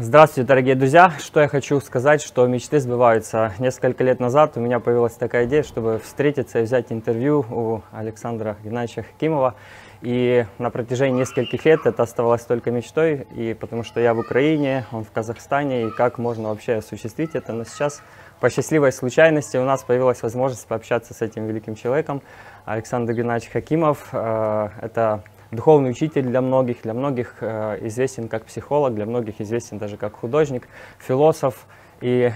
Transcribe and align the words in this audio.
Здравствуйте, 0.00 0.46
дорогие 0.46 0.76
друзья! 0.76 1.12
Что 1.18 1.40
я 1.40 1.48
хочу 1.48 1.80
сказать, 1.80 2.22
что 2.22 2.46
мечты 2.46 2.78
сбываются. 2.78 3.52
Несколько 3.58 4.04
лет 4.04 4.20
назад 4.20 4.52
у 4.56 4.60
меня 4.60 4.78
появилась 4.78 5.14
такая 5.14 5.46
идея, 5.46 5.64
чтобы 5.64 5.98
встретиться 5.98 6.60
и 6.60 6.62
взять 6.62 6.92
интервью 6.92 7.44
у 7.50 7.82
Александра 7.90 8.56
Геннадьевича 8.62 9.02
Хакимова. 9.02 9.56
И 10.00 10.46
на 10.58 10.70
протяжении 10.70 11.18
нескольких 11.18 11.64
лет 11.64 11.80
это 11.84 12.04
оставалось 12.04 12.42
только 12.42 12.70
мечтой, 12.70 13.26
и 13.34 13.56
потому 13.58 13.82
что 13.82 13.98
я 13.98 14.14
в 14.14 14.20
Украине, 14.20 14.86
он 14.92 15.02
в 15.02 15.10
Казахстане, 15.10 15.88
и 15.88 15.90
как 15.90 16.18
можно 16.18 16.50
вообще 16.50 16.74
осуществить 16.74 17.34
это. 17.34 17.52
Но 17.52 17.64
сейчас 17.64 18.00
по 18.38 18.50
счастливой 18.50 18.92
случайности 18.92 19.56
у 19.56 19.64
нас 19.64 19.82
появилась 19.82 20.22
возможность 20.22 20.68
пообщаться 20.68 21.12
с 21.12 21.22
этим 21.22 21.48
великим 21.48 21.74
человеком. 21.74 22.22
Александр 22.66 23.14
Геннадьевич 23.14 23.52
Хакимов 23.52 24.10
э,– 24.12 24.68
это 24.80 25.24
духовный 25.50 25.90
учитель 25.90 26.22
для 26.22 26.40
многих, 26.40 26.82
для 26.82 26.94
многих 26.94 27.36
э, 27.40 27.78
известен 27.86 28.28
как 28.28 28.44
психолог, 28.44 28.94
для 28.94 29.06
многих 29.06 29.40
известен 29.40 29.78
даже 29.78 29.96
как 29.96 30.16
художник, 30.16 30.68
философ. 30.98 31.66
И 32.00 32.32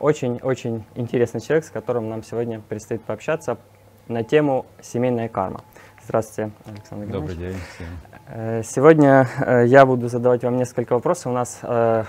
очень-очень 0.00 0.84
э, 0.94 1.00
интересный 1.00 1.40
человек, 1.40 1.64
с 1.64 1.70
которым 1.70 2.08
нам 2.08 2.22
сегодня 2.22 2.60
предстоит 2.60 3.02
пообщаться 3.02 3.58
на 4.06 4.22
тему 4.22 4.66
«Семейная 4.80 5.28
карма». 5.28 5.62
Здравствуйте, 6.04 6.52
Александр 6.66 7.06
Добрый 7.06 7.36
день 7.36 7.56
всем. 7.74 7.86
Э, 8.28 8.62
сегодня 8.64 9.28
я 9.64 9.86
буду 9.86 10.08
задавать 10.08 10.44
вам 10.44 10.56
несколько 10.56 10.92
вопросов. 10.92 11.26
У 11.26 11.34
нас 11.34 11.58
э, 11.62 12.04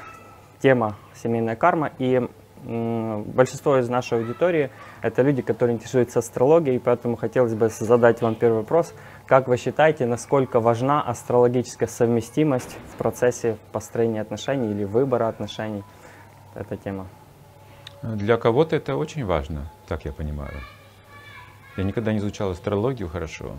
тема 0.62 0.98
«Семейная 1.16 1.56
карма», 1.56 1.92
и 1.98 2.28
большинство 2.64 3.78
из 3.78 3.90
нашей 3.90 4.20
аудитории– 4.20 4.70
это 5.02 5.22
люди, 5.22 5.42
которые 5.42 5.76
интересуются 5.76 6.20
астрологией, 6.20 6.80
поэтому 6.80 7.16
хотелось 7.16 7.54
бы 7.54 7.70
задать 7.70 8.22
вам 8.22 8.36
первый 8.36 8.60
вопрос. 8.60 8.94
Как 9.28 9.48
вы 9.48 9.58
считаете, 9.58 10.06
насколько 10.06 10.60
важна 10.60 11.02
астрологическая 11.02 11.88
совместимость 11.88 12.78
в 12.94 12.98
процессе 12.98 13.58
построения 13.72 14.22
отношений 14.22 14.72
или 14.72 14.86
выбора 14.86 15.28
отношений? 15.28 15.84
Эта 16.56 16.78
тема. 16.78 17.08
Для 18.02 18.38
кого-то 18.38 18.76
это 18.76 18.96
очень 18.96 19.26
важно, 19.26 19.72
так 19.88 20.06
я 20.06 20.12
понимаю. 20.12 20.60
Я 21.78 21.84
никогда 21.84 22.12
не 22.12 22.20
изучал 22.20 22.52
астрологию 22.52 23.10
хорошо. 23.10 23.56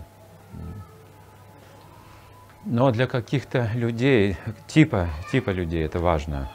Но 2.63 2.91
для 2.91 3.05
каких-то 3.05 3.69
людей, 3.75 4.37
типа, 4.67 5.09
типа 5.31 5.51
людей 5.51 5.85
это 5.85 5.99
важно. 5.99 6.49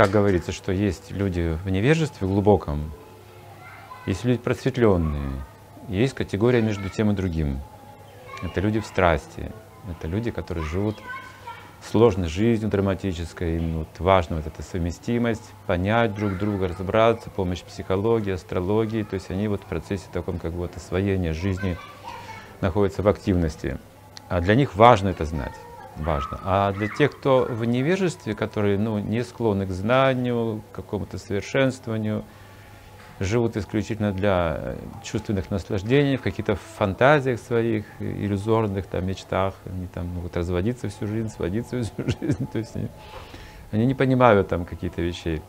Как 0.00 0.12
говорится, 0.12 0.50
что 0.50 0.72
есть 0.72 1.10
люди 1.10 1.58
в 1.62 1.68
невежестве 1.68 2.26
глубоком, 2.26 2.90
есть 4.06 4.24
люди 4.24 4.38
просветленные, 4.38 5.30
есть 5.88 6.14
категория 6.14 6.62
между 6.62 6.88
тем 6.88 7.10
и 7.10 7.14
другим. 7.14 7.60
Это 8.42 8.62
люди 8.62 8.80
в 8.80 8.86
страсти, 8.86 9.52
это 9.90 10.08
люди, 10.08 10.30
которые 10.30 10.64
живут 10.64 10.96
сложной 11.86 12.28
жизнью 12.28 12.70
драматической, 12.70 13.56
им 13.58 13.80
вот 13.80 13.88
важна 13.98 14.36
вот 14.36 14.46
эта 14.46 14.62
совместимость, 14.62 15.52
понять 15.66 16.14
друг 16.14 16.38
друга, 16.38 16.68
разобраться, 16.68 17.28
помощь 17.28 17.60
психологии, 17.60 18.32
астрологии, 18.32 19.02
то 19.02 19.16
есть 19.16 19.30
они 19.30 19.48
вот 19.48 19.60
в 19.60 19.66
процессе 19.66 20.06
таком 20.10 20.38
как 20.38 20.52
бы 20.52 20.60
вот 20.60 20.74
освоения 20.78 21.34
жизни 21.34 21.76
находятся 22.62 23.02
в 23.02 23.08
активности. 23.08 23.78
А 24.30 24.40
для 24.40 24.54
них 24.54 24.76
важно 24.76 25.08
это 25.08 25.26
знать, 25.26 25.56
важно. 25.96 26.40
А 26.44 26.72
для 26.72 26.88
тех, 26.88 27.12
кто 27.12 27.46
в 27.48 27.64
невежестве, 27.64 28.34
которые 28.34 28.78
ну, 28.78 28.98
не 28.98 29.22
склонны 29.22 29.66
к 29.66 29.70
знанию, 29.70 30.62
к 30.72 30.76
какому-то 30.76 31.18
совершенствованию, 31.18 32.24
живут 33.20 33.56
исключительно 33.56 34.12
для 34.12 34.76
чувственных 35.02 35.50
наслаждений, 35.50 36.16
в 36.16 36.22
каких-то 36.22 36.56
фантазиях 36.56 37.38
своих, 37.38 37.84
иллюзорных 38.00 38.86
там, 38.86 39.06
мечтах. 39.06 39.54
Они 39.66 39.86
там 39.86 40.06
могут 40.06 40.36
разводиться 40.36 40.88
всю 40.88 41.06
жизнь, 41.06 41.28
сводиться 41.28 41.82
всю 41.82 42.04
жизнь. 42.20 42.46
То 42.50 42.58
есть 42.58 42.74
они, 42.74 42.88
они 43.72 43.86
не 43.86 43.94
понимают 43.94 44.48
там 44.48 44.64
какие-то 44.64 45.02
вещей, 45.02 45.42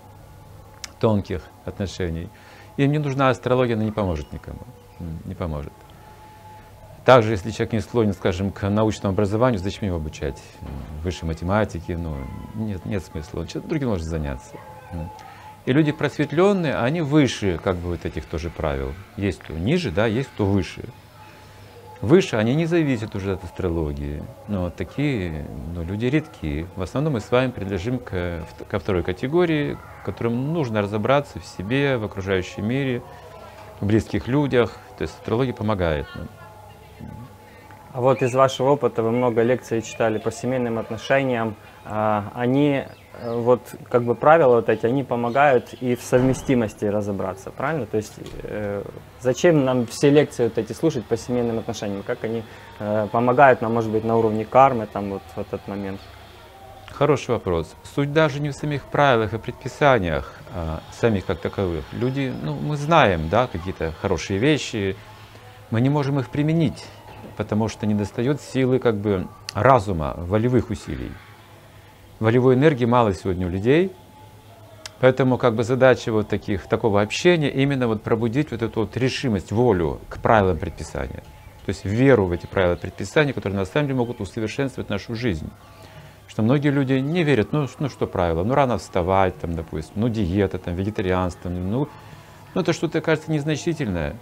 тонких 1.00 1.44
отношений. 1.66 2.30
Им 2.78 2.92
не 2.92 3.00
нужна 3.00 3.30
астрология, 3.30 3.76
она 3.76 3.86
не 3.86 3.92
поможет 3.92 4.32
никому. 4.34 4.62
Не 5.26 5.34
поможет. 5.34 5.74
Также, 7.06 7.32
если 7.32 7.50
человек 7.50 7.74
не 7.74 7.80
склонен, 7.80 8.14
скажем, 8.14 8.52
к 8.52 8.70
научному 8.70 9.14
образованию, 9.14 9.60
зачем 9.60 9.88
его 9.88 9.98
обучать? 9.98 10.42
Высшей 11.04 11.28
математике, 11.28 11.98
ну, 11.98 12.16
нет, 12.54 12.86
нет 12.86 13.04
смысла. 13.04 13.40
Он 13.40 13.48
чем-то 13.48 13.68
другим 13.68 13.90
может 13.90 14.06
заняться. 14.06 14.56
И 15.66 15.74
люди 15.74 15.92
просветленные, 15.92 16.76
они 16.78 17.02
выше 17.02 17.60
как 17.64 17.78
бы 17.78 17.90
вот 17.90 18.06
этих 18.06 18.26
тоже 18.26 18.50
правил. 18.50 18.94
Есть 19.18 19.40
кто 19.40 19.54
ниже, 19.54 19.92
да, 19.92 20.06
есть 20.06 20.30
кто 20.30 20.46
выше. 20.46 20.84
Выше 22.02 22.36
они 22.36 22.56
не 22.56 22.66
зависят 22.66 23.16
уже 23.16 23.34
от 23.34 23.44
астрологии. 23.44 24.24
Но 24.48 24.72
такие 24.72 25.46
ну, 25.76 25.84
люди 25.84 26.06
редкие. 26.06 26.68
В 26.76 26.82
основном 26.82 27.14
мы 27.14 27.20
с 27.20 27.30
вами 27.30 27.52
принадлежим 27.52 28.00
к, 28.00 28.44
ко 28.70 28.80
второй 28.80 29.04
категории, 29.04 29.78
которым 30.04 30.52
нужно 30.52 30.82
разобраться 30.82 31.40
в 31.40 31.46
себе, 31.46 31.98
в 31.98 32.04
окружающем 32.04 32.68
мире, 32.68 33.04
в 33.80 33.86
близких 33.86 34.28
людях. 34.28 34.78
То 34.98 35.04
есть 35.04 35.14
астрология 35.16 35.54
помогает 35.54 36.08
нам. 36.16 36.28
А 37.94 38.00
вот 38.00 38.22
из 38.22 38.34
вашего 38.34 38.72
опыта 38.72 39.04
вы 39.04 39.12
много 39.12 39.42
лекций 39.42 39.82
читали 39.82 40.18
по 40.18 40.32
семейным 40.32 40.80
отношениям. 40.80 41.56
А, 41.84 42.32
они, 42.36 42.86
э, 43.14 43.36
вот 43.36 43.76
как 43.90 44.04
бы 44.04 44.16
правила 44.16 44.56
вот 44.56 44.70
эти, 44.70 44.86
они 44.86 45.04
помогают 45.04 45.74
и 45.74 45.96
в 45.96 46.02
совместимости 46.02 46.86
разобраться, 46.86 47.52
правильно? 47.52 47.86
То 47.86 47.98
есть 47.98 48.14
э, 48.44 48.84
зачем 49.20 49.66
нам 49.66 49.88
все 49.88 50.10
лекции 50.10 50.46
вот 50.46 50.58
эти 50.58 50.72
слушать 50.72 51.04
по 51.04 51.18
семейным 51.18 51.60
отношениям? 51.60 52.04
Как 52.04 52.24
они 52.24 52.44
э, 52.80 53.08
помогают 53.12 53.62
нам, 53.62 53.74
может 53.74 53.92
быть, 53.92 54.06
на 54.06 54.16
уровне 54.16 54.46
кармы 54.46 54.88
там 54.92 55.10
вот 55.10 55.24
в 55.36 55.40
этот 55.40 55.68
момент? 55.68 56.00
Хороший 56.92 57.32
вопрос. 57.32 57.76
Суть 57.96 58.14
даже 58.14 58.40
не 58.40 58.50
в 58.50 58.54
самих 58.54 58.84
правилах 58.86 59.34
и 59.34 59.38
предписаниях, 59.38 60.34
а, 60.54 60.82
самих 60.92 61.26
как 61.26 61.40
таковых. 61.40 61.84
Люди, 61.94 62.32
ну, 62.44 62.54
мы 62.54 62.78
знаем, 62.78 63.28
да, 63.28 63.48
какие-то 63.48 63.92
хорошие 64.02 64.40
вещи, 64.40 64.96
мы 65.72 65.82
не 65.82 65.90
можем 65.90 66.20
их 66.20 66.30
применить 66.30 66.86
потому 67.38 67.68
что 67.68 67.86
не 67.86 67.94
достает 67.94 68.42
силы 68.42 68.80
как 68.80 68.96
бы 68.98 69.28
разума, 69.54 70.16
волевых 70.18 70.70
усилий. 70.70 71.12
Волевой 72.20 72.56
энергии 72.56 72.86
мало 72.86 73.14
сегодня 73.14 73.48
у 73.48 73.50
людей, 73.50 73.92
поэтому 75.00 75.38
как 75.38 75.56
бы 75.56 75.64
задача 75.64 76.12
вот 76.12 76.28
таких, 76.28 76.68
такого 76.68 77.02
общения 77.02 77.50
именно 77.50 77.88
вот 77.88 78.04
пробудить 78.04 78.52
вот 78.52 78.62
эту 78.62 78.82
вот 78.82 78.96
решимость, 78.98 79.52
волю 79.52 80.00
к 80.10 80.20
правилам 80.20 80.58
предписания. 80.58 81.24
То 81.66 81.70
есть 81.70 81.86
веру 81.86 82.26
в 82.26 82.32
эти 82.32 82.46
правила 82.46 82.76
предписания, 82.76 83.34
которые 83.34 83.60
на 83.60 83.66
самом 83.66 83.88
деле 83.88 83.98
могут 83.98 84.20
усовершенствовать 84.20 84.90
нашу 84.90 85.16
жизнь. 85.16 85.50
Что 86.28 86.44
многие 86.44 86.70
люди 86.70 86.94
не 86.94 87.24
верят, 87.24 87.52
ну, 87.52 87.68
ну 87.80 87.90
что 87.90 88.08
правила, 88.08 88.44
ну 88.44 88.54
рано 88.54 88.78
вставать, 88.78 89.38
там, 89.40 89.54
допустим, 89.54 89.94
ну 89.96 90.10
диета, 90.10 90.60
там, 90.60 90.76
вегетарианство, 90.76 91.50
ну, 91.50 91.90
ну 92.54 92.62
это 92.62 92.72
что-то 92.72 93.02
кажется 93.02 93.32
незначительное 93.32 94.16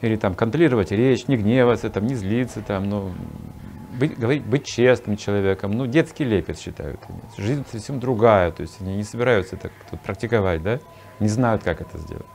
или 0.00 0.16
там 0.16 0.34
контролировать 0.34 0.90
речь, 0.90 1.28
не 1.28 1.36
гневаться, 1.36 1.90
там, 1.90 2.06
не 2.06 2.14
злиться, 2.14 2.60
там, 2.60 2.88
ну, 2.88 3.12
быть, 3.98 4.18
говорить, 4.18 4.44
быть 4.44 4.64
честным 4.64 5.16
человеком, 5.16 5.72
ну, 5.72 5.86
детский 5.86 6.24
лепет 6.24 6.58
считают. 6.58 7.00
Жизнь 7.38 7.64
совсем 7.70 8.00
другая, 8.00 8.50
то 8.50 8.62
есть 8.62 8.80
они 8.80 8.96
не 8.96 9.04
собираются 9.04 9.56
это 9.56 9.70
тут 9.90 10.00
практиковать, 10.00 10.62
да, 10.62 10.80
не 11.20 11.28
знают, 11.28 11.62
как 11.62 11.80
это 11.80 11.98
сделать. 11.98 12.26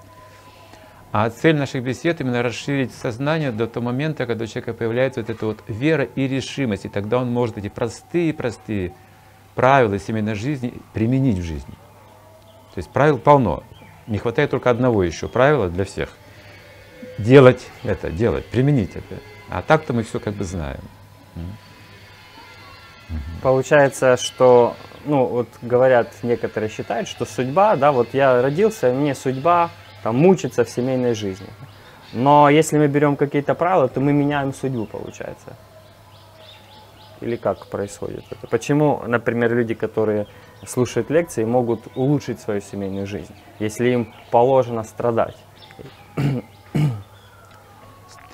А 1.12 1.30
цель 1.30 1.56
наших 1.56 1.84
бесед 1.84 2.22
именно 2.22 2.44
расширить 2.44 2.94
сознание 2.94 3.52
до 3.52 3.68
того 3.68 3.88
момента, 3.88 4.28
когда 4.28 4.44
у 4.44 4.48
человека 4.48 4.74
появляется 4.74 5.22
вот 5.22 5.30
эта 5.30 5.46
вот 5.46 5.64
вера 5.68 6.04
и 6.04 6.28
решимость, 6.28 6.86
и 6.86 6.90
тогда 6.90 7.18
он 7.18 7.32
может 7.32 7.58
эти 7.58 7.68
простые-простые 7.68 8.94
правила 9.56 9.98
семейной 9.98 10.36
жизни 10.36 10.74
применить 10.94 11.40
в 11.40 11.44
жизни. 11.44 11.74
То 12.74 12.78
есть 12.78 12.90
правил 12.90 13.18
полно. 13.18 13.64
Не 14.06 14.20
хватает 14.20 14.52
только 14.52 14.70
одного 14.70 15.04
еще 15.04 15.28
правила 15.28 15.68
для 15.68 15.84
всех– 15.84 16.10
делать 17.18 17.68
это, 17.84 18.10
делать, 18.10 18.46
применить 18.46 18.96
это. 18.96 19.22
А 19.50 19.62
так-то 19.62 19.94
мы 19.94 20.04
все 20.04 20.20
как 20.20 20.34
бы 20.36 20.44
знаем. 20.44 20.82
Получается, 23.42 24.18
что, 24.18 24.76
ну, 25.06 25.26
вот 25.26 25.48
говорят, 25.62 26.14
некоторые 26.24 26.70
считают, 26.70 27.08
что 27.08 27.26
судьба, 27.26 27.76
да, 27.76 27.92
вот 27.92 28.14
я 28.14 28.42
родился, 28.42 28.92
мне 28.92 29.16
судьба 29.16 29.72
там 30.04 30.18
мучиться 30.18 30.64
в 30.64 30.70
семейной 30.70 31.16
жизни. 31.16 31.48
Но 32.14 32.50
если 32.50 32.78
мы 32.78 32.88
берем 32.88 33.16
какие-то 33.16 33.56
правила, 33.56 33.88
то 33.88 34.00
мы 34.00 34.14
меняем 34.14 34.54
судьбу, 34.54 34.86
получается. 34.86 35.56
Или 37.22 37.36
как 37.36 37.68
происходит 37.68 38.24
это? 38.30 38.48
Почему, 38.48 39.02
например, 39.06 39.54
люди, 39.54 39.74
которые 39.74 40.28
слушают 40.66 41.10
лекции, 41.10 41.44
могут 41.44 41.82
улучшить 41.96 42.40
свою 42.40 42.62
семейную 42.62 43.08
жизнь, 43.08 43.36
если 43.60 43.90
им 43.90 44.14
положено 44.32 44.84
страдать? 44.84 45.36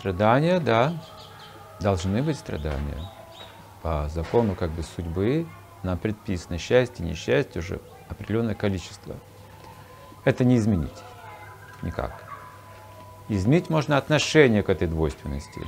Страдания, 0.05 0.59
да, 0.59 0.93
должны 1.79 2.21
быть 2.21 2.37
страдания. 2.37 3.09
По 3.81 4.07
закону 4.13 4.53
как 4.53 4.69
бы 4.69 4.83
судьбы 4.83 5.47
нам 5.81 5.97
предписано 5.97 6.59
счастье, 6.59 7.03
несчастье 7.03 7.59
уже 7.59 7.81
определенное 8.07 8.53
количество. 8.53 9.15
Это 10.23 10.45
не 10.45 10.57
изменить 10.57 11.01
никак. 11.81 12.23
Изменить 13.29 13.71
можно 13.71 13.97
отношение 13.97 14.61
к 14.61 14.69
этой 14.69 14.87
двойственности. 14.87 15.65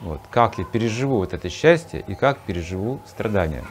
Вот, 0.00 0.20
как 0.32 0.58
я 0.58 0.64
переживу 0.64 1.18
вот 1.18 1.32
это 1.32 1.48
счастье 1.48 2.02
и 2.04 2.16
как 2.16 2.40
переживу 2.40 3.00
страдания. 3.06 3.64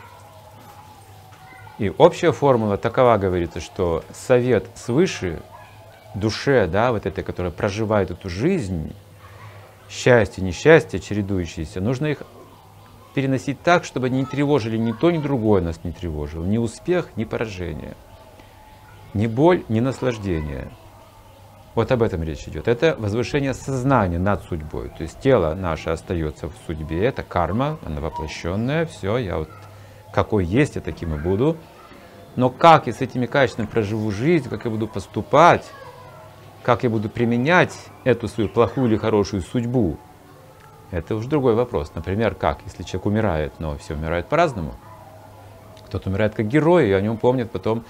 И 1.78 1.90
общая 1.98 2.32
формула 2.32 2.78
такова 2.78 3.18
говорится, 3.18 3.60
что 3.60 4.06
совет 4.14 4.66
свыше 4.76 5.42
душе, 6.16 6.68
да, 6.68 6.94
вот 6.94 7.06
этой, 7.06 7.22
которая 7.22 7.52
проживает 7.52 8.12
эту 8.12 8.30
жизнь, 8.30 8.94
счастье, 9.90 10.44
несчастье, 10.44 11.00
чередующиеся, 11.00 11.82
нужно 11.82 12.08
их 12.08 12.24
переносить 13.14 13.62
так, 13.62 13.84
чтобы 13.84 14.08
они 14.08 14.20
не 14.20 14.26
тревожили 14.26 14.78
ни 14.78 14.92
то, 14.92 15.12
ни 15.12 15.18
другое 15.18 15.62
нас 15.62 15.84
не 15.84 15.92
тревожило, 15.92 16.46
ни 16.46 16.58
успех, 16.58 17.10
ни 17.16 17.24
поражение, 17.24 17.96
ни 19.14 19.28
боль, 19.28 19.64
ни 19.68 19.80
наслаждение. 19.80 20.72
Вот 21.76 21.92
об 21.92 22.04
этом 22.04 22.24
речь 22.24 22.48
идет. 22.48 22.68
Это 22.68 22.96
возвышение 22.98 23.54
сознания 23.54 24.20
над 24.20 24.44
судьбой. 24.44 24.90
То 24.90 25.04
есть 25.04 25.20
тело 25.20 25.54
наше 25.54 25.92
остается 25.92 26.48
в 26.48 26.54
судьбе, 26.66 27.06
это 27.06 27.24
карма, 27.24 27.78
она 27.86 28.02
воплощенная, 28.02 28.86
все, 28.86 29.18
я 29.18 29.38
вот 29.38 29.50
какой 30.12 30.46
есть, 30.46 30.76
я 30.76 30.82
таким 30.82 31.16
и 31.16 31.18
буду. 31.18 31.58
Но 32.36 32.50
как 32.50 32.88
я 32.88 32.94
с 32.94 33.02
этими 33.02 33.26
качествами 33.26 33.68
проживу 33.68 34.12
жизнь, 34.12 34.50
как 34.50 34.66
я 34.66 34.72
буду 34.72 34.88
поступать, 34.88 35.66
как 36.64 36.84
я 36.84 36.90
буду 36.90 37.10
применять 37.10 37.76
эту 38.04 38.28
свою 38.28 38.50
плохую 38.50 38.88
или 38.88 38.98
хорошую 38.98 39.42
судьбу, 39.42 39.98
это 40.92 41.16
уже 41.16 41.30
другой 41.30 41.56
вопрос. 41.56 41.92
Например, 41.96 42.36
как, 42.36 42.60
если 42.66 42.84
человек 42.84 43.06
умирает, 43.06 43.54
но 43.60 43.78
все 43.78 43.94
умирают 43.94 44.28
по-разному. 44.28 44.74
Кто-то 45.86 46.10
умирает 46.10 46.36
как 46.36 46.48
герой, 46.48 46.90
и 46.90 46.92
о 46.92 47.02
нем 47.02 47.18
помнят 47.18 47.52
потом 47.52 47.84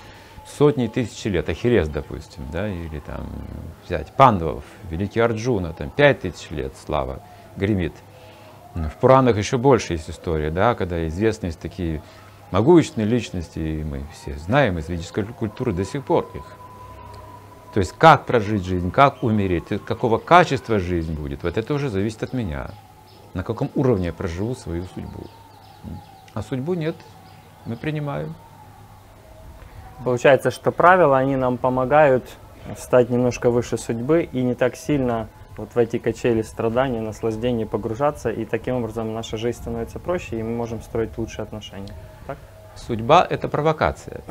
сотни 0.45 0.86
и 0.86 0.88
тысячи 0.88 1.27
лет. 1.27 1.50
Ахиллес, 1.50 1.89
допустим, 1.89 2.44
да, 2.51 2.68
или 2.68 3.00
там 3.00 3.27
взять 3.86 4.13
Пандавов, 4.13 4.63
великий 4.89 5.19
Арджуна, 5.19 5.74
там 5.74 5.89
пять 5.89 6.21
тысяч 6.21 6.50
лет 6.50 6.74
слава 6.86 7.21
гремит. 7.56 7.94
В 8.75 8.94
Пуранах 9.01 9.38
еще 9.38 9.57
больше 9.57 9.94
есть 9.94 10.10
история, 10.10 10.51
да, 10.51 10.75
когда 10.75 11.07
известны 11.07 11.51
такие 11.51 12.01
могущественные 12.51 13.07
личности, 13.07 13.60
и 13.60 13.83
мы 13.83 14.04
все 14.13 14.36
знаем 14.38 14.77
из 14.77 14.89
ведической 14.89 15.24
культуры 15.25 15.71
до 15.74 15.86
сих 15.86 16.04
пор 16.04 16.30
их. 16.33 16.44
То 17.74 17.80
есть 17.80 17.94
как 17.98 18.25
прожить 18.25 18.66
жизнь, 18.66 18.92
как 18.92 19.24
умереть, 19.24 19.66
какого 19.86 20.18
качества 20.18 20.80
жизнь 20.80 21.13
будет, 21.13 21.44
вот 21.44 21.57
это 21.57 21.74
уже 21.74 21.89
зависит 21.89 22.24
от 22.24 22.33
меня. 22.33 22.71
На 23.33 23.44
каком 23.44 23.69
уровне 23.75 24.07
я 24.07 24.13
проживу 24.13 24.56
свою 24.56 24.86
судьбу. 24.86 25.27
А 26.33 26.42
судьбу 26.42 26.74
нет, 26.74 26.95
мы 27.66 27.75
принимаем. 27.75 28.33
Получается, 30.04 30.50
что 30.50 30.71
правила, 30.71 31.18
они 31.18 31.36
нам 31.36 31.57
помогают 31.57 32.24
стать 32.77 33.10
немножко 33.10 33.51
выше 33.51 33.77
судьбы 33.77 34.24
и 34.24 34.42
не 34.42 34.56
так 34.56 34.75
сильно 34.75 35.27
вот 35.57 35.75
в 35.75 35.77
эти 35.77 35.98
качели 35.98 36.42
страданий, 36.42 37.01
наслаждений 37.01 37.66
погружаться, 37.66 38.30
и 38.30 38.45
таким 38.45 38.75
образом 38.75 39.13
наша 39.13 39.38
жизнь 39.38 39.57
становится 39.57 40.00
проще, 40.00 40.39
и 40.39 40.44
мы 40.44 40.56
можем 40.56 40.81
строить 40.81 41.18
лучшие 41.18 41.44
отношения. 41.44 41.94
Так? 42.27 42.38
Судьба– 42.75 43.27
это 43.30 43.50
провокация. 43.50 44.21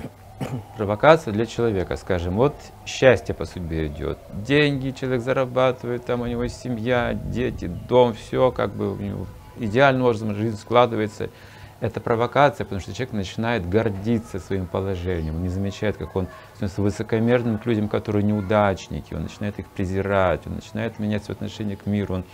Провокация 0.77 1.33
для 1.33 1.47
человека, 1.47 1.97
скажем, 1.97 2.37
вот 2.37 2.55
счастье 2.87 3.35
по 3.35 3.45
судьбе 3.45 3.89
идет, 3.89 4.19
деньги 4.33 4.91
человек 4.91 5.23
зарабатывает, 5.23 6.05
там 6.05 6.21
у 6.21 6.27
него 6.27 6.47
семья, 6.47 7.13
дети, 7.13 7.67
дом, 7.67 8.15
все 8.15 8.53
как 8.53 8.75
бы 8.75 8.93
у 8.93 8.97
него 8.97 9.27
идеальным 9.57 10.05
образом 10.05 10.35
жизнь 10.35 10.57
складывается– 10.57 11.31
это 11.81 12.01
провокация, 12.01 12.65
потому 12.65 12.81
что 12.81 12.93
человек 12.93 13.13
начинает 13.13 13.69
гордиться 13.69 14.41
своим 14.41 14.67
положением, 14.67 15.37
он 15.37 15.43
не 15.43 15.49
замечает, 15.49 15.97
как 15.97 16.17
он 16.17 16.27
становится 16.55 16.83
высокомерным 16.83 17.59
к 17.59 17.67
людям, 17.67 17.89
которые 17.89 18.25
неудачники, 18.25 19.15
он 19.15 19.23
начинает 19.23 19.59
их 19.59 19.67
презирать, 19.69 20.47
он 20.47 20.55
начинает 20.57 20.99
менять 20.99 21.25
свое 21.25 21.37
отношение 21.37 21.77
к 21.77 21.87
миру, 21.87 22.17
он 22.17 22.25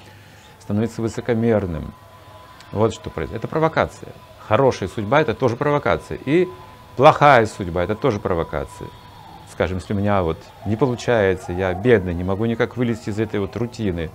становится 0.60 1.02
высокомерным. 1.02 1.92
Вот 2.72 2.94
что 2.94 3.10
происходит. 3.10 3.44
Это 3.44 3.48
провокация. 3.48 4.12
Хорошая 4.38 4.88
судьба– 4.88 5.20
это 5.20 5.34
тоже 5.34 5.56
провокация. 5.56 6.18
И 6.24 6.48
плохая 6.96 7.46
судьба– 7.46 7.82
это 7.84 7.94
тоже 7.94 8.20
провокация. 8.20 8.88
Скажем, 9.52 9.78
если 9.78 9.94
у 9.94 9.96
меня 9.96 10.22
вот 10.22 10.38
не 10.66 10.76
получается, 10.76 11.52
я 11.52 11.72
бедный, 11.74 12.14
не 12.14 12.24
могу 12.24 12.44
никак 12.44 12.76
вылезти 12.76 13.10
из 13.10 13.20
этой 13.20 13.40
вот 13.40 13.56
рутины, 13.56 14.10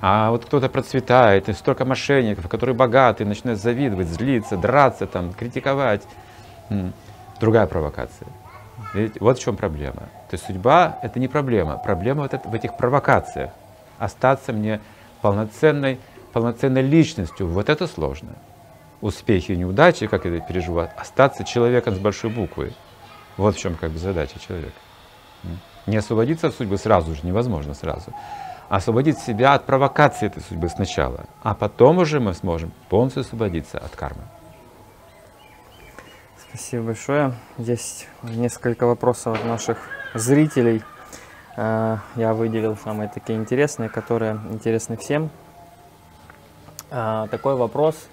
а 0.00 0.30
вот 0.30 0.44
кто-то 0.44 0.68
процветает, 0.68 1.48
и 1.48 1.52
столько 1.52 1.84
мошенников, 1.84 2.48
которые 2.48 2.76
богатые, 2.76 3.26
начинают 3.26 3.60
завидовать, 3.60 4.08
злиться, 4.08 4.56
драться, 4.56 5.06
там, 5.06 5.32
критиковать. 5.32 6.02
Другая 7.40 7.66
провокация. 7.66 8.28
Видите? 8.94 9.18
Вот 9.20 9.38
в 9.38 9.42
чем 9.42 9.56
проблема. 9.56 10.02
То 10.28 10.34
есть 10.34 10.46
судьба– 10.46 10.98
это 11.02 11.18
не 11.18 11.28
проблема. 11.28 11.78
Проблема 11.78 12.22
вот 12.22 12.44
в 12.44 12.54
этих 12.54 12.76
провокациях. 12.76 13.50
Остаться 13.98 14.52
мне 14.52 14.80
полноценной, 15.22 15.98
полноценной 16.32 16.82
личностью, 16.82 17.48
вот 17.48 17.68
это 17.70 17.86
сложно. 17.86 18.30
Успехи 19.00 19.52
и 19.52 19.56
неудачи, 19.56 20.06
как 20.06 20.26
это 20.26 20.44
переживать, 20.46 20.90
остаться 20.96 21.44
человеком 21.44 21.94
с 21.94 21.98
большой 21.98 22.30
буквы. 22.30 22.72
Вот 23.36 23.56
в 23.56 23.58
чем 23.58 23.76
как 23.76 23.90
бы 23.90 23.98
задача 23.98 24.38
человека. 24.38 24.76
Не 25.86 25.98
освободиться 25.98 26.48
от 26.48 26.54
судьбы 26.54 26.78
сразу 26.78 27.14
же 27.14 27.20
невозможно 27.24 27.74
сразу 27.74 28.12
освободить 28.68 29.18
себя 29.18 29.54
от 29.54 29.64
провокации 29.64 30.26
этой 30.26 30.42
судьбы 30.42 30.68
сначала, 30.68 31.26
а 31.42 31.54
потом 31.54 31.98
уже 31.98 32.20
мы 32.20 32.34
сможем 32.34 32.72
полностью 32.88 33.20
освободиться 33.20 33.78
от 33.78 33.94
кармы. 33.94 34.22
Спасибо 36.48 36.86
большое. 36.86 37.34
Есть 37.58 38.08
несколько 38.22 38.86
вопросов 38.86 39.38
от 39.38 39.44
наших 39.44 39.78
зрителей. 40.14 40.82
Э, 41.56 41.98
я 42.16 42.34
выделил 42.34 42.76
самые 42.76 43.08
такие 43.08 43.38
интересные, 43.38 43.88
которые 43.88 44.40
интересны 44.50 44.96
всем. 44.96 45.30
Э, 46.90 47.26
такой 47.30 47.56
вопрос. 47.56 48.08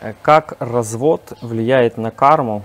Э, 0.00 0.12
как 0.22 0.56
развод 0.60 1.32
влияет 1.40 1.96
на 1.96 2.10
карму 2.10 2.62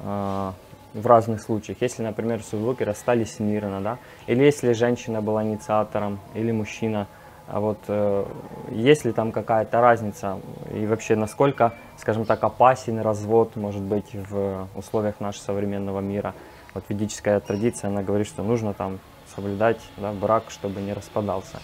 в 0.00 1.06
разных 1.06 1.42
случаях. 1.42 1.78
Если, 1.80 2.02
например, 2.02 2.42
супруги 2.42 2.84
расстались 2.84 3.40
мирно, 3.40 3.80
да, 3.80 3.98
или 4.26 4.44
если 4.44 4.72
женщина 4.72 5.20
была 5.20 5.42
инициатором, 5.42 6.20
или 6.34 6.52
мужчина, 6.52 7.08
а 7.48 7.60
вот 7.60 7.78
э, 7.88 8.26
есть 8.70 9.06
ли 9.06 9.12
там 9.12 9.32
какая-то 9.32 9.80
разница 9.80 10.38
и 10.70 10.86
вообще 10.86 11.16
насколько, 11.16 11.72
скажем 11.96 12.26
так, 12.26 12.44
опасен 12.44 13.00
развод 13.00 13.56
может 13.56 13.80
быть 13.80 14.10
в 14.12 14.68
условиях 14.74 15.18
нашего 15.18 15.44
современного 15.44 16.00
мира? 16.00 16.34
Вот 16.74 16.84
ведическая 16.90 17.40
традиция, 17.40 17.88
она 17.88 18.02
говорит, 18.02 18.26
что 18.26 18.42
нужно 18.42 18.74
там 18.74 18.98
соблюдать 19.34 19.80
да, 19.96 20.12
брак, 20.12 20.44
чтобы 20.48 20.82
не 20.82 20.92
распадался. 20.92 21.60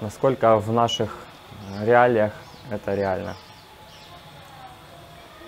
Насколько 0.00 0.56
в 0.58 0.72
наших 0.72 1.16
реалиях 1.80 2.32
это 2.70 2.94
реально? 2.94 3.36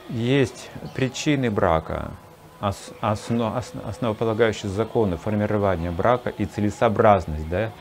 Есть 0.09 0.71
причины 0.95 1.51
брака, 1.51 2.13
основ, 2.61 3.57
основополагающие 3.85 4.71
законы 4.71 5.17
формирования 5.17 5.91
брака 5.91 6.31
и 6.31 6.45
целесообразность 6.45 7.49
да, 7.49 7.73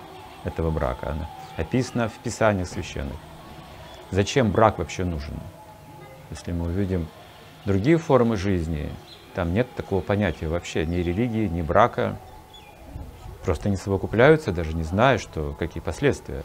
этого 0.43 0.71
брака. 0.71 1.11
Она 1.11 1.29
описана 1.55 2.09
в 2.09 2.13
Писаниях 2.13 2.67
священных. 2.67 3.17
Зачем 4.09 4.51
брак 4.51 4.79
вообще 4.79 5.03
нужен? 5.03 5.39
Если 6.31 6.51
мы 6.51 6.65
увидим 6.65 7.07
другие 7.65 7.97
формы 7.97 8.37
жизни, 8.37 8.89
там 9.35 9.53
нет 9.53 9.67
такого 9.75 10.01
понятия 10.01 10.47
вообще 10.47 10.85
ни 10.85 10.97
религии, 10.97 11.47
ни 11.47 11.61
брака. 11.61 12.17
Просто 13.43 13.69
не 13.69 13.77
совокупляются, 13.77 14.51
даже 14.51 14.73
не 14.73 14.83
зная, 14.83 15.19
что, 15.19 15.55
какие 15.59 15.81
последствия 15.81 16.41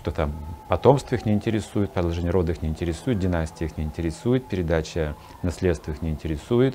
что 0.00 0.12
там 0.12 0.32
потомство 0.68 1.14
их 1.14 1.26
не 1.26 1.34
интересует, 1.34 1.92
продолжение 1.92 2.30
рода 2.30 2.52
их 2.52 2.62
не 2.62 2.70
интересует, 2.70 3.18
династия 3.18 3.66
их 3.66 3.76
не 3.76 3.84
интересует, 3.84 4.46
передача 4.46 5.14
наследства 5.42 5.92
их 5.92 6.00
не 6.00 6.08
интересует, 6.08 6.74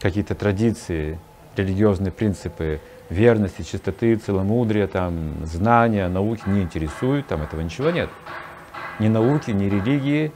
какие-то 0.00 0.34
традиции, 0.34 1.20
религиозные 1.54 2.10
принципы 2.10 2.80
верности, 3.08 3.62
чистоты, 3.62 4.16
целомудрия, 4.16 4.88
там, 4.88 5.46
знания, 5.46 6.08
науки 6.08 6.42
не 6.46 6.62
интересуют, 6.62 7.28
там 7.28 7.42
этого 7.42 7.60
ничего 7.60 7.90
нет. 7.90 8.10
Ни 8.98 9.06
науки, 9.06 9.52
ни 9.52 9.66
религии, 9.66 10.32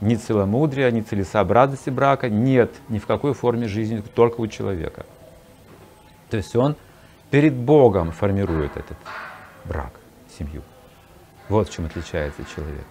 ни 0.00 0.16
целомудрия, 0.16 0.90
ни 0.90 1.02
целесообразности 1.02 1.90
брака 1.90 2.28
нет 2.28 2.72
ни 2.88 2.98
в 2.98 3.06
какой 3.06 3.32
форме 3.32 3.68
жизни, 3.68 4.02
только 4.12 4.40
у 4.40 4.48
человека. 4.48 5.06
То 6.30 6.36
есть 6.36 6.56
он 6.56 6.74
перед 7.30 7.54
Богом 7.54 8.10
формирует 8.10 8.76
этот 8.76 8.96
брак, 9.64 9.92
семью. 10.36 10.62
Вот 11.48 11.68
в 11.68 11.72
чем 11.72 11.86
отличается 11.86 12.44
человек. 12.54 12.84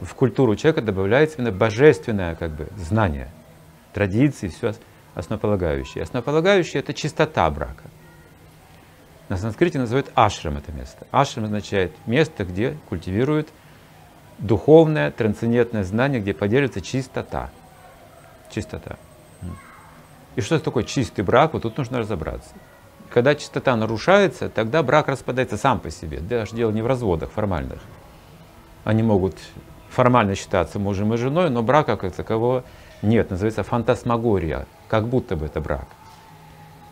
В 0.00 0.14
культуру 0.14 0.56
человека 0.56 0.82
добавляется 0.82 1.38
именно 1.38 1.52
божественное 1.52 2.34
как 2.34 2.52
бы, 2.52 2.68
знание, 2.76 3.30
традиции, 3.92 4.48
все 4.48 4.74
основополагающее. 5.14 6.02
Основополагающее– 6.02 6.80
это 6.82 6.92
чистота 6.92 7.50
брака. 7.50 7.84
На 9.28 9.36
санскрите 9.36 9.78
называют 9.78 10.10
ашрам 10.14 10.56
это 10.56 10.70
место. 10.72 11.06
Ашрам 11.10 11.46
означает 11.46 11.92
место, 12.06 12.44
где 12.44 12.76
культивируют 12.88 13.48
духовное, 14.38 15.10
трансцендентное 15.10 15.82
знание, 15.84 16.20
где 16.20 16.34
поддерживается 16.34 16.80
чистота. 16.80 17.50
Чистота. 18.50 18.96
И 20.36 20.42
что 20.42 20.58
такое 20.60 20.84
чистый 20.84 21.22
брак? 21.22 21.54
Вот 21.54 21.62
тут 21.62 21.78
нужно 21.78 21.98
разобраться. 21.98 22.50
Когда 23.10 23.34
чистота 23.34 23.76
нарушается, 23.76 24.48
тогда 24.48 24.82
брак 24.82 25.08
распадается 25.08 25.56
сам 25.56 25.80
по 25.80 25.90
себе. 25.90 26.20
Даже 26.20 26.54
дело 26.54 26.70
не 26.70 26.82
в 26.82 26.86
разводах 26.86 27.30
формальных. 27.30 27.80
Они 28.84 29.02
могут 29.02 29.36
формально 29.90 30.34
считаться 30.34 30.78
мужем 30.78 31.14
и 31.14 31.16
женой, 31.16 31.50
но 31.50 31.62
брака 31.62 31.96
как 31.96 32.12
такового 32.12 32.64
Нет, 33.02 33.30
называется 33.30 33.62
фантасмагория, 33.62 34.66
как 34.88 35.06
будто 35.06 35.36
бы 35.36 35.46
это 35.46 35.60
брак. 35.60 35.86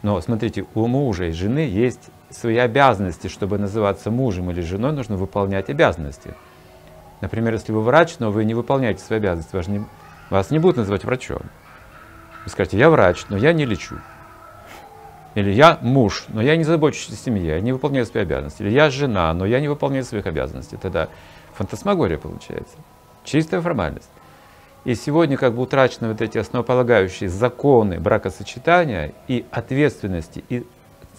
Но 0.03 0.21
смотрите, 0.21 0.67
у 0.75 0.87
мужа 0.87 1.27
и 1.27 1.33
жены 1.33 1.61
есть 1.61 2.11
свои 2.31 2.59
обязанности, 2.59 3.29
чтобы 3.29 3.59
называться 3.59 4.11
мужем 4.11 4.51
или 4.51 4.61
женой, 4.61 4.93
нужно 4.93 5.17
выполнять 5.17 5.71
обязанности. 5.71 6.35
Например, 7.21 7.55
если 7.55 7.73
вы 7.73 7.81
врач, 7.81 8.17
но 8.19 8.31
вы 8.31 8.45
не 8.45 8.55
выполняете 8.55 9.03
свои 9.03 9.19
обязанности, 9.19 9.57
вас 9.57 9.67
не, 9.67 9.85
вас 10.31 10.51
не 10.51 10.59
будут 10.59 10.77
называть 10.77 11.05
врачом. 11.05 11.43
Вы 12.45 12.51
скажете, 12.51 12.77
я 12.77 12.91
врач, 12.91 13.25
но 13.31 13.39
я 13.39 13.55
не 13.55 13.65
лечу. 13.65 13.97
Или 15.35 15.51
я 15.51 15.79
муж, 15.83 16.27
но 16.29 16.41
я 16.41 16.57
не 16.57 16.65
забочусь 16.65 17.11
о 17.11 17.17
семье, 17.17 17.49
я 17.49 17.61
не 17.61 17.73
выполняю 17.73 18.07
свои 18.07 18.23
обязанности. 18.23 18.63
Или 18.63 18.71
я 18.71 18.91
жена, 18.91 19.33
но 19.35 19.45
я 19.47 19.61
не 19.61 19.69
выполняю 19.69 20.05
своих 20.05 20.27
обязанностей. 20.27 20.77
Тогда 20.77 21.09
фантасмагория 21.55 22.19
получается. 22.19 22.77
Чистая 23.25 23.61
формальность. 23.61 24.11
И 24.85 24.95
сегодня 24.95 25.37
как 25.37 25.55
бы 25.55 25.63
утрачены 25.63 26.09
вот 26.09 26.21
эти 26.21 26.39
основополагающие 26.39 27.29
законы 27.29 27.99
бракосочетания 27.99 29.13
и 29.29 29.45
ответственности, 29.51 30.45
и 30.49 30.67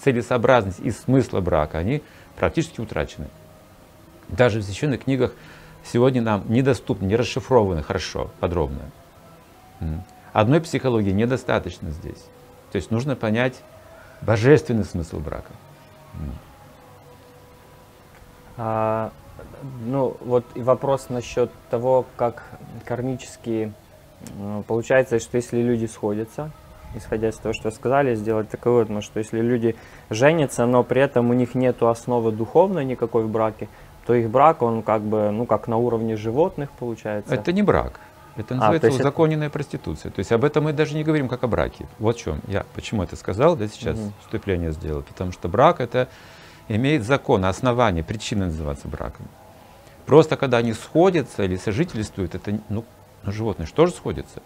целесообразности, 0.04 0.82
и 0.82 0.92
смысла 0.92 1.42
брака, 1.42 1.80
они 1.80 2.04
практически 2.38 2.80
утрачены. 2.80 3.28
Даже 4.30 4.60
в 4.60 4.64
священных 4.64 5.04
книгах 5.04 5.34
сегодня 5.84 6.22
нам 6.22 6.44
недоступны, 6.48 7.06
не 7.06 7.16
расшифрованы 7.16 7.82
хорошо, 7.82 8.30
подробно. 8.40 8.82
Одной 10.32 10.62
психологии 10.62 11.12
недостаточно 11.12 11.90
здесь. 11.92 12.24
То 12.72 12.78
есть 12.78 12.92
нужно 12.92 13.16
понять 13.16 13.56
божественный 14.22 14.84
смысл 14.84 15.20
брака. 15.20 15.52
А, 18.58 19.12
ну, 19.86 20.16
вот 20.22 20.46
и 20.56 20.62
вопрос 20.62 21.10
насчет 21.10 21.52
того, 21.70 22.06
как 22.16 22.44
кармически 22.86 23.74
получается, 24.68 25.20
что 25.20 25.38
если 25.38 25.62
люди 25.62 25.86
сходятся, 25.86 26.52
исходя 26.96 27.30
из 27.30 27.36
того, 27.36 27.54
что 27.54 27.72
сказали, 27.72 28.16
сделать 28.16 28.50
такой 28.50 28.86
ну, 28.88 29.02
что 29.02 29.20
если 29.20 29.42
люди 29.42 29.76
женятся, 30.10 30.66
но 30.66 30.84
при 30.84 31.02
этом 31.02 31.30
у 31.30 31.34
них 31.34 31.56
нет 31.56 31.82
основы 31.84 32.32
духовной 32.32 32.86
никакой 32.86 33.24
в 33.24 33.30
браке, 33.30 33.68
то 34.06 34.14
их 34.14 34.30
брак, 34.30 34.62
он 34.62 34.84
как 34.84 35.02
бы, 35.02 35.32
ну, 35.32 35.46
как 35.46 35.68
на 35.68 35.78
уровне 35.78 36.16
животных 36.16 36.70
получается. 36.72 37.34
Это 37.34 37.52
не 37.52 37.64
брак. 37.64 38.00
Это 38.36 38.54
а, 38.54 38.58
называется 38.58 38.90
а, 38.90 38.92
узаконенная 38.92 39.48
это... 39.48 39.54
проституция. 39.54 40.12
То 40.12 40.20
есть 40.20 40.32
об 40.32 40.44
этом 40.44 40.66
мы 40.66 40.74
даже 40.74 40.96
не 40.96 41.04
говорим 41.04 41.28
как 41.28 41.44
о 41.44 41.48
браке. 41.48 41.88
Вот 42.00 42.18
в 42.18 42.20
чем 42.20 42.42
я 42.48 42.66
почему 42.74 43.04
это 43.04 43.16
сказал, 43.16 43.56
да 43.56 43.68
сейчас 43.68 43.98
угу. 43.98 44.12
вступление 44.22 44.72
сделал. 44.72 45.04
Потому 45.04 45.32
что 45.32 45.48
брак 45.48 45.80
это 45.80 46.10
имеет 46.68 47.04
закон, 47.04 47.46
основание, 47.46 48.04
причина 48.04 48.46
называться 48.46 48.88
браком. 48.88 49.28
Просто 50.06 50.38
когда 50.38 50.58
они 50.58 50.74
сходятся 50.74 51.44
или 51.44 51.56
сожительствуют, 51.56 52.36
это, 52.36 52.60
ну, 52.70 52.86
ну 53.24 53.32
животные 53.32 53.66
что 53.66 53.86
же 53.86 53.92
сходятся? 53.92 54.42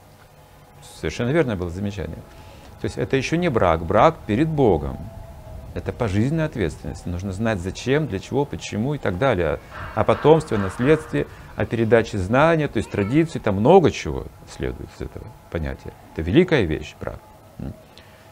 Совершенно 1.00 1.30
верное 1.30 1.56
было 1.56 1.70
замечание. 1.70 2.20
То 2.82 2.86
есть 2.86 2.98
это 2.98 3.18
еще 3.18 3.38
не 3.38 3.50
брак, 3.50 3.86
брак 3.86 4.16
перед 4.26 4.48
Богом. 4.48 4.98
Это 5.76 5.92
пожизненная 5.92 6.46
ответственность. 6.46 7.06
Нужно 7.06 7.32
знать 7.32 7.60
зачем, 7.60 8.08
для 8.08 8.20
чего, 8.20 8.46
почему 8.46 8.96
и 8.96 8.98
так 8.98 9.18
далее. 9.18 9.60
О 9.96 10.04
потомстве, 10.04 10.58
о 10.58 10.60
наследстве, 10.60 11.28
о 11.60 11.66
передаче 11.66 12.18
знания, 12.18 12.70
то 12.70 12.78
есть 12.78 12.90
традиции, 12.90 13.38
там 13.38 13.56
много 13.56 13.92
чего 13.92 14.28
следует 14.50 14.90
из 14.96 15.02
этого 15.02 15.26
понятия. 15.52 15.92
Это 16.14 16.22
великая 16.22 16.62
вещь, 16.62 16.96
брак. 17.02 17.20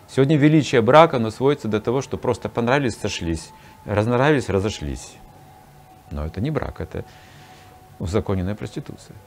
Сегодня 0.08 0.38
величие 0.38 0.82
брака, 0.82 1.18
оно 1.18 1.30
сводится 1.30 1.68
до 1.68 1.82
того, 1.82 2.02
что 2.02 2.18
просто 2.18 2.48
понравились, 2.48 2.96
сошлись, 2.96 3.52
разнравились, 3.84 4.48
разошлись. 4.48 5.18
Но 6.10 6.26
это 6.26 6.40
не 6.40 6.52
брак, 6.52 6.80
это 6.80 7.04
узаконенная 8.00 8.56
проституция. 8.56 9.18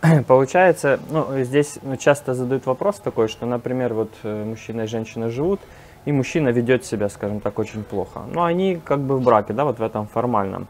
Получается, 0.28 1.00
ну, 1.10 1.42
здесь 1.42 1.80
ну, 1.82 1.96
часто 1.96 2.34
задают 2.34 2.66
вопрос 2.66 3.00
такой, 3.00 3.26
что, 3.26 3.46
например, 3.46 3.94
вот 3.94 4.12
э, 4.22 4.44
мужчина 4.44 4.82
и 4.82 4.86
женщина 4.86 5.28
живут, 5.28 5.60
и 6.04 6.12
мужчина 6.12 6.50
ведет 6.50 6.84
себя, 6.84 7.08
скажем 7.08 7.40
так, 7.40 7.58
очень 7.58 7.82
плохо. 7.82 8.22
Но 8.32 8.44
они 8.44 8.76
как 8.76 9.00
бы 9.00 9.16
в 9.16 9.24
браке, 9.24 9.54
да, 9.54 9.64
вот 9.64 9.80
в 9.80 9.82
этом 9.82 10.06
формальном, 10.06 10.68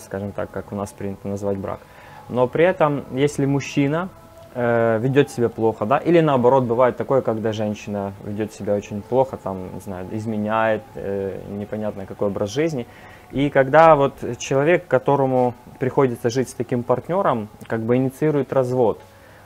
скажем 0.00 0.32
так, 0.32 0.50
как 0.50 0.72
у 0.72 0.76
нас 0.76 0.92
принято 0.92 1.26
называть 1.26 1.58
брак. 1.58 1.80
Но 2.28 2.46
при 2.46 2.64
этом, 2.64 3.04
если 3.12 3.46
мужчина 3.46 4.08
э, 4.54 4.98
ведет 5.00 5.30
себя 5.30 5.48
плохо, 5.48 5.86
да, 5.86 5.98
или 5.98 6.20
наоборот, 6.20 6.64
бывает 6.64 6.96
такое, 6.96 7.20
когда 7.20 7.52
женщина 7.52 8.12
ведет 8.24 8.52
себя 8.52 8.74
очень 8.74 9.02
плохо, 9.02 9.36
там, 9.36 9.74
не 9.74 9.80
знаю, 9.80 10.06
изменяет, 10.12 10.82
э, 10.94 11.40
непонятно 11.48 12.06
какой 12.06 12.28
образ 12.28 12.50
жизни, 12.50 12.86
и 13.32 13.50
когда 13.50 13.96
вот 13.96 14.14
человек, 14.38 14.86
которому 14.86 15.54
приходится 15.78 16.30
жить 16.30 16.48
с 16.48 16.54
таким 16.54 16.82
партнером, 16.82 17.48
как 17.66 17.80
бы 17.80 17.96
инициирует 17.96 18.52
развод, 18.52 19.00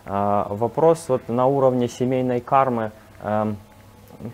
э, 0.07 0.45
вопрос 0.49 1.05
вот 1.09 1.29
на 1.29 1.47
уровне 1.47 1.89
семейной 1.89 2.41
кармы, 2.41 2.93
э, 3.23 3.53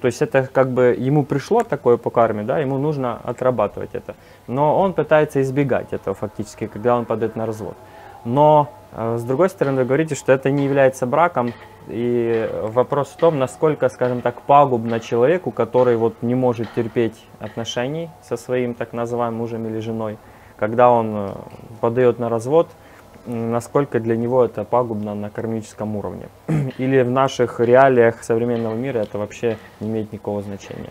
то 0.00 0.06
есть 0.06 0.22
это 0.22 0.48
как 0.52 0.70
бы 0.70 0.96
ему 0.98 1.24
пришло 1.24 1.62
такое 1.62 1.96
по 1.96 2.10
карме, 2.10 2.42
да, 2.42 2.58
ему 2.58 2.78
нужно 2.78 3.20
отрабатывать 3.24 3.90
это. 3.94 4.14
Но 4.46 4.78
он 4.78 4.92
пытается 4.92 5.40
избегать 5.42 5.92
этого 5.92 6.14
фактически, 6.14 6.66
когда 6.66 6.96
он 6.96 7.04
подает 7.04 7.36
на 7.36 7.46
развод. 7.46 7.76
Но 8.24 8.68
э, 8.92 9.16
с 9.18 9.22
другой 9.22 9.48
стороны, 9.48 9.82
вы 9.82 9.84
говорите, 9.84 10.14
что 10.14 10.32
это 10.32 10.50
не 10.50 10.64
является 10.64 11.06
браком, 11.06 11.52
и 11.88 12.50
вопрос 12.62 13.08
в 13.08 13.16
том, 13.16 13.38
насколько, 13.38 13.88
скажем 13.88 14.20
так, 14.20 14.42
пагубно 14.42 14.98
человеку, 14.98 15.52
который 15.52 15.96
вот 15.96 16.22
не 16.22 16.34
может 16.34 16.72
терпеть 16.74 17.24
отношений 17.38 18.10
со 18.22 18.36
своим 18.36 18.74
так 18.74 18.92
называемым 18.92 19.38
мужем 19.38 19.66
или 19.66 19.78
женой, 19.78 20.18
когда 20.56 20.90
он 20.90 21.14
э, 21.14 21.30
подает 21.80 22.18
на 22.18 22.28
развод– 22.28 22.68
насколько 23.26 24.00
для 24.00 24.16
него 24.16 24.44
это 24.44 24.64
пагубно 24.64 25.14
на 25.14 25.30
кармическом 25.30 25.96
уровне. 25.96 26.28
Или 26.78 27.02
в 27.02 27.10
наших 27.10 27.60
реалиях 27.60 28.22
современного 28.22 28.74
мира 28.74 28.98
это 28.98 29.18
вообще 29.18 29.58
не 29.80 29.88
имеет 29.88 30.12
никакого 30.12 30.42
значения. 30.42 30.88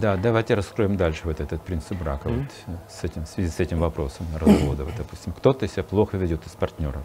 Да, 0.00 0.16
давайте 0.16 0.54
раскроем 0.54 0.96
дальше 0.96 1.22
вот 1.24 1.40
этот 1.40 1.62
принцип 1.62 1.98
брака 1.98 2.28
mm-hmm. 2.28 2.46
вот 2.66 2.76
с 2.88 3.04
этим, 3.04 3.24
в 3.24 3.28
связи 3.28 3.48
с 3.50 3.60
этим 3.60 3.80
вопросом 3.80 4.26
развода. 4.38 4.84
Вот, 4.84 4.94
допустим, 4.96 5.32
кто-то 5.32 5.66
себя 5.68 5.82
плохо 5.82 6.16
ведет 6.16 6.46
из 6.46 6.52
партнеров. 6.52 7.02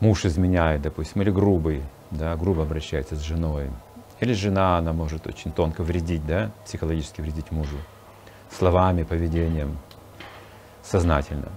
Муж 0.00 0.24
изменяет, 0.24 0.82
допустим, 0.82 1.22
или 1.22 1.30
грубый, 1.30 1.82
да, 2.10 2.34
грубо 2.36 2.62
обращается 2.62 3.14
с 3.14 3.20
женой. 3.20 3.70
Или 4.20 4.32
жена, 4.34 4.78
она 4.78 4.92
может 4.92 5.26
очень 5.26 5.52
тонко 5.52 5.82
вредить, 5.82 6.26
да, 6.26 6.50
психологически 6.64 7.20
вредить 7.20 7.50
мужу. 7.50 7.76
Словами, 8.50 9.04
поведением, 9.04 9.78
сознательно. 10.82 11.48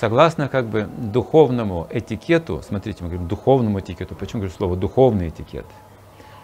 Согласно 0.00 0.48
как 0.48 0.66
бы 0.66 0.88
духовному 0.98 1.86
этикету, 1.90 2.62
смотрите, 2.66 3.04
мы 3.04 3.10
говорим 3.10 3.28
духовному 3.28 3.78
этикету, 3.78 4.14
почему 4.16 4.40
говорю 4.40 4.56
слово 4.56 4.76
духовный 4.76 5.28
этикет? 5.28 5.66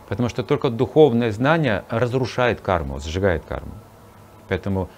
Потому 0.08 0.28
что 0.28 0.42
только 0.42 0.70
духовное 0.70 1.32
знание 1.32 1.84
разрушает 1.88 2.60
карму, 2.60 3.00
сжигает 3.00 3.44
карму. 3.44 3.72
Поэтому 4.48 4.88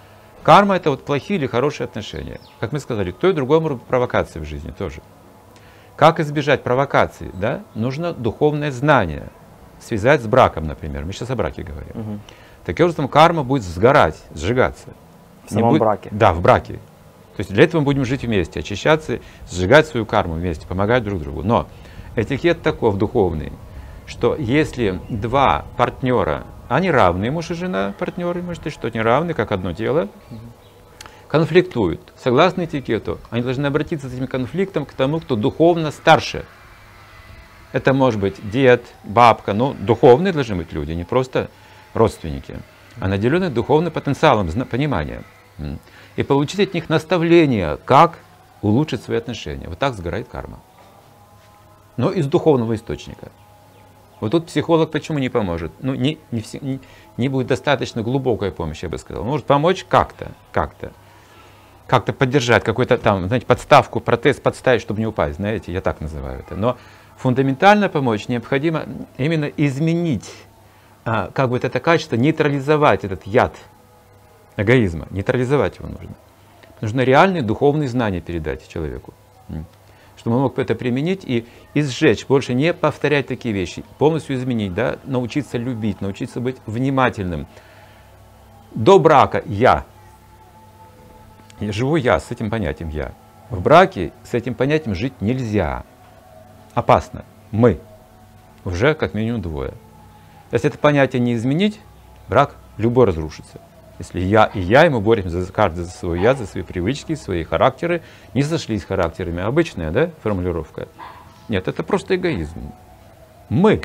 карма 0.42 0.76
это 0.76 0.90
вот 0.90 1.04
плохие 1.04 1.38
или 1.38 1.46
хорошие 1.46 1.86
отношения. 1.86 2.40
Как 2.60 2.72
мы 2.72 2.78
сказали, 2.78 3.10
то 3.10 3.28
и 3.28 3.32
другому 3.32 3.78
провокации 3.78 4.38
в 4.38 4.44
жизни 4.44 4.70
тоже. 4.70 5.00
Как 5.96 6.20
избежать 6.20 6.62
провокации? 6.62 7.30
Да? 7.34 7.62
Нужно 7.74 8.12
духовное 8.12 8.70
знание. 8.70 9.28
Связать 9.80 10.22
с 10.22 10.26
браком, 10.26 10.64
например. 10.64 11.04
Мы 11.04 11.12
сейчас 11.12 11.30
о 11.30 11.36
браке 11.36 11.62
говорим. 11.62 11.92
Угу. 11.94 12.18
Таким 12.64 12.86
образом, 12.86 13.08
карма 13.08 13.42
будет 13.42 13.64
сгорать, 13.64 14.16
сжигаться. 14.34 14.88
В 15.46 15.52
самом 15.52 15.70
будет... 15.70 15.80
браке? 15.80 16.08
Да, 16.12 16.32
в 16.32 16.40
браке. 16.40 16.78
То 17.36 17.40
есть 17.40 17.50
для 17.50 17.64
этого 17.64 17.80
мы 17.80 17.86
будем 17.86 18.04
жить 18.04 18.22
вместе, 18.22 18.60
очищаться, 18.60 19.20
сжигать 19.50 19.86
свою 19.86 20.04
карму 20.04 20.34
вместе, 20.34 20.66
помогать 20.66 21.02
друг 21.02 21.22
другу. 21.22 21.42
Но 21.42 21.66
этикет 22.14 22.62
таков 22.62 22.98
духовный, 22.98 23.52
что 24.06 24.36
если 24.36 25.00
два 25.08 25.64
партнера, 25.78 26.44
они 26.68 26.90
равные, 26.90 27.30
муж 27.30 27.50
и 27.50 27.54
жена, 27.54 27.94
партнеры, 27.98 28.42
может, 28.42 28.66
и 28.66 28.70
что 28.70 28.88
не 28.90 29.00
равны, 29.00 29.32
как 29.32 29.50
одно 29.50 29.72
тело, 29.72 30.08
конфликтуют. 31.28 32.00
Согласно 32.22 32.66
этикету, 32.66 33.18
они 33.30 33.42
должны 33.42 33.66
обратиться 33.66 34.10
с 34.10 34.14
этим 34.14 34.26
конфликтом 34.26 34.84
к 34.84 34.92
тому, 34.92 35.20
кто 35.20 35.34
духовно 35.34 35.90
старше. 35.90 36.44
Это 37.72 37.94
может 37.94 38.20
быть 38.20 38.50
дед, 38.50 38.84
бабка, 39.04 39.54
но 39.54 39.74
духовные 39.78 40.34
должны 40.34 40.56
быть 40.56 40.72
люди, 40.72 40.92
не 40.92 41.04
просто 41.04 41.48
родственники, 41.94 42.56
а 43.00 43.08
наделенные 43.08 43.48
духовным 43.48 43.90
потенциалом, 43.90 44.50
пониманием 44.66 45.24
и 46.16 46.22
получить 46.22 46.60
от 46.60 46.74
них 46.74 46.88
наставления, 46.88 47.76
как 47.84 48.18
улучшить 48.60 49.02
свои 49.02 49.18
отношения. 49.18 49.68
Вот 49.68 49.78
так 49.78 49.94
сгорает 49.94 50.28
карма. 50.28 50.60
Но 51.96 52.10
из 52.10 52.26
духовного 52.26 52.74
источника. 52.74 53.30
Вот 54.20 54.30
тут 54.30 54.46
психолог 54.46 54.90
почему 54.90 55.18
не 55.18 55.28
поможет? 55.28 55.72
Ну, 55.80 55.94
не, 55.94 56.18
не, 56.30 56.44
не, 56.60 56.80
не 57.16 57.28
будет 57.28 57.48
достаточно 57.48 58.02
глубокая 58.02 58.52
помощь, 58.52 58.82
я 58.82 58.88
бы 58.88 58.98
сказал. 58.98 59.24
Может 59.24 59.46
помочь 59.46 59.84
как-то, 59.88 60.32
как-то. 60.52 60.92
Как-то 61.88 62.12
поддержать, 62.12 62.62
какой-то 62.62 62.96
там, 62.98 63.26
знаете, 63.26 63.44
подставку, 63.44 64.00
протез 64.00 64.38
подставить, 64.38 64.80
чтобы 64.80 65.00
не 65.00 65.06
упасть, 65.06 65.36
знаете, 65.36 65.72
я 65.72 65.80
так 65.80 66.00
называю 66.00 66.40
это. 66.40 66.54
Но 66.54 66.78
фундаментально 67.18 67.88
помочь 67.88 68.28
необходимо 68.28 68.84
именно 69.18 69.46
изменить, 69.46 70.30
а, 71.04 71.30
как 71.34 71.50
бы 71.50 71.56
это 71.56 71.80
качество, 71.80 72.14
нейтрализовать 72.14 73.04
этот 73.04 73.26
яд– 73.26 73.56
эгоизма. 74.56 75.06
Нейтрализовать 75.10 75.78
его 75.78 75.88
нужно. 75.88 76.14
Нужно 76.80 77.02
реальные 77.02 77.42
духовные 77.42 77.88
знания 77.88 78.20
передать 78.20 78.68
человеку. 78.68 79.14
чтобы 80.16 80.36
он 80.36 80.42
мог 80.42 80.58
это 80.58 80.74
применить 80.74 81.24
и, 81.24 81.46
и 81.74 81.82
сжечь, 81.82 82.26
больше 82.26 82.54
не 82.54 82.72
повторять 82.72 83.26
такие 83.26 83.52
вещи, 83.54 83.84
полностью 83.98 84.36
изменить, 84.36 84.72
да, 84.72 84.98
научиться 85.04 85.58
любить, 85.58 86.00
научиться 86.00 86.40
быть 86.40 86.56
внимательным. 86.66 87.46
До 88.74 88.98
брака 88.98 89.42
я, 89.46 89.84
я 91.60 91.72
живу 91.72 91.96
я 91.96 92.18
с 92.18 92.30
этим 92.30 92.50
понятием 92.50 92.88
я. 92.88 93.12
В 93.50 93.60
браке 93.60 94.12
с 94.24 94.34
этим 94.34 94.54
понятием 94.54 94.94
жить 94.94 95.12
нельзя. 95.20 95.84
Опасно. 96.74 97.24
Мы. 97.50 97.80
Уже 98.64 98.94
как 98.94 99.14
минимум 99.14 99.42
двое. 99.42 99.74
Если 100.52 100.68
это 100.68 100.78
понятие 100.78 101.20
не 101.20 101.34
изменить, 101.34 101.80
брак 102.28 102.56
любой 102.78 103.06
разрушится. 103.06 103.60
Если 104.02 104.18
я 104.18 104.50
и 104.52 104.58
я, 104.58 104.84
и 104.84 104.88
мы 104.88 105.00
боремся 105.00 105.40
за 105.44 105.52
каждый 105.52 105.84
за 105.84 105.90
свой 105.92 106.20
я, 106.20 106.34
за 106.34 106.44
свои 106.44 106.64
привычки, 106.64 107.14
свои 107.14 107.44
характеры, 107.44 108.02
не 108.34 108.42
сошлись 108.42 108.84
характерами. 108.84 109.42
Обычная 109.42 109.92
да, 109.92 110.10
формулировка. 110.24 110.88
Нет, 111.48 111.68
это 111.68 111.84
просто 111.84 112.16
эгоизм. 112.16 112.72
Мы. 113.48 113.80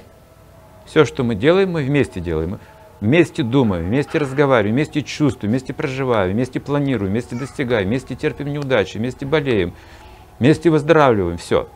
Все, 0.88 1.06
что 1.06 1.24
мы 1.24 1.36
делаем, 1.36 1.74
мы 1.74 1.84
вместе 1.84 2.20
делаем. 2.20 2.60
Вместе 3.00 3.44
думаем, 3.44 3.86
вместе 3.86 4.18
разговариваем, 4.18 4.74
вместе 4.74 5.04
чувствуем, 5.04 5.52
вместе 5.52 5.72
проживаем, 5.72 6.32
вместе 6.32 6.60
планируем, 6.60 7.12
вместе 7.12 7.36
достигаем, 7.36 7.88
вместе 7.88 8.16
терпим 8.16 8.52
неудачи, 8.52 8.98
вместе 8.98 9.24
болеем, 9.24 9.76
вместе 10.40 10.72
выздоравливаем. 10.72 11.38
Все. 11.38 11.70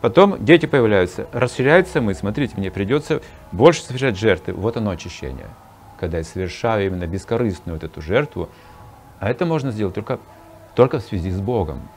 Потом 0.00 0.44
дети 0.44 0.66
появляются, 0.66 1.26
расширяется 1.32 2.00
мы, 2.00 2.14
смотрите, 2.14 2.54
мне 2.56 2.70
придется 2.70 3.20
больше 3.50 3.82
совершать 3.82 4.16
жертвы. 4.16 4.52
Вот 4.52 4.76
оно 4.76 4.90
очищение 4.90 5.48
когда 5.98 6.18
я 6.18 6.24
совершаю 6.24 6.86
именно 6.86 7.06
бескорыстную 7.06 7.76
вот 7.76 7.84
эту 7.84 8.00
жертву, 8.02 8.48
а 9.18 9.30
это 9.30 9.46
можно 9.46 9.70
сделать 9.70 9.94
только, 9.94 10.18
только 10.74 10.98
в 10.98 11.02
связи 11.02 11.30
с 11.30 11.40
Богом. 11.40 11.88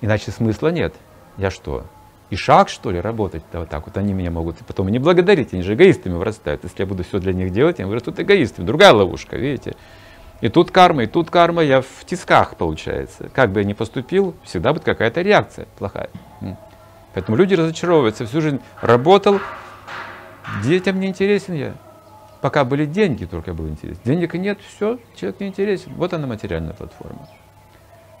Иначе 0.00 0.30
смысла 0.30 0.68
нет. 0.68 0.94
Я 1.36 1.50
что, 1.50 1.84
и 2.28 2.36
шаг, 2.36 2.68
что 2.68 2.90
ли, 2.90 3.00
работать 3.00 3.44
да, 3.52 3.60
вот 3.60 3.68
так 3.68 3.86
вот? 3.86 3.96
Они 3.96 4.12
меня 4.12 4.30
могут 4.30 4.58
потом 4.58 4.88
не 4.88 4.98
благодарить, 4.98 5.52
они 5.52 5.62
же 5.62 5.74
эгоистами 5.74 6.14
вырастают. 6.14 6.64
Если 6.64 6.80
я 6.80 6.86
буду 6.86 7.04
все 7.04 7.20
для 7.20 7.32
них 7.32 7.52
делать, 7.52 7.78
они 7.78 7.88
вырастут 7.88 8.18
эгоистами. 8.18 8.66
Другая 8.66 8.92
ловушка, 8.92 9.36
видите? 9.36 9.76
И 10.40 10.48
тут 10.48 10.70
карма, 10.70 11.04
и 11.04 11.06
тут 11.06 11.30
карма, 11.30 11.62
я 11.62 11.80
в 11.80 12.04
тисках 12.04 12.56
получается. 12.56 13.30
Как 13.32 13.52
бы 13.52 13.60
я 13.60 13.64
ни 13.64 13.74
поступил, 13.74 14.34
всегда 14.42 14.72
будет 14.72 14.84
какая-то 14.84 15.22
реакция 15.22 15.66
плохая. 15.78 16.10
Поэтому 17.14 17.36
люди 17.36 17.54
разочаровываются. 17.54 18.26
Всю 18.26 18.40
жизнь 18.40 18.60
работал, 18.82 19.40
детям 20.62 20.98
не 21.00 21.06
интересен 21.06 21.54
я. 21.54 21.74
Пока 22.40 22.64
были 22.64 22.84
деньги, 22.84 23.24
только 23.24 23.54
был 23.54 23.68
интерес. 23.68 23.98
Денег 24.04 24.34
нет, 24.34 24.58
все, 24.60 24.98
человек 25.14 25.40
не 25.40 25.48
интересен. 25.48 25.92
Вот 25.96 26.12
она 26.12 26.26
материальная 26.26 26.74
платформа. 26.74 27.28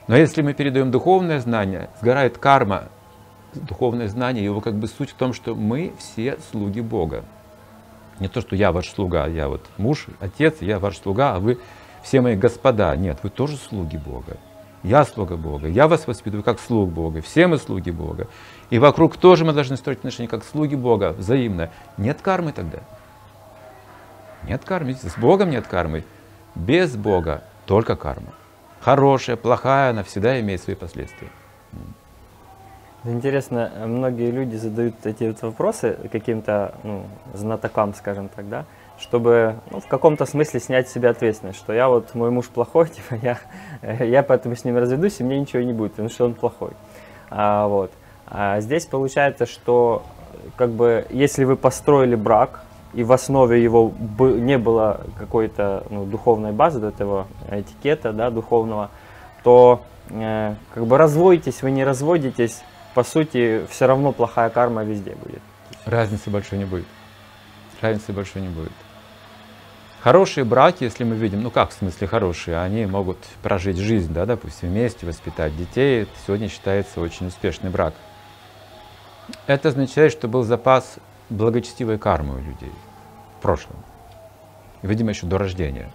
Но 0.08 0.16
если 0.16 0.42
мы 0.42 0.54
передаем 0.54 0.90
духовное 0.90 1.40
знание, 1.40 1.90
сгорает 2.00 2.38
карма, 2.38 2.84
духовное 3.54 4.08
знание, 4.08 4.44
его 4.44 4.60
как 4.60 4.74
бы 4.74 4.86
суть 4.86 5.10
в 5.10 5.14
том, 5.14 5.32
что 5.32 5.54
мы 5.54 5.92
все 5.98 6.38
слуги 6.50 6.80
Бога. 6.80 7.24
Не 8.20 8.28
то, 8.28 8.40
что 8.40 8.56
я 8.56 8.72
ваш 8.72 8.88
слуга, 8.88 9.26
я 9.26 9.48
вот 9.48 9.62
муж, 9.76 10.06
отец, 10.20 10.56
я 10.60 10.78
ваш 10.78 10.98
слуга, 10.98 11.34
а 11.34 11.38
вы 11.38 11.58
все 12.02 12.20
мои 12.20 12.36
господа. 12.36 12.94
Нет, 12.96 13.18
вы 13.22 13.30
тоже 13.30 13.56
слуги 13.56 13.98
Бога. 13.98 14.38
Я 14.82 15.04
слуга 15.04 15.36
Бога, 15.36 15.66
я 15.66 15.88
вас 15.88 16.06
воспитываю 16.06 16.44
как 16.44 16.60
слуг 16.60 16.90
Бога, 16.90 17.20
все 17.20 17.48
мы 17.48 17.58
слуги 17.58 17.90
Бога. 17.90 18.28
И 18.70 18.78
вокруг 18.78 19.16
тоже 19.16 19.44
мы 19.44 19.52
должны 19.52 19.76
строить 19.76 19.98
отношения 19.98 20.28
как 20.28 20.44
слуги 20.44 20.76
Бога, 20.76 21.12
взаимно. 21.12 21.70
Нет 21.98 22.20
кармы 22.22 22.52
тогда. 22.52 22.78
Нет 24.46 24.64
кармы. 24.64 24.94
С 24.94 25.18
Богом 25.18 25.50
нет 25.50 25.66
кармы. 25.66 26.04
Без 26.54 26.96
Бога 26.96 27.42
только 27.66 27.96
карма. 27.96 28.32
Хорошая, 28.80 29.36
плохая, 29.36 29.90
она 29.90 30.04
всегда 30.04 30.40
имеет 30.40 30.62
свои 30.62 30.76
последствия. 30.76 31.28
Интересно, 33.04 33.70
многие 33.86 34.30
люди 34.30 34.56
задают 34.56 34.94
эти 35.04 35.24
вот 35.24 35.40
вопросы 35.42 35.96
каким-то 36.10 36.74
ну, 36.82 37.06
знатокам, 37.34 37.94
скажем 37.94 38.28
так, 38.28 38.48
да, 38.48 38.64
чтобы 38.98 39.56
ну, 39.70 39.80
в 39.80 39.86
каком-то 39.86 40.26
смысле 40.26 40.58
снять 40.58 40.88
с 40.88 40.92
себя 40.92 41.10
ответственность, 41.10 41.58
что 41.58 41.72
я 41.72 41.88
вот, 41.88 42.14
мой 42.14 42.30
муж 42.30 42.46
плохой, 42.48 42.88
типа, 42.90 43.14
я, 43.22 43.38
я 44.04 44.22
поэтому 44.22 44.56
с 44.56 44.64
ним 44.64 44.76
разведусь, 44.76 45.20
и 45.20 45.24
мне 45.24 45.38
ничего 45.38 45.62
не 45.62 45.72
будет, 45.72 45.92
потому 45.92 46.08
что 46.08 46.24
он 46.24 46.34
плохой. 46.34 46.72
А, 47.30 47.68
вот. 47.68 47.92
а 48.26 48.60
здесь 48.60 48.86
получается, 48.86 49.46
что 49.46 50.04
как 50.56 50.70
бы, 50.70 51.06
если 51.10 51.44
вы 51.44 51.56
построили 51.56 52.14
брак, 52.14 52.62
и 52.96 53.04
в 53.04 53.12
основе 53.12 53.62
его 53.62 53.92
не 54.18 54.56
было 54.56 55.02
какой-то 55.18 55.84
ну, 55.90 56.06
духовной 56.06 56.52
базы, 56.52 56.80
до 56.80 56.88
этого 56.88 57.26
этикета 57.50 58.14
да, 58.14 58.30
духовного, 58.30 58.90
то 59.44 59.82
э, 60.08 60.54
как 60.72 60.86
бы 60.86 60.96
разводитесь, 60.96 61.60
вы 61.60 61.72
не 61.72 61.84
разводитесь, 61.84 62.62
по 62.94 63.04
сути, 63.04 63.66
все 63.68 63.86
равно 63.86 64.12
плохая 64.12 64.48
карма 64.48 64.82
везде 64.82 65.14
будет. 65.14 65.42
Разницы 65.84 66.30
большой 66.30 66.58
не 66.58 66.64
будет. 66.64 66.86
Разницы 67.82 68.14
большой 68.14 68.40
не 68.40 68.48
будет. 68.48 68.72
Хорошие 70.00 70.44
браки, 70.44 70.84
если 70.84 71.04
мы 71.04 71.16
видим, 71.16 71.42
ну 71.42 71.50
как 71.50 71.70
в 71.70 71.74
смысле 71.74 72.06
хорошие, 72.06 72.58
они 72.58 72.86
могут 72.86 73.18
прожить 73.42 73.76
жизнь, 73.76 74.14
да, 74.14 74.24
допустим, 74.24 74.70
вместе, 74.70 75.04
воспитать 75.04 75.54
детей. 75.54 76.04
Это 76.04 76.12
сегодня 76.26 76.48
считается 76.48 77.02
очень 77.02 77.26
успешный 77.26 77.68
брак. 77.68 77.92
Это 79.46 79.68
означает, 79.68 80.12
что 80.12 80.28
был 80.28 80.44
запас 80.44 80.96
благочестивой 81.28 81.98
кармы 81.98 82.36
у 82.36 82.38
людей 82.38 82.72
прошлом. 83.46 83.76
Видимо, 84.82 85.10
еще 85.10 85.24
до 85.26 85.38
рождения. 85.38 85.88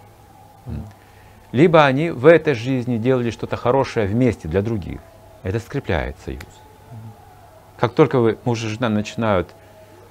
Либо 1.52 1.84
они 1.84 2.08
в 2.08 2.24
этой 2.24 2.54
жизни 2.54 2.96
делали 2.96 3.30
что-то 3.30 3.56
хорошее 3.56 4.06
вместе 4.06 4.48
для 4.48 4.62
других. 4.62 5.00
Это 5.42 5.58
скрепляет 5.58 6.16
союз. 6.24 6.48
Как 7.76 7.92
только 7.92 8.20
вы, 8.20 8.38
муж 8.46 8.64
и 8.64 8.68
жена 8.68 8.88
начинают 8.88 9.54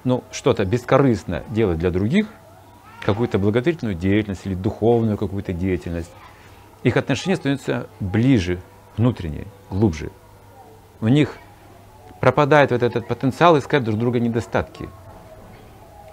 ну, 0.04 0.22
что-то 0.30 0.64
бескорыстно 0.64 1.42
делать 1.48 1.78
для 1.78 1.90
других, 1.90 2.28
какую-то 3.04 3.40
благотворительную 3.40 3.96
деятельность 3.96 4.46
или 4.46 4.54
духовную 4.54 5.18
какую-то 5.18 5.52
деятельность, 5.52 6.12
их 6.84 6.96
отношения 6.96 7.34
становятся 7.34 7.88
ближе, 7.98 8.60
внутренние, 8.96 9.46
глубже. 9.68 10.12
У 11.00 11.08
них 11.08 11.38
пропадает 12.20 12.70
вот 12.70 12.84
этот 12.84 13.08
потенциал 13.08 13.58
искать 13.58 13.82
друг 13.82 13.98
друга 13.98 14.20
недостатки– 14.20 14.88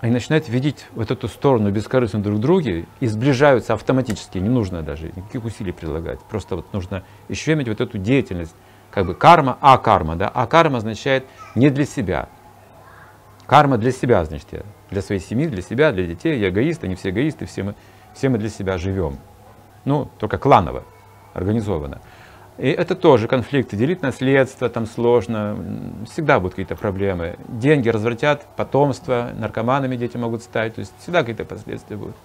они 0.01 0.13
начинают 0.13 0.47
видеть 0.47 0.85
вот 0.93 1.11
эту 1.11 1.27
сторону 1.27 1.71
бескорыстно 1.71 2.21
друг 2.21 2.39
друге 2.39 2.85
и 2.99 3.07
сближаются 3.07 3.73
автоматически, 3.73 4.37
не 4.37 4.49
нужно 4.49 4.81
даже 4.81 5.07
никаких 5.07 5.43
усилий 5.43 5.73
прилагать. 5.73 6.19
Просто 6.21 6.55
вот 6.55 6.71
нужно 6.71 7.03
еще 7.27 7.53
иметь 7.53 7.67
вот 7.67 7.81
эту 7.81 7.97
деятельность, 7.97 8.55
как 8.91 9.05
бы 9.05 9.13
карма, 9.13 9.57
а 9.59 9.77
карма, 9.77 10.15
да, 10.15 10.29
а 10.29 10.47
карма 10.47 10.77
означает 10.77 11.25
не 11.55 11.69
для 11.69 11.85
себя. 11.85 12.29
Карма 13.45 13.77
для 13.77 13.91
себя, 13.91 14.23
значит, 14.23 14.47
я, 14.51 14.61
для 14.89 15.01
своей 15.01 15.19
семьи, 15.19 15.47
для 15.47 15.61
себя, 15.61 15.91
для 15.91 16.05
детей, 16.05 16.39
я 16.39 16.49
эгоист, 16.49 16.83
они 16.83 16.95
все 16.95 17.09
эгоисты, 17.09 17.45
все 17.45 17.63
мы, 17.63 17.75
все 18.13 18.29
мы 18.29 18.37
для 18.37 18.49
себя 18.49 18.77
живем. 18.77 19.17
Ну, 19.85 20.09
только 20.17 20.37
кланово, 20.37 20.83
организованно. 21.33 21.99
И 22.59 22.67
это 22.67 22.93
тоже 22.93 23.29
конфликты. 23.29 23.77
Делить 23.77 24.01
наследство 24.01 24.67
там 24.67 24.85
сложно, 24.85 25.57
всегда 26.11 26.41
будут 26.41 26.55
какие-то 26.55 26.75
проблемы. 26.75 27.37
Деньги 27.47 27.87
развратят 27.87 28.45
потомство, 28.57 29.31
наркоманами 29.33 29.95
дети 29.95 30.17
могут 30.17 30.43
стать, 30.43 30.75
то 30.75 30.79
есть 30.79 30.91
всегда 30.99 31.21
какие-то 31.21 31.45
последствия 31.45 31.95
будут. 31.95 32.17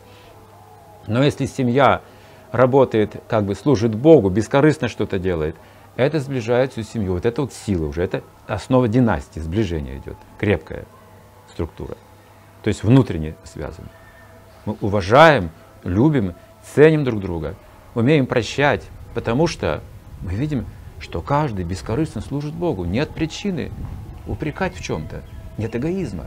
Но 1.07 1.23
если 1.23 1.47
семья 1.47 2.01
работает, 2.51 3.23
как 3.29 3.45
бы 3.45 3.55
служит 3.55 3.95
Богу, 3.95 4.29
бескорыстно 4.29 4.89
что-то 4.89 5.21
делает, 5.21 5.55
это 5.95 6.19
сближает 6.19 6.73
всю 6.73 6.83
семью. 6.83 7.13
Вот 7.13 7.27
это 7.27 7.43
вот 7.43 7.53
сила 7.53 7.87
уже, 7.87 8.03
это 8.03 8.25
основа 8.49 8.89
династии, 8.89 9.39
сближение 9.39 9.99
идет, 9.99 10.17
крепкая 10.39 10.85
структура. 11.49 11.97
То 12.65 12.69
есть 12.69 12.83
внутренне 12.83 13.37
связано. 13.45 13.89
Мы 14.65 14.77
уважаем, 14.81 15.51
любим, 15.85 16.35
ценим 16.75 17.05
друг 17.05 17.21
друга, 17.21 17.55
умеем 17.95 18.27
прощать, 18.27 18.83
потому 19.15 19.47
что 19.47 19.81
мы 20.25 20.35
видим, 20.35 20.67
что 20.99 21.21
каждый 21.21 21.65
бескорыстно 21.65 22.23
служит 22.23 22.55
Богу. 22.55 22.85
Нет 22.85 23.11
причины 23.11 23.71
упрекать 24.27 24.75
в 24.75 24.83
чем-то. 24.83 25.23
Нет 25.59 25.77
эгоизма. 25.77 26.27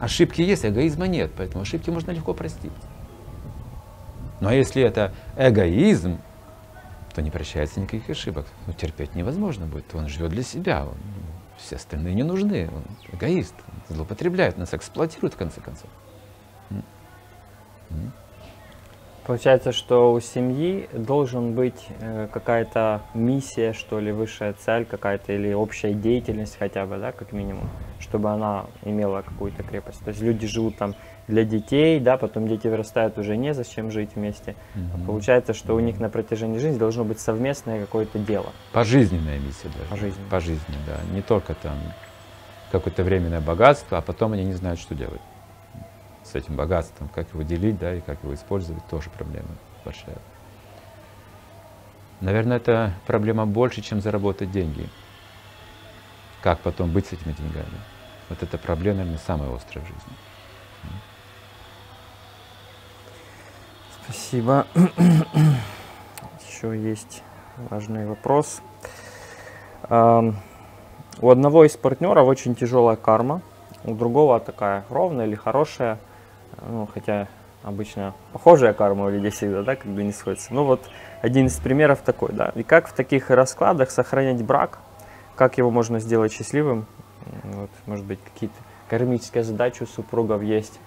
Ошибки 0.00 0.40
есть, 0.40 0.64
эгоизма 0.64 1.06
нет, 1.06 1.30
поэтому 1.36 1.62
ошибки 1.62 1.90
можно 1.90 2.10
легко 2.10 2.34
простить. 2.34 2.72
Но 4.40 4.50
если 4.52 4.82
это 4.82 5.12
эгоизм, 5.36 6.18
то 7.14 7.22
не 7.22 7.30
прощается 7.30 7.80
никаких 7.80 8.10
ошибок. 8.10 8.46
Ну, 8.66 8.72
терпеть 8.72 9.14
невозможно 9.14 9.66
будет. 9.66 9.94
Он 9.94 10.08
живет 10.08 10.30
для 10.30 10.42
себя. 10.42 10.84
Он, 10.84 10.96
все 11.58 11.76
остальные 11.76 12.14
не 12.14 12.22
нужны. 12.22 12.68
Он 12.74 12.82
эгоист. 13.12 13.54
Он 13.88 13.96
злоупотребляет, 13.96 14.58
нас 14.58 14.74
эксплуатирует 14.74 15.34
в 15.34 15.36
конце 15.36 15.60
концов. 15.60 15.88
Получается, 19.26 19.72
что 19.72 20.12
у 20.12 20.20
семьи 20.20 20.88
должен 20.92 21.52
быть 21.52 21.88
э, 21.98 22.28
какая-то 22.32 23.02
миссия, 23.12 23.72
что 23.72 23.98
ли, 23.98 24.12
высшая 24.12 24.52
цель 24.52 24.84
какая-то 24.84 25.32
или 25.32 25.52
общая 25.52 25.94
деятельность 25.94 26.56
хотя 26.56 26.86
бы, 26.86 26.96
да, 26.98 27.10
как 27.10 27.32
минимум, 27.32 27.68
чтобы 27.98 28.30
она 28.30 28.66
имела 28.84 29.22
какую-то 29.22 29.64
крепость. 29.64 29.98
То 30.04 30.10
есть 30.10 30.22
люди 30.22 30.46
живут 30.46 30.76
там 30.76 30.94
для 31.26 31.42
детей, 31.42 31.98
да, 31.98 32.16
потом 32.18 32.46
дети 32.46 32.68
вырастают 32.68 33.18
уже 33.18 33.36
не 33.36 33.52
зачем 33.52 33.90
жить 33.90 34.10
вместе. 34.14 34.54
А 34.94 35.04
получается, 35.04 35.54
что 35.54 35.74
у 35.74 35.80
них 35.80 35.98
на 35.98 36.08
протяжении 36.08 36.58
жизни 36.58 36.78
должно 36.78 37.02
быть 37.02 37.18
совместное 37.18 37.80
какое-то 37.80 38.20
дело. 38.20 38.52
Пожизненная 38.72 39.40
миссия 39.40 39.68
даже. 39.76 39.90
Пожизненная. 39.90 40.30
Пожизненная, 40.30 40.80
да. 40.86 41.14
Не 41.14 41.22
только 41.22 41.54
там 41.54 41.76
какое-то 42.70 43.02
временное 43.02 43.40
богатство, 43.40 43.98
а 43.98 44.02
потом 44.02 44.34
они 44.34 44.44
не 44.44 44.52
знают, 44.52 44.78
что 44.78 44.94
делать 44.94 45.20
с 46.26 46.34
этим 46.34 46.56
богатством, 46.56 47.08
как 47.14 47.28
его 47.32 47.42
делить, 47.42 47.78
да, 47.78 47.94
и 47.94 48.00
как 48.00 48.22
его 48.22 48.34
использовать, 48.34 48.86
тоже 48.88 49.10
проблема 49.10 49.48
большая. 49.84 50.18
Наверное, 52.20 52.56
это 52.56 52.94
проблема 53.06 53.46
больше, 53.46 53.82
чем 53.82 54.00
заработать 54.00 54.50
деньги. 54.50 54.88
Как 56.42 56.60
потом 56.60 56.90
быть 56.92 57.06
с 57.06 57.12
этими 57.12 57.32
деньгами? 57.32 57.78
Вот 58.28 58.42
эта 58.42 58.58
проблема, 58.58 58.98
наверное, 58.98 59.20
самая 59.24 59.54
острая 59.54 59.84
в 59.84 59.88
жизни. 59.88 60.12
Спасибо. 64.04 64.66
Еще 66.48 66.80
есть 66.80 67.22
важный 67.70 68.06
вопрос. 68.06 68.62
Эм, 69.88 70.36
у 71.20 71.30
одного 71.30 71.64
из 71.64 71.76
партнеров 71.76 72.26
очень 72.28 72.54
тяжелая 72.54 72.96
карма, 72.96 73.42
у 73.84 73.94
другого 73.94 74.40
такая 74.40 74.84
ровная 74.90 75.26
или 75.26 75.34
хорошая, 75.34 75.98
ну, 76.62 76.88
хотя 76.92 77.28
обычно 77.62 78.14
похожая 78.32 78.72
карма 78.72 79.06
у 79.06 79.10
людей 79.10 79.30
всегда, 79.30 79.62
да, 79.62 79.76
когда 79.76 80.02
не 80.02 80.12
сходится. 80.12 80.54
Ну 80.54 80.64
вот 80.64 80.88
один 81.20 81.46
из 81.46 81.56
примеров 81.56 82.00
такой, 82.00 82.32
да. 82.32 82.52
И 82.54 82.62
как 82.62 82.88
в 82.88 82.92
таких 82.92 83.30
раскладах 83.30 83.90
сохранять 83.90 84.42
брак, 84.42 84.78
как 85.34 85.58
его 85.58 85.70
можно 85.70 85.98
сделать 85.98 86.32
счастливым, 86.32 86.86
вот, 87.42 87.70
может 87.86 88.04
быть, 88.04 88.20
какие-то 88.22 88.56
кармические 88.88 89.42
задачи 89.42 89.82
у 89.82 89.86
супругов 89.86 90.42
есть, 90.42 90.78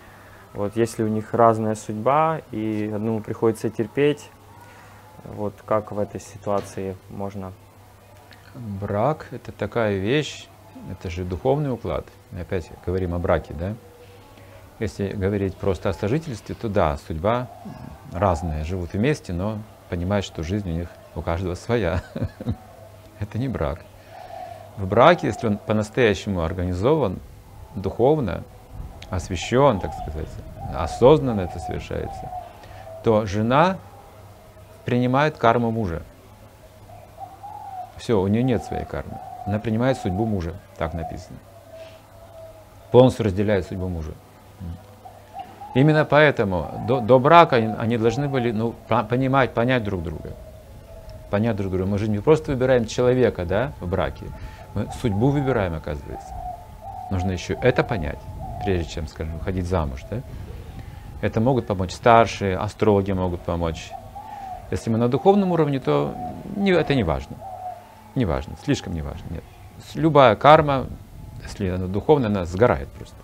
вот 0.53 0.75
если 0.75 1.03
у 1.03 1.07
них 1.07 1.33
разная 1.33 1.75
судьба 1.75 2.41
и 2.51 2.89
одному 2.93 3.19
приходится 3.21 3.69
терпеть, 3.69 4.29
вот 5.25 5.53
как 5.65 5.91
в 5.91 5.99
этой 5.99 6.21
ситуации 6.21 6.95
можно? 7.09 7.51
Брак– 8.55 9.27
это 9.31 9.51
такая 9.51 9.97
вещь, 9.97 10.47
это 10.89 11.09
же 11.09 11.23
духовный 11.23 11.71
уклад. 11.71 12.05
Мы 12.31 12.41
опять 12.41 12.71
говорим 12.85 13.13
о 13.13 13.19
браке, 13.19 13.53
да? 13.53 13.75
Если 14.79 15.09
говорить 15.09 15.55
просто 15.55 15.89
о 15.89 15.93
сожительстве, 15.93 16.55
то 16.55 16.69
да, 16.69 16.97
судьба 17.05 17.49
разная, 18.13 18.63
живут 18.63 18.93
вместе, 18.93 19.33
но 19.33 19.59
понимают, 19.89 20.25
что 20.25 20.41
жизнь 20.41 20.69
у 20.69 20.73
них 20.73 20.87
у 21.15 21.21
каждого 21.21 21.55
своя. 21.55 22.01
Это 23.19 23.37
не 23.37 23.49
брак. 23.49 23.81
В 24.77 24.87
браке, 24.87 25.27
если 25.27 25.47
он 25.47 25.57
по-настоящему 25.57 26.41
организован, 26.41 27.19
духовно, 27.75 28.43
освящен, 29.09 29.81
так 29.81 29.91
сказать, 29.93 30.29
осознанно 30.73 31.41
это 31.41 31.59
совершается, 31.59 32.31
то 33.03 33.25
жена 33.25 33.77
принимает 34.85 35.37
карму 35.37 35.71
мужа. 35.71 36.03
Все, 37.97 38.19
у 38.21 38.27
нее 38.27 38.43
нет 38.43 38.63
своей 38.63 38.85
кармы. 38.85 39.19
Она 39.45 39.59
принимает 39.59 39.97
судьбу 39.97 40.25
мужа, 40.25 40.53
так 40.77 40.93
написано. 40.93 41.37
Полностью 42.91 43.25
разделяет 43.25 43.67
судьбу 43.67 43.89
мужа. 43.89 44.13
Именно 45.75 46.05
поэтому 46.05 46.83
до, 46.87 46.99
до 46.99 47.19
брака 47.19 47.55
они 47.55 47.97
должны 47.97 48.27
были 48.27 48.51
ну, 48.51 48.73
понимать, 48.87 49.53
понять 49.53 49.83
друг 49.83 50.03
друга. 50.03 50.31
Понять 51.29 51.55
друг 51.55 51.71
друга. 51.71 51.85
Мы 51.85 51.97
же 51.99 52.09
не 52.09 52.19
просто 52.19 52.51
выбираем 52.51 52.85
человека 52.85 53.45
да, 53.45 53.71
в 53.79 53.87
браке, 53.87 54.25
мы 54.73 54.87
судьбу 55.01 55.29
выбираем, 55.29 55.75
оказывается. 55.75 56.33
Нужно 57.11 57.31
еще 57.31 57.57
это 57.61 57.83
понять 57.83 58.19
прежде 58.63 58.89
чем, 58.89 59.07
скажем, 59.07 59.37
выходить 59.37 59.65
замуж. 59.65 60.01
Да? 60.09 60.21
Это 61.21 61.41
могут 61.41 61.67
помочь 61.67 61.91
старшие, 61.91 62.57
астрологи 62.57 63.11
могут 63.11 63.41
помочь. 63.41 63.91
Если 64.71 64.89
мы 64.89 64.97
на 64.97 65.09
духовном 65.09 65.51
уровне, 65.51 65.79
то 65.79 66.13
не, 66.55 66.71
это 66.71 66.95
не 66.95 67.03
важно. 67.03 67.35
Не 68.15 68.25
важно, 68.25 68.55
слишком 68.63 68.93
не 68.93 69.01
важно. 69.01 69.25
Нет. 69.29 69.43
Любая 69.95 70.35
карма, 70.35 70.87
если 71.43 71.69
она 71.69 71.87
духовная, 71.87 72.29
она 72.29 72.45
сгорает 72.45 72.89
просто. 72.89 73.15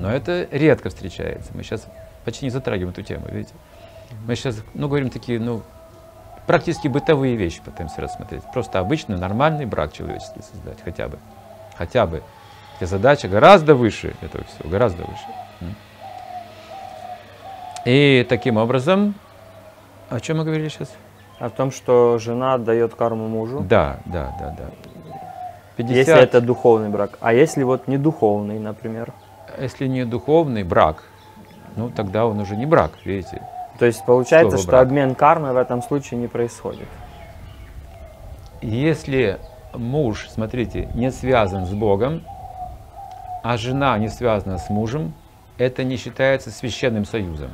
Но 0.00 0.10
это 0.10 0.48
редко 0.50 0.88
встречается. 0.88 1.50
Мы 1.54 1.62
сейчас 1.62 1.86
почти 2.24 2.46
не 2.46 2.50
затрагиваем 2.50 2.90
эту 2.90 3.02
тему, 3.02 3.26
видите. 3.30 3.52
Мы 4.26 4.34
сейчас, 4.34 4.62
ну, 4.74 4.88
говорим 4.88 5.10
такие, 5.10 5.38
ну, 5.38 5.62
практически 6.46 6.88
бытовые 6.88 7.36
вещи 7.36 7.60
пытаемся 7.64 8.00
рассмотреть. 8.00 8.42
Просто 8.52 8.78
обычный, 8.78 9.18
нормальный 9.18 9.66
брак 9.66 9.92
человеческий 9.92 10.42
создать, 10.42 10.78
хотя 10.82 11.08
бы. 11.08 11.18
Хотя 11.76 12.06
бы. 12.06 12.22
И 12.80 12.84
задача 12.86 13.28
гораздо 13.28 13.74
выше 13.74 14.14
этого 14.22 14.44
всего, 14.44 14.68
гораздо 14.68 15.04
выше. 15.04 15.74
И 17.84 18.26
таким 18.28 18.56
образом, 18.56 19.14
о 20.08 20.20
чем 20.20 20.38
мы 20.38 20.44
говорили 20.44 20.68
сейчас? 20.68 20.92
О 21.38 21.50
том, 21.50 21.70
что 21.70 22.18
жена 22.18 22.58
дает 22.58 22.94
карму 22.94 23.28
мужу. 23.28 23.60
Да, 23.60 24.00
да, 24.04 24.34
да, 24.38 24.54
да. 24.58 24.70
50... 25.76 25.96
Если 25.96 26.22
это 26.22 26.40
духовный 26.40 26.90
брак. 26.90 27.16
А 27.20 27.32
если 27.32 27.62
вот 27.62 27.88
не 27.88 27.96
духовный, 27.96 28.58
например? 28.58 29.12
Если 29.60 29.86
не 29.86 30.04
духовный 30.04 30.62
брак, 30.62 31.04
ну 31.76 31.90
тогда 31.90 32.26
он 32.26 32.40
уже 32.40 32.56
не 32.56 32.64
брак, 32.64 32.92
видите. 33.04 33.42
То 33.78 33.86
есть 33.86 34.04
получается, 34.04 34.56
что 34.56 34.68
брак. 34.68 34.82
обмен 34.82 35.14
кармой 35.14 35.52
в 35.52 35.56
этом 35.56 35.82
случае 35.82 36.18
не 36.18 36.28
происходит. 36.28 36.88
Если 38.62 39.38
муж, 39.74 40.28
смотрите, 40.30 40.88
не 40.94 41.10
связан 41.10 41.66
с 41.66 41.70
Богом, 41.70 42.22
а 43.42 43.56
жена 43.56 43.98
не 43.98 44.08
связана 44.08 44.58
с 44.58 44.70
мужем, 44.70 45.14
это 45.58 45.84
не 45.84 45.96
считается 45.96 46.50
священным 46.50 47.04
союзом. 47.04 47.50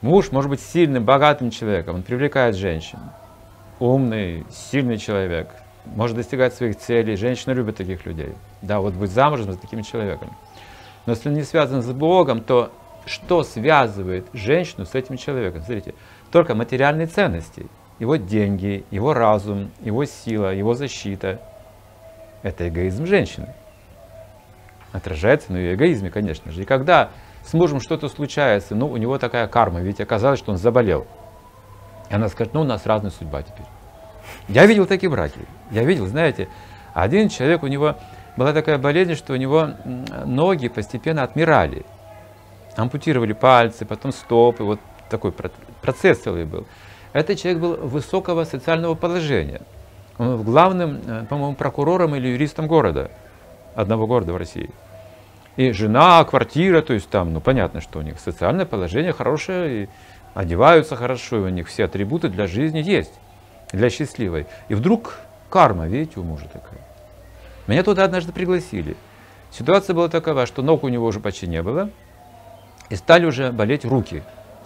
Муж 0.00 0.30
может 0.32 0.50
быть 0.50 0.60
сильным, 0.60 1.04
богатым 1.04 1.50
человеком, 1.50 1.96
он 1.96 2.02
привлекает 2.02 2.54
женщин. 2.56 3.00
Умный, 3.80 4.46
сильный 4.50 4.96
человек, 4.96 5.50
может 5.84 6.16
достигать 6.16 6.54
своих 6.54 6.76
целей. 6.76 7.16
Женщины 7.16 7.54
любят 7.54 7.76
таких 7.76 8.04
людей. 8.06 8.34
Да, 8.62 8.80
вот 8.80 8.94
быть 8.94 9.10
замужем 9.10 9.52
за 9.52 9.58
таким 9.58 9.82
человеком. 9.82 10.36
Но 11.06 11.12
если 11.12 11.28
он 11.28 11.34
не 11.34 11.42
связан 11.42 11.82
с 11.82 11.90
Богом, 11.92 12.40
то 12.40 12.70
что 13.06 13.42
связывает 13.42 14.26
женщину 14.32 14.84
с 14.84 14.94
этим 14.94 15.16
человеком? 15.16 15.62
Смотрите, 15.62 15.94
только 16.30 16.54
материальные 16.54 17.06
ценности. 17.06 17.66
Его 17.98 18.16
деньги, 18.16 18.84
его 18.90 19.14
разум, 19.14 19.70
его 19.80 20.04
сила, 20.04 20.54
его 20.54 20.74
защита– 20.74 21.40
это 22.42 22.68
эгоизм 22.68 23.06
женщины. 23.06 23.54
Отражается 24.92 25.52
на 25.52 25.56
ее 25.56 25.74
эгоизме, 25.74 26.10
конечно 26.10 26.52
же. 26.52 26.62
И 26.62 26.64
когда 26.64 27.10
с 27.44 27.52
мужем 27.54 27.80
что-то 27.80 28.08
случается, 28.08 28.74
ну, 28.74 28.86
у 28.86 28.96
него 28.96 29.18
такая 29.18 29.48
карма, 29.48 29.80
ведь 29.80 30.00
оказалось, 30.00 30.38
что 30.38 30.52
он 30.52 30.58
заболел. 30.58 31.06
И 32.10 32.14
она 32.14 32.28
скажет, 32.28 32.54
ну, 32.54 32.60
у 32.60 32.64
нас 32.64 32.86
разная 32.86 33.10
судьба 33.10 33.42
теперь. 33.42 33.66
Я 34.48 34.66
видел 34.66 34.86
такие 34.86 35.10
браки. 35.10 35.40
Я 35.70 35.84
видел, 35.84 36.06
знаете, 36.06 36.48
один 36.94 37.28
человек, 37.28 37.62
у 37.62 37.66
него 37.66 37.96
была 38.36 38.52
такая 38.52 38.78
болезнь, 38.78 39.14
что 39.14 39.32
у 39.32 39.36
него 39.36 39.70
ноги 40.24 40.68
постепенно 40.68 41.22
отмирали. 41.22 41.84
Ампутировали 42.76 43.32
пальцы, 43.32 43.84
потом 43.84 44.12
стопы, 44.12 44.62
вот 44.62 44.80
такой 45.10 45.32
процесс 45.82 46.18
целый 46.18 46.44
был. 46.44 46.66
Этот 47.12 47.38
человек 47.38 47.60
был 47.60 47.76
высокого 47.76 48.44
социального 48.44 48.94
положения. 48.94 49.62
Он 50.18 50.36
был 50.36 50.44
главным, 50.44 51.00
э, 51.06 51.24
по-моему, 51.28 51.54
прокурором 51.54 52.14
или 52.14 52.28
юристом 52.28 52.66
города, 52.66 53.10
одного 53.74 54.06
города 54.06 54.32
в 54.32 54.36
России. 54.36 54.70
И 55.56 55.72
жена, 55.72 56.22
квартира, 56.24 56.82
то 56.82 56.92
есть 56.92 57.08
там, 57.08 57.32
ну 57.32 57.40
понятно, 57.40 57.80
что 57.80 57.98
у 57.98 58.02
них 58.02 58.20
социальное 58.20 58.66
положение 58.66 59.12
хорошее, 59.12 59.84
и 59.84 59.88
одеваются 60.34 60.96
хорошо, 60.96 61.38
и 61.38 61.40
у 61.40 61.48
них 61.48 61.68
все 61.68 61.84
атрибуты 61.84 62.28
для 62.28 62.46
жизни 62.46 62.78
есть, 62.78 63.12
для 63.72 63.90
счастливой. 63.90 64.46
И 64.68 64.74
вдруг 64.74 65.16
карма, 65.50 65.86
видите, 65.86 66.20
у 66.20 66.24
мужа 66.24 66.46
такая. 66.46 66.80
Меня 67.66 67.82
туда 67.82 68.04
однажды 68.04 68.32
пригласили. 68.32 68.96
Ситуация 69.50 69.94
была 69.94 70.08
такова, 70.08 70.46
что 70.46 70.62
ног 70.62 70.84
у 70.84 70.88
него 70.88 71.06
уже 71.06 71.20
почти 71.20 71.46
не 71.46 71.62
было, 71.62 71.90
и 72.88 72.96
стали 72.96 73.26
уже 73.26 73.52
болеть 73.52 73.84
руки. 73.84 74.22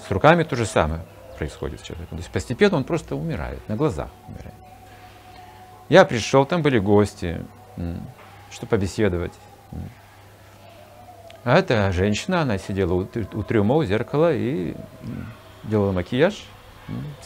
С 0.06 0.10
руками 0.10 0.42
то 0.44 0.56
же 0.56 0.66
самое 0.66 1.02
происходит 1.36 1.80
с 1.80 1.82
человеком. 1.82 2.18
То 2.18 2.22
есть 2.22 2.30
постепенно 2.30 2.76
он 2.76 2.84
просто 2.84 3.16
умирает, 3.16 3.60
на 3.68 3.76
глазах 3.76 4.10
умирает. 4.28 4.54
Я 5.88 6.04
пришел, 6.04 6.46
там 6.46 6.62
были 6.62 6.78
гости, 6.78 7.44
чтобы 8.50 8.70
побеседовать. 8.70 9.32
А 11.44 11.58
эта 11.58 11.90
женщина, 11.90 12.42
она 12.42 12.58
сидела 12.58 12.94
у, 12.94 13.04
трюма, 13.04 13.74
у 13.74 13.84
зеркала 13.84 14.32
и 14.32 14.76
делала 15.64 15.90
макияж, 15.90 16.44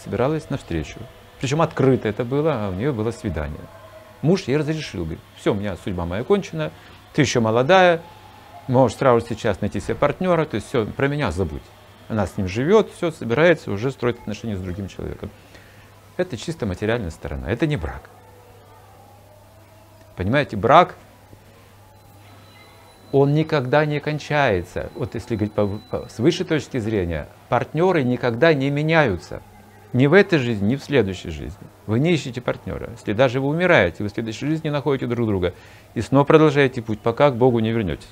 собиралась 0.03 0.49
на 0.49 0.57
встречу. 0.57 0.99
Причем 1.41 1.63
открыто 1.63 2.09
это 2.09 2.25
было, 2.25 2.67
а 2.67 2.71
у 2.71 2.75
нее 2.75 2.93
было 2.93 3.11
свидание. 3.11 3.61
Муж 4.23 4.43
ей 4.45 4.57
разрешил, 4.57 5.03
говорит, 5.03 5.21
все, 5.39 5.53
у 5.53 5.57
меня 5.57 5.77
судьба 5.77 6.07
моя 6.07 6.25
кончена, 6.25 6.73
ты 7.13 7.23
еще 7.23 7.41
молодая, 7.41 8.03
Можешь 8.69 8.99
сразу 8.99 9.25
сейчас 9.25 9.61
найти 9.61 9.81
себе 9.81 9.95
партнера, 9.95 10.45
то 10.45 10.57
есть 10.57 10.67
все, 10.67 10.85
про 10.87 11.07
меня 11.07 11.31
забудь. 11.31 11.63
Она 12.09 12.27
с 12.27 12.37
ним 12.37 12.49
живет, 12.49 12.91
все, 12.91 13.13
собирается, 13.13 13.71
уже 13.71 13.91
строит 13.93 14.19
отношения 14.19 14.57
с 14.57 14.61
другим 14.61 14.89
человеком. 14.89 15.31
Это 16.17 16.37
чисто 16.37 16.67
материальная 16.67 17.11
сторона, 17.11 17.51
это 17.51 17.67
не 17.67 17.77
брак. 17.77 18.11
Понимаете, 20.17 20.57
брак, 20.57 20.97
он 23.13 23.35
никогда 23.35 23.85
не 23.85 24.01
кончается. 24.01 24.91
Вот 24.95 25.15
если 25.15 25.37
говорить 25.37 25.55
с 26.11 26.19
высшей 26.19 26.47
точки 26.47 26.79
зрения, 26.79 27.29
партнеры 27.49 28.03
никогда 28.03 28.53
не 28.53 28.71
меняются. 28.71 29.43
Ни 29.93 30.07
в 30.07 30.13
этой 30.13 30.39
жизни, 30.39 30.73
ни 30.73 30.77
в 30.77 30.83
следующей 30.83 31.31
жизни. 31.31 31.67
Вы 31.87 32.01
не 32.01 32.13
ищете 32.13 32.41
партнера. 32.41 32.91
Если 32.91 33.13
даже 33.13 33.41
вы 33.41 33.49
умираете, 33.49 34.03
вы 34.03 34.09
в 34.09 34.13
следующей 34.13 34.47
жизни 34.47 34.69
находите 34.69 35.07
друг 35.07 35.27
друга 35.27 35.55
и 35.95 36.01
снова 36.01 36.25
продолжаете 36.25 36.83
путь, 36.83 37.01
пока 37.01 37.31
к 37.31 37.37
Богу 37.37 37.61
не 37.61 37.71
вернетесь. 37.71 38.09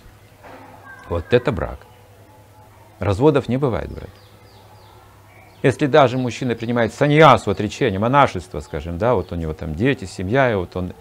Вот 1.09 1.27
это 1.33 1.53
брак. 1.53 1.81
Разводов 2.99 3.49
не 3.49 3.57
бывает, 3.57 3.91
брат. 3.91 4.11
Если 5.63 5.87
даже 5.87 6.19
мужчина 6.19 6.55
принимает 6.55 6.93
саньясу, 6.93 7.51
отречение, 7.51 7.99
монашество, 7.99 8.61
скажем, 8.61 8.99
да, 8.99 9.15
вот 9.15 9.33
у 9.33 9.35
него 9.35 9.55
там 9.55 9.75
дети, 9.75 10.05
семья, 10.05 10.53
и 10.53 10.55
вот 10.55 10.77
он 10.77 10.93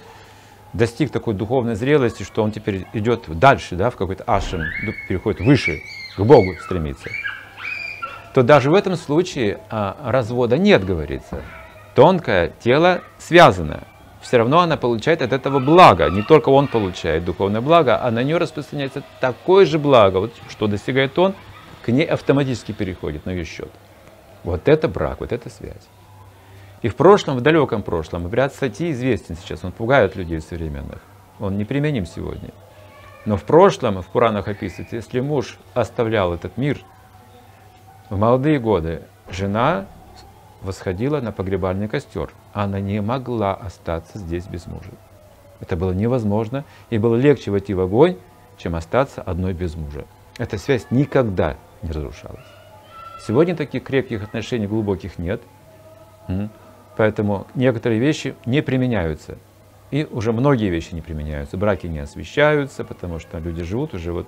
достиг 0.72 1.12
такой 1.12 1.34
духовной 1.34 1.76
зрелости, 1.76 2.24
что 2.24 2.44
он 2.44 2.52
теперь 2.52 2.88
идет 2.94 3.24
дальше, 3.28 3.76
да, 3.76 3.90
в 3.90 3.98
какой-то 3.98 4.24
ашем, 4.26 4.64
переходит 5.08 5.42
выше, 5.42 5.82
к 6.16 6.22
Богу 6.22 6.56
стремится, 6.64 7.10
то 8.34 8.42
даже 8.42 8.72
в 8.72 8.74
этом 8.74 8.96
случае 8.96 9.60
а, 9.70 9.96
развода 10.04 10.58
нет, 10.58 10.84
говорится. 10.84 11.42
Тонкое 11.96 12.52
тело 12.60 13.02
связано. 13.20 13.84
Все 14.22 14.38
равно 14.38 14.60
она 14.60 14.78
получает 14.78 15.22
от 15.22 15.34
этого 15.34 15.60
благо. 15.60 16.10
Не 16.10 16.24
только 16.24 16.50
он 16.50 16.68
получает 16.68 17.26
духовное 17.26 17.62
благо, 17.62 18.02
а 18.02 18.10
на 18.10 18.24
нее 18.24 18.38
распространяется 18.38 19.04
такое 19.20 19.66
же 19.66 19.78
благо. 19.78 20.18
Вот 20.18 20.34
что 20.50 20.68
достигает 20.68 21.18
он, 21.20 21.36
к 21.84 21.90
ней 21.90 22.06
автоматически 22.06 22.72
переходит 22.72 23.26
на 23.26 23.32
ее 23.32 23.44
счет. 23.44 23.70
Вот 24.44 24.68
это 24.68 24.88
брак, 24.88 25.20
вот 25.20 25.32
это 25.32 25.50
связь. 25.50 25.88
И 26.82 26.90
в 26.90 26.96
прошлом, 26.96 27.38
в 27.38 27.42
далеком 27.42 27.84
прошлом, 27.84 28.26
обряд 28.26 28.54
сати 28.54 28.92
известен 28.92 29.36
сейчас, 29.36 29.64
он 29.64 29.72
пугает 29.72 30.16
людей 30.16 30.42
современных. 30.42 31.02
Он 31.40 31.58
неприменим 31.58 32.06
сегодня. 32.06 32.50
Но 33.26 33.38
в 33.38 33.44
прошлом, 33.44 34.02
в 34.02 34.08
Пуранах 34.08 34.48
описывается, 34.48 34.98
если 34.98 35.20
муж 35.22 35.58
оставлял 35.74 36.34
этот 36.34 36.58
мир, 36.58 36.80
в 38.14 38.20
молодые 38.20 38.60
годы 38.60 39.02
жена 39.32 39.88
восходила 40.62 41.20
на 41.20 41.32
погребальный 41.32 41.88
костер. 41.88 42.30
Она 42.54 42.80
не 42.80 43.02
могла 43.02 43.56
остаться 43.56 44.20
здесь 44.20 44.46
без 44.46 44.68
мужа. 44.68 44.92
Это 45.60 45.76
было 45.76 45.94
невозможно, 45.94 46.64
и 46.92 47.00
было 47.00 47.16
легче 47.16 47.50
войти 47.50 47.74
в 47.74 47.82
огонь, 47.82 48.18
чем 48.58 48.76
остаться 48.76 49.24
одной 49.24 49.54
без 49.54 49.76
мужа. 49.76 50.06
Эта 50.38 50.60
связь 50.60 50.86
никогда 50.92 51.56
не 51.82 51.90
разрушалась. 51.90 52.46
Сегодня 53.26 53.56
таких 53.56 53.84
крепких 53.84 54.22
отношений 54.24 54.68
глубоких 54.68 55.18
нет. 55.18 55.42
Поэтому 56.96 57.48
некоторые 57.56 58.00
вещи 58.00 58.36
не 58.46 58.62
применяются. 58.62 59.40
И 59.90 60.08
уже 60.12 60.34
многие 60.34 60.70
вещи 60.70 60.94
не 60.94 61.02
применяются. 61.02 61.58
Браки 61.58 61.88
не 61.88 62.00
освещаются, 62.00 62.84
потому 62.84 63.18
что 63.18 63.40
люди 63.40 63.64
живут 63.64 63.96
уже 63.96 64.12
вот 64.12 64.28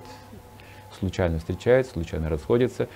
случайно 0.98 1.38
встречаются, 1.38 1.92
случайно 1.92 2.28
расходятся. 2.28 2.88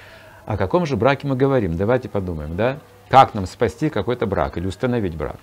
О 0.51 0.57
каком 0.57 0.85
же 0.85 0.97
браке 0.97 1.29
мы 1.29 1.37
говорим? 1.37 1.77
Давайте 1.77 2.09
подумаем, 2.09 2.57
да? 2.57 2.81
Как 3.09 3.35
нам 3.35 3.47
спасти 3.47 3.89
какой-то 3.89 4.27
брак 4.27 4.59
или 4.59 4.67
установить 4.67 5.15
брак? 5.15 5.37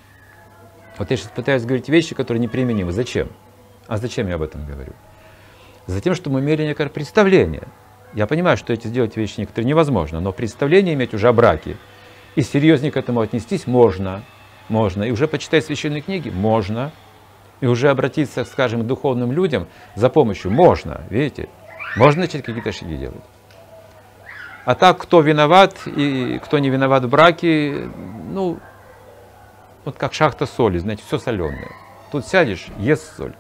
Вот 0.97 1.09
я 1.09 1.15
сейчас 1.15 1.29
пытаюсь 1.29 1.63
говорить 1.63 1.87
вещи, 1.87 2.13
которые 2.13 2.41
неприменимы. 2.41 2.91
Зачем? 2.91 3.29
А 3.87 3.95
зачем 3.95 4.27
я 4.27 4.35
об 4.35 4.41
этом 4.41 4.65
говорю? 4.65 4.91
Затем, 5.85 6.13
что 6.13 6.29
мы 6.29 6.41
имели 6.41 6.63
некое 6.63 6.89
представление. 6.89 7.69
Я 8.15 8.27
понимаю, 8.27 8.57
что 8.57 8.73
эти 8.73 8.87
сделать 8.87 9.15
вещи 9.15 9.39
некоторые 9.39 9.69
невозможно, 9.69 10.19
но 10.19 10.33
представление 10.33 10.93
иметь 10.93 11.13
уже 11.13 11.29
о 11.29 11.33
браке– 11.33 11.77
и 12.35 12.41
серьезнее 12.41 12.91
к 12.91 12.97
этому 12.97 13.21
отнестись 13.21 13.65
можно, 13.65 14.23
можно. 14.67 15.03
И 15.03 15.11
уже 15.11 15.29
почитать 15.29 15.63
священные 15.65 16.01
книги 16.01 16.29
можно. 16.29 16.91
И 17.61 17.65
уже 17.65 17.89
обратиться, 17.89 18.43
скажем, 18.43 18.83
к 18.83 18.85
духовным 18.85 19.31
людям 19.31 19.67
за 19.95 20.09
помощью 20.09 20.51
можно, 20.51 21.01
видите? 21.09 21.47
Можно 21.95 22.23
начать 22.23 22.43
какие-то 22.43 22.73
шаги 22.73 22.97
делать. 22.97 23.23
А 24.67 24.75
так, 24.75 24.97
кто 24.97 25.21
виноват 25.21 25.77
и 25.85 26.41
кто 26.43 26.59
не 26.59 26.69
виноват 26.69 27.05
в 27.05 27.07
браке, 27.07 27.87
ну, 28.29 28.59
вот 29.85 29.95
как 29.95 30.13
шахта 30.13 30.45
соли, 30.45 30.77
знаете, 30.77 31.03
все 31.07 31.19
соленое. 31.19 31.71
Тут 32.11 32.27
сядешь, 32.27 32.67
ест 32.77 33.15
соль. 33.15 33.33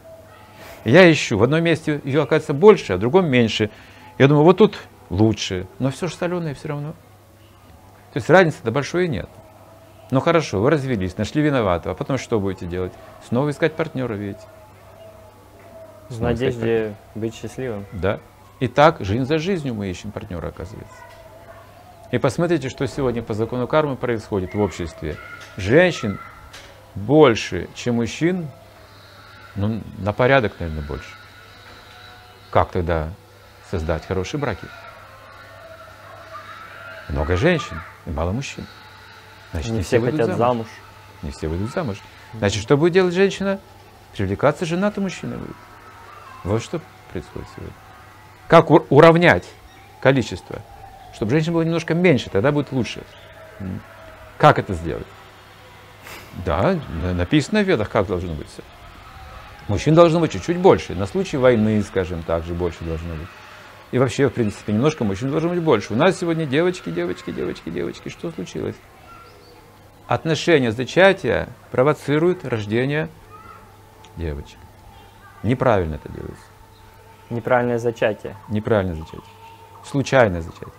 Я 0.85 1.11
ищу, 1.11 1.37
в 1.37 1.43
одном 1.43 1.61
месте 1.61 1.99
ее 2.05 2.21
оказывается 2.21 2.53
больше, 2.53 2.93
а 2.93 2.95
в 2.95 3.01
другом 3.01 3.29
меньше. 3.29 3.71
Я 4.17 4.29
думаю, 4.29 4.45
вот 4.45 4.59
тут 4.59 4.79
лучше, 5.09 5.67
но 5.79 5.91
все 5.91 6.07
же 6.07 6.15
соленое 6.15 6.53
все 6.53 6.69
равно. 6.69 6.93
То 8.13 8.19
есть 8.19 8.29
разницы-то 8.29 8.71
большой 8.71 9.09
нет. 9.09 9.27
Ну 10.11 10.21
хорошо, 10.21 10.61
вы 10.61 10.69
развелись, 10.69 11.17
нашли 11.17 11.41
виноватого, 11.41 11.91
а 11.91 11.97
потом 11.97 12.19
что 12.19 12.39
будете 12.39 12.67
делать? 12.67 12.93
Снова 13.27 13.49
искать 13.49 13.73
партнера 13.73 14.13
ведь. 14.13 14.39
В 16.07 16.21
надежде 16.21 16.95
быть 17.15 17.35
счастливым. 17.35 17.85
Да. 17.91 18.21
И 18.61 18.69
так, 18.69 19.01
жизнь 19.01 19.25
за 19.25 19.39
жизнью 19.39 19.73
мы 19.73 19.89
ищем 19.89 20.11
партнера, 20.11 20.47
оказывается. 20.47 20.95
И 22.11 22.17
посмотрите, 22.17 22.69
что 22.69 22.87
сегодня 22.87 23.21
по 23.21 23.33
закону 23.33 23.67
кармы 23.67 23.97
происходит 23.97 24.53
в 24.53 24.61
обществе. 24.61 25.17
Женщин 25.57 26.19
больше, 26.95 27.67
чем 27.75 27.95
мужчин, 27.95 28.47
ну, 29.55 29.81
на 29.97 30.13
порядок, 30.13 30.53
наверное, 30.59 30.83
больше. 30.83 31.09
Как 32.49 32.71
тогда 32.71 33.09
создать 33.69 34.05
хорошие 34.05 34.39
браки? 34.39 34.67
Много 37.09 37.35
женщин 37.35 37.81
и 38.05 38.09
мало 38.09 38.31
мужчин. 38.31 38.65
Значит, 39.51 39.71
не, 39.71 39.77
не 39.77 39.83
все, 39.83 39.99
все 39.99 40.11
хотят 40.11 40.27
замуж. 40.27 40.37
замуж. 40.37 40.67
Не 41.23 41.31
все 41.31 41.47
выйдут 41.47 41.71
замуж. 41.71 41.97
Значит, 42.33 42.61
что 42.61 42.77
будет 42.77 42.93
делать 42.93 43.13
женщина? 43.13 43.59
Привлекаться 44.13 44.65
женатым 44.65 45.03
мужчиной 45.03 45.37
будет. 45.37 45.55
Вот 46.43 46.63
что 46.63 46.81
происходит 47.11 47.47
сегодня. 47.55 47.73
Как 48.47 48.69
уравнять 48.69 49.45
количество? 50.01 50.61
Чтобы 51.17 51.31
женщин 51.31 51.51
было 51.51 51.63
немножко 51.63 51.95
меньше, 51.95 52.29
тогда 52.29 52.51
будет 52.51 52.71
лучше. 52.71 53.01
Как 54.37 54.59
это 54.59 54.75
сделать? 54.75 55.07
Да, 56.45 56.79
написано 57.15 57.63
в 57.63 57.67
ведах, 57.67 57.89
как 57.89 58.05
должно 58.05 58.35
быть 58.35 58.47
все. 58.47 58.61
Мужчин 59.67 59.95
должно 59.95 60.19
быть 60.19 60.31
чуть-чуть 60.31 60.57
больше. 60.57 60.93
На 60.93 61.07
случай 61.07 61.37
войны, 61.37 61.81
скажем 61.81 62.21
так, 62.21 62.43
же 62.43 62.53
больше 62.53 62.83
должно 62.83 63.15
быть. 63.15 63.27
И 63.91 63.97
вообще, 63.97 64.29
в 64.29 64.33
принципе, 64.33 64.73
немножко 64.73 65.03
мужчин 65.05 65.31
должно 65.31 65.49
быть 65.49 65.59
больше. 65.59 65.93
У 65.93 65.95
нас 65.95 66.19
сегодня 66.19 66.45
девочки, 66.45 66.91
девочки, 66.91 67.31
девочки, 67.31 67.71
девочки. 67.71 68.09
Что 68.09 68.29
случилось? 68.29 68.75
Отношение 70.05 70.71
зачатия 70.71 71.49
провоцирует 71.71 72.45
рождение 72.45 73.09
девочек. 74.17 74.59
Неправильно 75.41 75.95
это 75.95 76.09
делается. 76.09 76.45
Неправильное 77.31 77.79
зачатие. 77.79 78.37
Неправильное 78.49 78.93
зачатие. 78.93 79.23
Случайное 79.83 80.41
зачатие. 80.41 80.73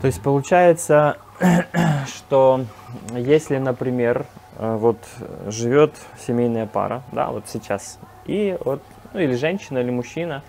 То 0.00 0.06
есть 0.06 0.22
получается, 0.22 1.16
что 2.06 2.64
если, 3.14 3.58
например, 3.58 4.26
э, 4.58 4.76
вот 4.76 4.98
живет 5.46 5.94
семейная 6.18 6.66
пара, 6.66 7.02
да, 7.12 7.30
вот 7.30 7.44
сейчас, 7.48 7.98
и 8.26 8.56
вот 8.64 8.82
ну 9.14 9.20
или 9.20 9.34
женщина, 9.34 9.78
или 9.78 9.90
мужчина, 9.90 10.42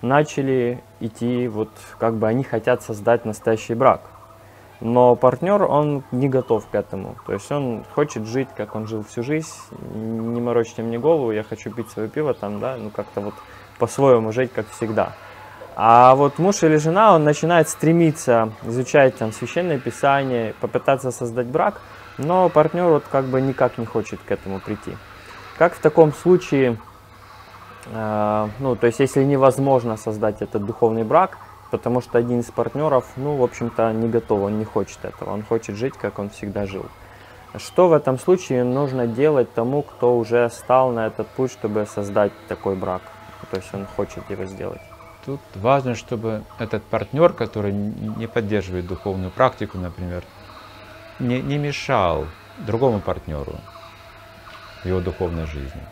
начали 0.00 0.82
идти, 1.00 1.48
вот 1.48 1.70
как 1.98 2.16
бы 2.16 2.28
они 2.28 2.44
хотят 2.44 2.82
создать 2.82 3.24
настоящий 3.24 3.74
брак. 3.74 4.10
Но 4.80 5.16
партнер, 5.16 5.62
он 5.62 6.02
не 6.10 6.28
готов 6.28 6.66
к 6.66 6.74
этому. 6.74 7.16
То 7.26 7.32
есть 7.32 7.50
он 7.50 7.84
хочет 7.94 8.26
жить, 8.26 8.48
как 8.56 8.74
он 8.74 8.86
жил 8.86 9.04
всю 9.04 9.22
жизнь, 9.22 9.48
не 9.94 10.40
морочьте 10.40 10.82
мне 10.82 10.98
голову, 10.98 11.32
я 11.32 11.42
хочу 11.42 11.70
пить 11.70 11.88
свое 11.90 12.08
пиво 12.08 12.34
там, 12.34 12.60
да, 12.60 12.76
ну 12.76 12.90
как-то 12.90 13.20
вот 13.20 13.34
по-своему 13.78 14.32
жить, 14.32 14.52
как 14.52 14.68
всегда. 14.70 15.12
А 15.76 16.14
вот 16.14 16.38
муж 16.38 16.62
или 16.62 16.76
жена, 16.76 17.14
он 17.14 17.24
начинает 17.24 17.68
стремиться 17.68 18.52
изучать 18.62 19.16
там 19.16 19.32
священное 19.32 19.78
писание, 19.78 20.54
попытаться 20.60 21.10
создать 21.10 21.46
брак, 21.46 21.80
но 22.18 22.48
партнер 22.48 22.86
вот 22.86 23.04
как 23.10 23.24
бы 23.24 23.40
никак 23.40 23.78
не 23.78 23.86
хочет 23.86 24.20
к 24.26 24.30
этому 24.30 24.60
прийти. 24.60 24.96
Как 25.58 25.74
в 25.74 25.80
таком 25.80 26.12
случае 26.12 26.78
Э, 27.86 28.48
ну, 28.60 28.76
то 28.76 28.86
есть, 28.86 29.00
если 29.00 29.22
невозможно 29.24 29.96
создать 29.96 30.42
этот 30.42 30.64
духовный 30.64 31.04
брак, 31.04 31.38
потому 31.70 32.00
что 32.00 32.18
один 32.18 32.40
из 32.40 32.50
партнеров, 32.50 33.04
ну, 33.16 33.36
в 33.36 33.42
общем-то, 33.42 33.92
не 33.92 34.08
готов, 34.08 34.42
он 34.42 34.58
не 34.58 34.64
хочет 34.64 35.04
этого, 35.04 35.32
он 35.32 35.42
хочет 35.42 35.76
жить, 35.76 35.94
как 35.94 36.18
он 36.18 36.30
всегда 36.30 36.66
жил. 36.66 36.86
Что 37.56 37.88
в 37.88 37.92
этом 37.92 38.18
случае 38.18 38.64
нужно 38.64 39.06
делать 39.06 39.52
тому, 39.54 39.82
кто 39.82 40.16
уже 40.16 40.50
стал 40.50 40.90
на 40.90 41.06
этот 41.06 41.28
путь, 41.28 41.52
чтобы 41.52 41.86
создать 41.86 42.32
такой 42.48 42.74
брак? 42.74 43.02
То 43.50 43.56
есть 43.58 43.72
он 43.72 43.86
хочет 43.96 44.28
его 44.28 44.44
сделать. 44.44 44.80
Тут 45.24 45.40
важно, 45.54 45.94
чтобы 45.94 46.44
этот 46.58 46.82
партнер, 46.84 47.32
который 47.32 47.72
не 47.72 48.26
поддерживает 48.26 48.86
духовную 48.86 49.30
практику, 49.30 49.78
например, 49.78 50.22
не, 51.18 51.40
не 51.40 51.56
мешал 51.56 52.26
другому 52.58 53.00
партнеру 53.00 53.54
в 54.82 54.86
его 54.86 55.00
духовной 55.00 55.46
жизни. 55.46 55.82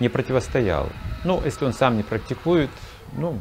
не 0.00 0.08
противостоял. 0.08 0.88
Ну, 1.24 1.40
если 1.44 1.64
он 1.64 1.72
сам 1.72 1.96
не 1.96 2.02
практикует, 2.02 2.70
ну, 3.12 3.38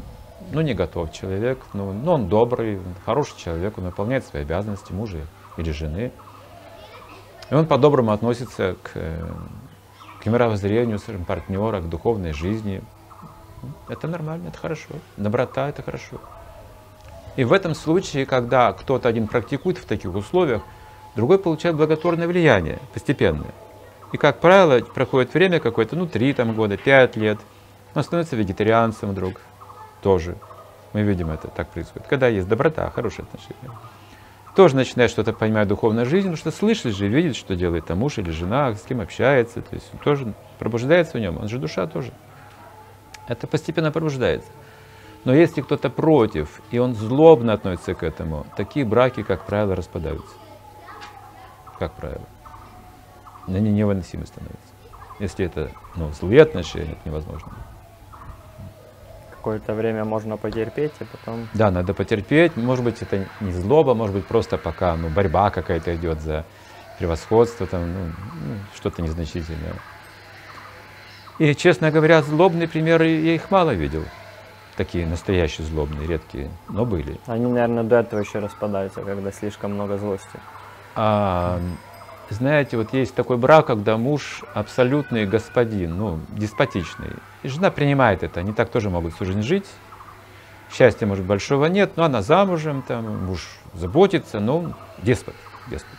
ну 0.52 0.62
не 0.62 0.74
готов 0.74 1.12
человек, 1.12 1.60
ну, 1.74 1.92
ну 1.92 2.14
он 2.14 2.30
добрый, 2.30 2.80
хороший 3.06 3.38
человек, 3.38 3.78
он 3.78 3.86
выполняет 3.86 4.26
свои 4.26 4.44
обязанности 4.44 4.94
мужа 4.94 5.20
или 5.58 5.72
жены. 5.72 6.12
И 7.50 7.54
он 7.54 7.68
по-доброму 7.68 8.12
относится 8.12 8.76
к, 8.82 8.92
к 10.22 10.26
мировоззрению 10.26 11.00
своим 11.00 11.26
партнера, 11.26 11.82
к 11.82 11.90
духовной 11.90 12.34
жизни. 12.34 12.82
Это 13.88 14.08
нормально, 14.08 14.50
это 14.50 14.58
хорошо. 14.58 14.90
Доброта– 15.18 15.70
это 15.70 15.82
хорошо. 15.82 16.20
И 17.36 17.44
в 17.44 17.54
этом 17.54 17.76
случае, 17.76 18.26
когда 18.26 18.72
кто-то 18.74 19.10
один 19.10 19.28
практикует 19.28 19.78
в 19.78 19.86
таких 19.86 20.14
условиях, 20.16 20.62
другой 21.16 21.38
получает 21.38 21.76
благотворное 21.76 22.28
влияние 22.28 22.80
постепенное. 22.94 23.52
И, 24.14 24.18
как 24.18 24.40
правило, 24.40 24.80
проходит 24.80 25.34
время 25.34 25.60
какое-то, 25.60 25.96
ну, 25.96 26.08
три 26.08 26.34
там, 26.34 26.54
года, 26.54 26.78
пять 26.78 27.16
лет, 27.18 27.40
он 27.94 28.04
становится 28.04 28.36
вегетарианцем 28.36 29.10
вдруг 29.10 29.42
тоже. 30.02 30.38
Мы 30.94 31.02
видим 31.02 31.30
это, 31.30 31.50
так 31.50 31.70
происходит. 31.70 32.08
Когда 32.08 32.28
есть 32.28 32.48
доброта, 32.48 32.90
хорошие 32.90 33.24
отношения. 33.24 33.78
Тоже 34.56 34.78
начинает 34.78 35.12
что-то 35.12 35.34
понимать 35.34 35.68
духовной 35.68 36.06
жизни, 36.06 36.30
потому 36.30 36.38
что 36.38 36.52
слышит 36.52 36.96
же, 36.96 37.08
видит, 37.08 37.36
что 37.36 37.58
делает 37.58 37.88
там 37.88 37.98
муж 37.98 38.18
или 38.18 38.32
жена, 38.32 38.74
с 38.74 38.84
кем 38.84 39.02
общается. 39.02 39.62
То 39.62 39.76
есть 39.76 39.92
тоже 40.04 40.34
пробуждается 40.60 41.18
в 41.18 41.22
нем, 41.22 41.38
он 41.38 41.50
же 41.50 41.60
душа 41.60 41.86
тоже. 41.88 42.14
Это 43.28 43.48
постепенно 43.48 43.92
пробуждается. 43.92 44.50
Но 45.24 45.34
если 45.34 45.62
кто-то 45.62 45.90
против, 45.90 46.62
и 46.70 46.78
он 46.78 46.94
злобно 46.94 47.54
относится 47.54 47.96
к 47.96 48.04
этому, 48.04 48.46
такие 48.56 48.86
браки, 48.86 49.24
как 49.24 49.46
правило, 49.46 49.76
распадаются. 49.76 50.36
Как 51.80 51.94
правило. 51.94 52.26
Они 53.48 53.72
невыносимы 53.72 54.28
становятся. 54.28 54.60
Если 55.20 55.46
это 55.46 55.72
ну, 55.96 56.12
злые 56.12 56.44
отношения, 56.44 56.92
это 56.92 57.02
невозможно. 57.06 57.52
Какое-то 59.32 59.74
время 59.74 60.06
можно 60.06 60.38
потерпеть, 60.38 60.94
а 61.00 61.06
потом... 61.06 61.48
Да, 61.54 61.72
надо 61.72 61.94
потерпеть. 61.94 62.56
Может 62.56 62.84
быть, 62.84 63.02
это 63.02 63.28
не 63.42 63.52
злоба, 63.52 63.94
может 63.94 64.16
быть, 64.16 64.26
просто 64.26 64.58
пока 64.58 64.96
ну, 64.96 65.10
борьба 65.10 65.50
какая-то 65.50 65.96
идет 65.96 66.22
за 66.22 66.46
превосходство, 66.98 67.68
там, 67.68 67.94
ну, 67.94 68.00
ну, 68.06 68.56
что-то 68.76 69.02
незначительное. 69.02 69.74
И, 71.38 71.54
честно 71.56 71.92
говоря, 71.92 72.22
злобные 72.22 72.68
примеры 72.68 73.10
я 73.10 73.36
их 73.36 73.52
мало 73.52 73.72
видел 73.72 74.04
такие 74.76 75.06
настоящие 75.06 75.66
злобные, 75.68 76.08
редкие, 76.08 76.50
но 76.70 76.86
были. 76.86 77.18
Они, 77.28 77.46
наверное, 77.46 77.84
до 77.84 77.98
этого 77.98 78.20
еще 78.20 78.40
распадаются, 78.40 79.02
когда 79.02 79.32
слишком 79.32 79.74
много 79.74 79.98
злости. 79.98 80.40
А, 80.96 81.60
знаете, 82.30 82.78
вот 82.78 82.94
есть 82.94 83.16
такой 83.16 83.38
брак, 83.38 83.68
когда 83.68 83.98
муж 83.98 84.44
абсолютный 84.54 85.26
господин, 85.26 85.98
ну, 85.98 86.20
деспотичный. 86.30 87.10
И 87.44 87.48
жена 87.48 87.72
принимает 87.72 88.24
это, 88.24 88.40
они 88.40 88.54
так 88.54 88.70
тоже 88.70 88.90
могут 88.90 89.14
всю 89.16 89.26
жизнь 89.26 89.42
жить. 89.42 89.66
Счастья, 90.72 91.06
может, 91.06 91.26
большого 91.26 91.66
нет, 91.66 91.92
но 91.96 92.04
она 92.04 92.22
замужем, 92.22 92.82
там, 92.82 93.26
муж 93.26 93.48
заботится, 93.74 94.40
но 94.40 94.74
деспот, 95.02 95.36
деспот. 95.70 95.98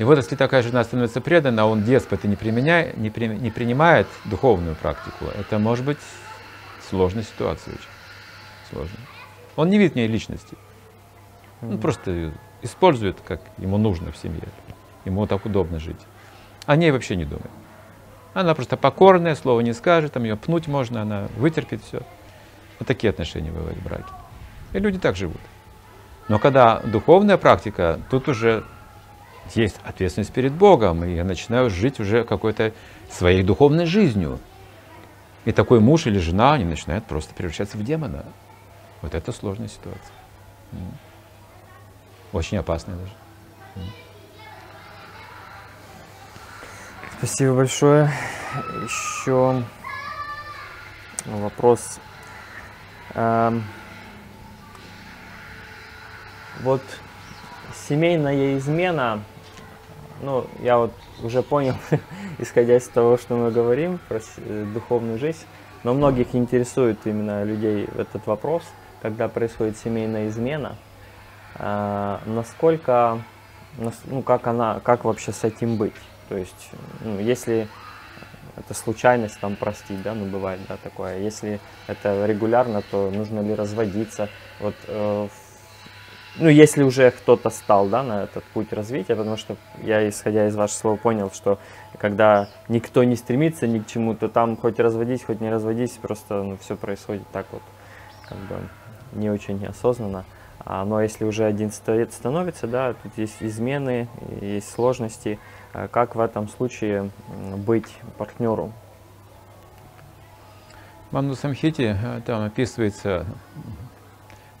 И 0.00 0.04
вот 0.04 0.16
если 0.16 0.34
такая 0.34 0.62
жена 0.62 0.82
становится 0.82 1.20
преданной, 1.20 1.62
а 1.62 1.66
он 1.66 1.84
деспот 1.84 2.24
и 2.24 2.28
не, 2.28 2.34
применяет, 2.34 2.96
не, 2.96 3.10
при, 3.10 3.26
не 3.26 3.50
принимает 3.50 4.06
духовную 4.24 4.74
практику, 4.74 5.26
это 5.38 5.58
может 5.58 5.84
быть 5.84 5.98
Сложная 6.90 7.22
ситуация 7.22 7.74
очень. 7.74 7.84
Сложно. 8.68 8.96
Он 9.54 9.70
не 9.70 9.78
видит 9.78 9.92
в 9.92 9.96
ней 9.96 10.08
личности. 10.08 10.56
Он 11.62 11.78
просто 11.78 12.32
использует, 12.62 13.18
как 13.24 13.40
ему 13.58 13.78
нужно 13.78 14.10
в 14.10 14.16
семье. 14.16 14.42
Ему 15.04 15.24
так 15.28 15.46
удобно 15.46 15.78
жить. 15.78 16.00
О 16.66 16.74
ней 16.74 16.90
вообще 16.90 17.14
не 17.14 17.24
думает. 17.24 17.50
Она 18.34 18.54
просто 18.54 18.76
покорная, 18.76 19.36
слова 19.36 19.60
не 19.60 19.72
скажет, 19.72 20.14
там 20.14 20.24
ее 20.24 20.36
пнуть 20.36 20.66
можно, 20.66 21.02
она 21.02 21.28
вытерпит 21.36 21.80
все. 21.84 22.02
Вот 22.80 22.88
такие 22.88 23.10
отношения 23.10 23.52
бывают 23.52 23.78
в 23.78 23.84
браке. 23.84 24.12
И 24.72 24.78
люди 24.80 24.98
так 24.98 25.14
живут. 25.14 25.40
Но 26.28 26.38
когда 26.40 26.80
духовная 26.80 27.36
практика, 27.36 28.00
тут 28.10 28.28
уже 28.28 28.64
есть 29.56 29.76
ответственность 29.84 30.32
перед 30.32 30.52
Богом, 30.52 31.04
и 31.04 31.14
я 31.14 31.24
начинаю 31.24 31.70
жить 31.70 32.00
уже 32.00 32.24
какой-то 32.24 32.72
своей 33.10 33.42
духовной 33.42 33.86
жизнью. 33.86 34.38
И 35.44 35.52
такой 35.52 35.80
муж 35.80 36.06
или 36.06 36.18
жена, 36.18 36.54
они 36.54 36.64
начинают 36.64 37.06
просто 37.06 37.34
превращаться 37.34 37.76
в 37.78 37.84
демона. 37.84 38.24
Вот 39.02 39.14
это 39.14 39.32
сложная 39.32 39.68
ситуация. 39.68 40.12
Очень 42.32 42.58
опасная 42.58 42.96
даже. 42.96 43.12
Спасибо 47.18 47.54
большое. 47.54 48.10
Еще 48.84 49.62
вопрос. 51.26 51.98
Эм, 53.14 53.64
вот 56.60 56.82
семейная 57.88 58.56
измена, 58.58 59.22
ну, 60.20 60.46
я 60.60 60.78
вот 60.78 60.92
уже 61.22 61.42
понял, 61.42 61.74
исходя 62.38 62.76
из 62.76 62.88
того, 62.88 63.16
что 63.16 63.36
мы 63.36 63.50
говорим 63.50 63.98
про 64.08 64.20
э, 64.36 64.66
духовную 64.72 65.18
жизнь, 65.18 65.44
но 65.82 65.94
многих 65.94 66.34
интересует 66.34 66.98
именно 67.04 67.44
людей 67.44 67.88
этот 67.96 68.26
вопрос, 68.26 68.62
когда 69.00 69.28
происходит 69.28 69.78
семейная 69.78 70.28
измена, 70.28 70.76
а, 71.54 72.20
насколько, 72.26 73.22
ну 74.04 74.22
как 74.22 74.46
она, 74.46 74.80
как 74.80 75.04
вообще 75.04 75.32
с 75.32 75.44
этим 75.44 75.76
быть? 75.76 75.94
То 76.28 76.36
есть, 76.36 76.70
ну, 77.00 77.18
если 77.18 77.66
это 78.56 78.74
случайность, 78.74 79.40
там 79.40 79.56
простить, 79.56 80.02
да, 80.02 80.14
ну 80.14 80.26
бывает, 80.26 80.60
да, 80.68 80.76
такое. 80.76 81.18
Если 81.18 81.60
это 81.86 82.26
регулярно, 82.26 82.82
то 82.82 83.10
нужно 83.10 83.40
ли 83.40 83.54
разводиться? 83.54 84.28
Вот 84.60 84.74
э, 84.86 85.28
ну, 86.36 86.48
если 86.48 86.82
уже 86.82 87.10
кто-то 87.10 87.50
стал, 87.50 87.88
да, 87.88 88.02
на 88.02 88.24
этот 88.24 88.44
путь 88.44 88.72
развития, 88.72 89.16
потому 89.16 89.36
что 89.36 89.56
я, 89.82 90.08
исходя 90.08 90.46
из 90.46 90.54
ваших 90.54 90.76
слов, 90.76 91.00
понял, 91.00 91.30
что 91.32 91.58
когда 91.98 92.48
никто 92.68 93.02
не 93.04 93.16
стремится 93.16 93.66
ни 93.66 93.80
к 93.80 93.86
чему, 93.86 94.14
то 94.14 94.28
там 94.28 94.56
хоть 94.56 94.78
разводись, 94.78 95.24
хоть 95.24 95.40
не 95.40 95.50
разводись, 95.50 95.92
просто 96.00 96.42
ну, 96.42 96.56
все 96.58 96.76
происходит 96.76 97.24
так 97.32 97.46
вот, 97.50 97.62
как 98.28 98.38
бы 98.38 98.56
не 99.12 99.28
очень 99.28 99.64
осознанно. 99.66 100.24
А, 100.60 100.84
но 100.84 101.02
если 101.02 101.24
уже 101.24 101.44
один 101.44 101.72
стоит, 101.72 102.12
становится, 102.12 102.66
да, 102.66 102.94
тут 102.94 103.12
есть 103.16 103.36
измены, 103.40 104.08
есть 104.40 104.70
сложности, 104.70 105.38
а 105.72 105.88
как 105.88 106.14
в 106.14 106.20
этом 106.20 106.48
случае 106.48 107.10
быть 107.56 107.88
партнеру? 108.18 108.72
В 111.10 111.12
Мамну 111.14 111.34
Самхите 111.34 111.98
э, 112.00 112.20
там 112.24 112.44
описывается 112.44 113.26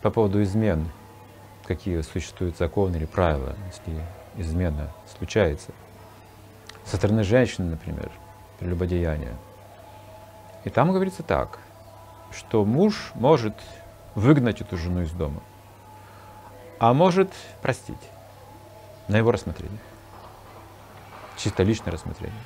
по 0.02 0.10
поводу 0.10 0.42
измен– 0.42 0.88
какие 1.70 2.00
существуют 2.00 2.56
законы 2.56 2.96
или 2.96 3.04
правила, 3.04 3.54
если 3.68 4.04
измена 4.36 4.90
случается. 5.16 5.70
Со 6.84 6.96
стороны 6.96 7.22
женщины, 7.22 7.70
например, 7.70 8.10
прелюбодеяние. 8.58 9.36
И 10.64 10.70
там 10.70 10.90
говорится 10.90 11.22
так, 11.22 11.60
что 12.32 12.64
муж 12.64 13.12
может 13.14 13.54
выгнать 14.16 14.60
эту 14.60 14.76
жену 14.76 15.02
из 15.02 15.12
дома, 15.12 15.44
а 16.80 16.92
может 16.92 17.30
простить 17.62 18.04
на 19.06 19.18
его 19.18 19.30
рассмотрение. 19.30 19.78
Чисто 21.36 21.62
личное 21.62 21.92
рассмотрение. 21.92 22.42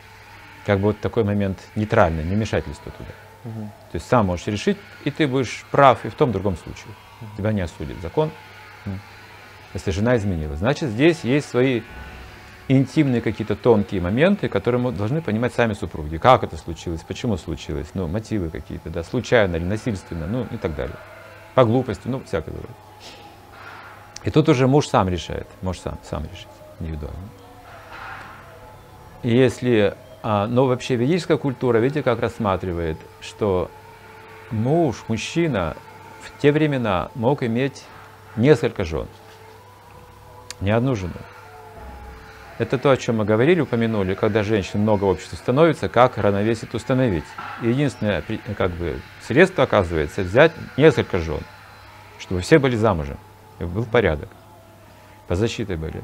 Как 0.66 0.80
бы 0.80 0.88
вот 0.88 1.00
такой 1.00 1.24
момент 1.24 1.58
нейтральный, 1.76 2.24
не 2.24 2.34
вмешательство 2.34 2.92
туда. 2.92 3.10
Угу. 3.44 3.70
То 3.92 3.94
есть 3.94 4.06
сам 4.06 4.26
можешь 4.26 4.46
решить, 4.48 4.76
и 5.04 5.10
ты 5.10 5.26
будешь 5.26 5.64
прав 5.70 6.04
и 6.04 6.10
в 6.10 6.14
том, 6.14 6.28
и 6.28 6.30
в 6.30 6.34
другом 6.34 6.58
случае. 6.58 6.92
Угу. 7.22 7.36
Тебя 7.38 7.52
не 7.52 7.62
осудит 7.62 7.98
закон 8.02 8.30
если 9.74 9.90
жена 9.90 10.16
изменила. 10.16 10.56
Значит, 10.56 10.90
здесь 10.90 11.24
есть 11.24 11.48
свои 11.48 11.82
интимные 12.68 13.20
какие-то 13.20 13.56
тонкие 13.56 14.00
моменты, 14.00 14.48
которые 14.48 14.80
мы 14.80 14.92
должны 14.92 15.20
понимать 15.20 15.52
сами 15.52 15.74
супруги. 15.74 16.16
Как 16.16 16.44
это 16.44 16.56
случилось, 16.56 17.02
почему 17.02 17.36
случилось, 17.36 17.88
ну, 17.94 18.06
мотивы 18.06 18.48
какие-то, 18.48 18.88
да, 18.88 19.02
случайно 19.02 19.56
или 19.56 19.64
насильственно, 19.64 20.26
ну, 20.26 20.46
и 20.50 20.56
так 20.56 20.74
далее. 20.74 20.96
По 21.54 21.64
глупости, 21.64 22.08
ну, 22.08 22.22
всякое 22.24 22.52
бывает. 22.52 22.70
И 24.22 24.30
тут 24.30 24.48
уже 24.48 24.66
муж 24.66 24.86
сам 24.88 25.08
решает, 25.08 25.46
может 25.60 25.82
сам, 25.82 25.98
сам 26.02 26.24
решить, 26.24 26.48
индивидуально. 26.80 27.28
Если, 29.22 29.94
а, 30.22 30.46
но 30.46 30.66
вообще 30.66 30.96
ведическая 30.96 31.36
культура, 31.36 31.78
видите, 31.78 32.02
как 32.02 32.20
рассматривает, 32.20 32.96
что 33.20 33.70
муж, 34.50 35.04
мужчина 35.08 35.76
в 36.22 36.40
те 36.40 36.52
времена 36.52 37.10
мог 37.14 37.42
иметь 37.42 37.84
несколько 38.36 38.84
жен 38.84 39.06
не 40.64 40.70
одну 40.70 40.96
жену. 40.96 41.12
Это 42.58 42.78
то, 42.78 42.90
о 42.90 42.96
чем 42.96 43.18
мы 43.18 43.24
говорили, 43.24 43.60
упомянули, 43.60 44.14
когда 44.14 44.42
женщин 44.42 44.80
много 44.80 45.04
в 45.04 45.08
обществе 45.08 45.36
становится, 45.36 45.88
как 45.88 46.18
равновесие 46.18 46.68
установить. 46.72 47.24
Единственное 47.62 48.22
как 48.56 48.70
бы, 48.72 49.00
средство, 49.26 49.64
оказывается, 49.64 50.22
взять 50.22 50.52
несколько 50.76 51.18
жен, 51.18 51.40
чтобы 52.18 52.40
все 52.40 52.58
были 52.58 52.76
замужем, 52.76 53.18
и 53.58 53.64
был 53.64 53.84
порядок, 53.84 54.28
по 55.26 55.34
защите 55.34 55.76
были. 55.76 56.02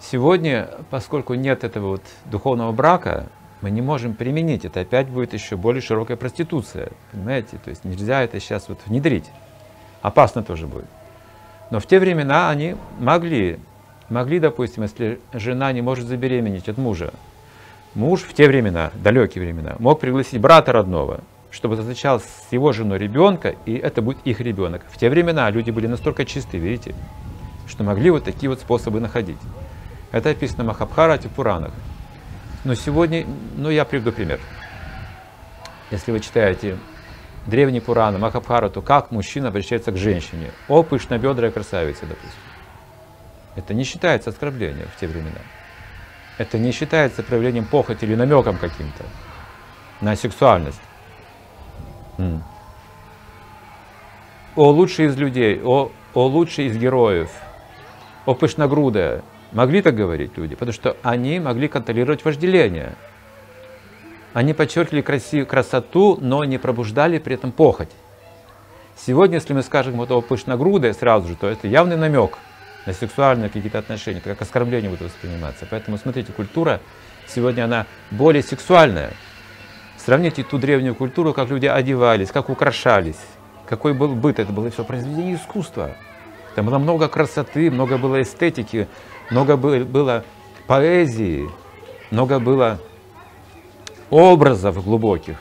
Сегодня, 0.00 0.70
поскольку 0.90 1.34
нет 1.34 1.64
этого 1.64 1.88
вот 1.88 2.02
духовного 2.24 2.72
брака, 2.72 3.26
мы 3.60 3.70
не 3.70 3.82
можем 3.82 4.14
применить. 4.14 4.64
Это 4.64 4.80
опять 4.80 5.08
будет 5.08 5.34
еще 5.34 5.56
более 5.56 5.82
широкая 5.82 6.16
проституция. 6.16 6.90
Понимаете? 7.10 7.58
То 7.58 7.70
есть 7.70 7.84
нельзя 7.84 8.22
это 8.22 8.38
сейчас 8.38 8.68
вот 8.68 8.78
внедрить. 8.86 9.28
Опасно 10.00 10.44
тоже 10.44 10.68
будет. 10.68 10.86
Но 11.70 11.80
в 11.80 11.86
те 11.86 11.98
времена 11.98 12.48
они 12.48 12.76
могли, 12.98 13.58
могли, 14.08 14.40
допустим, 14.40 14.82
если 14.82 15.20
жена 15.32 15.72
не 15.72 15.82
может 15.82 16.06
забеременеть 16.06 16.68
от 16.68 16.78
мужа, 16.78 17.12
муж 17.94 18.22
в 18.22 18.32
те 18.34 18.48
времена, 18.48 18.90
далекие 18.94 19.44
времена, 19.44 19.76
мог 19.78 20.00
пригласить 20.00 20.40
брата 20.40 20.72
родного, 20.72 21.20
чтобы 21.50 21.76
зачал 21.76 22.20
с 22.20 22.46
его 22.50 22.72
женой 22.72 22.98
ребенка, 22.98 23.54
и 23.66 23.74
это 23.74 24.02
будет 24.02 24.18
их 24.24 24.40
ребенок. 24.40 24.82
В 24.90 24.98
те 24.98 25.08
времена 25.08 25.50
люди 25.50 25.70
были 25.70 25.86
настолько 25.86 26.24
чисты, 26.24 26.58
видите, 26.58 26.94
что 27.66 27.84
могли 27.84 28.10
вот 28.10 28.24
такие 28.24 28.48
вот 28.50 28.60
способы 28.60 29.00
находить. 29.00 29.38
Это 30.12 30.30
описано 30.30 30.64
в 30.64 30.68
Махабхарате, 30.68 31.28
Пуранах. 31.28 31.72
Но 32.64 32.74
сегодня, 32.74 33.26
ну 33.56 33.70
я 33.70 33.84
приведу 33.84 34.12
пример. 34.12 34.40
Если 35.90 36.12
вы 36.12 36.20
читаете 36.20 36.76
древний 37.46 37.80
Пуран, 37.80 38.18
Махабхарату, 38.18 38.82
как 38.82 39.10
мужчина 39.10 39.48
обращается 39.48 39.92
к 39.92 39.96
женщине. 39.96 40.50
О, 40.68 40.82
пышнобедрая 40.82 41.50
красавица, 41.50 42.06
допустим. 42.06 42.47
Это 43.58 43.74
не 43.74 43.82
считается 43.82 44.30
оскорблением 44.30 44.86
в 44.86 45.00
те 45.00 45.08
времена. 45.08 45.40
Это 46.38 46.58
не 46.58 46.70
считается 46.70 47.24
проявлением 47.24 47.64
похоти 47.64 48.04
или 48.04 48.14
намеком 48.14 48.56
каким-то 48.56 49.04
на 50.00 50.14
сексуальность. 50.14 50.80
М. 52.18 52.44
О 54.54 54.70
лучший 54.70 55.06
из 55.06 55.16
людей, 55.16 55.60
о, 55.60 55.90
о 56.14 56.26
лучший 56.26 56.66
из 56.66 56.76
героев, 56.76 57.30
о 58.26 58.34
пышногрудая. 58.34 59.22
Могли 59.50 59.82
так 59.82 59.96
говорить 59.96 60.38
люди, 60.38 60.54
потому 60.54 60.72
что 60.72 60.96
они 61.02 61.40
могли 61.40 61.66
контролировать 61.66 62.24
вожделение. 62.24 62.94
Они 64.34 64.54
подчеркивали 64.54 65.00
красив, 65.00 65.48
красоту, 65.48 66.16
но 66.20 66.44
не 66.44 66.58
пробуждали 66.58 67.18
при 67.18 67.34
этом 67.34 67.50
похоть. 67.50 67.90
Сегодня, 68.94 69.36
если 69.36 69.52
мы 69.52 69.62
скажем 69.64 69.96
вот 69.96 70.12
о 70.12 70.20
пышногрудой 70.20 70.94
сразу 70.94 71.26
же, 71.26 71.34
то 71.34 71.48
это 71.48 71.66
явный 71.66 71.96
намек 71.96 72.38
на 72.88 72.94
сексуальные 72.94 73.50
какие-то 73.50 73.78
отношения, 73.78 74.18
это 74.18 74.30
как 74.30 74.40
оскорбление 74.40 74.88
будет 74.88 75.02
восприниматься. 75.02 75.66
Поэтому 75.70 75.98
смотрите, 75.98 76.32
культура 76.32 76.80
сегодня 77.26 77.64
она 77.64 77.84
более 78.10 78.42
сексуальная. 78.42 79.12
Сравните 79.98 80.42
ту 80.42 80.56
древнюю 80.56 80.94
культуру, 80.94 81.34
как 81.34 81.50
люди 81.50 81.66
одевались, 81.66 82.30
как 82.30 82.48
украшались, 82.48 83.20
какой 83.66 83.92
был 83.92 84.14
быт, 84.14 84.38
это 84.38 84.52
было 84.52 84.70
все 84.70 84.84
произведение 84.84 85.36
искусства. 85.36 85.96
Там 86.54 86.64
было 86.64 86.78
много 86.78 87.08
красоты, 87.08 87.70
много 87.70 87.98
было 87.98 88.22
эстетики, 88.22 88.88
много 89.30 89.58
было 89.58 90.24
поэзии, 90.66 91.50
много 92.10 92.38
было 92.38 92.80
образов 94.08 94.82
глубоких, 94.82 95.36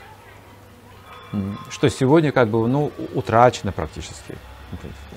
что 1.70 1.88
сегодня 1.88 2.34
как 2.34 2.50
бы 2.50 2.68
ну, 2.68 2.92
утрачено 3.16 3.72
практически, 3.72 4.36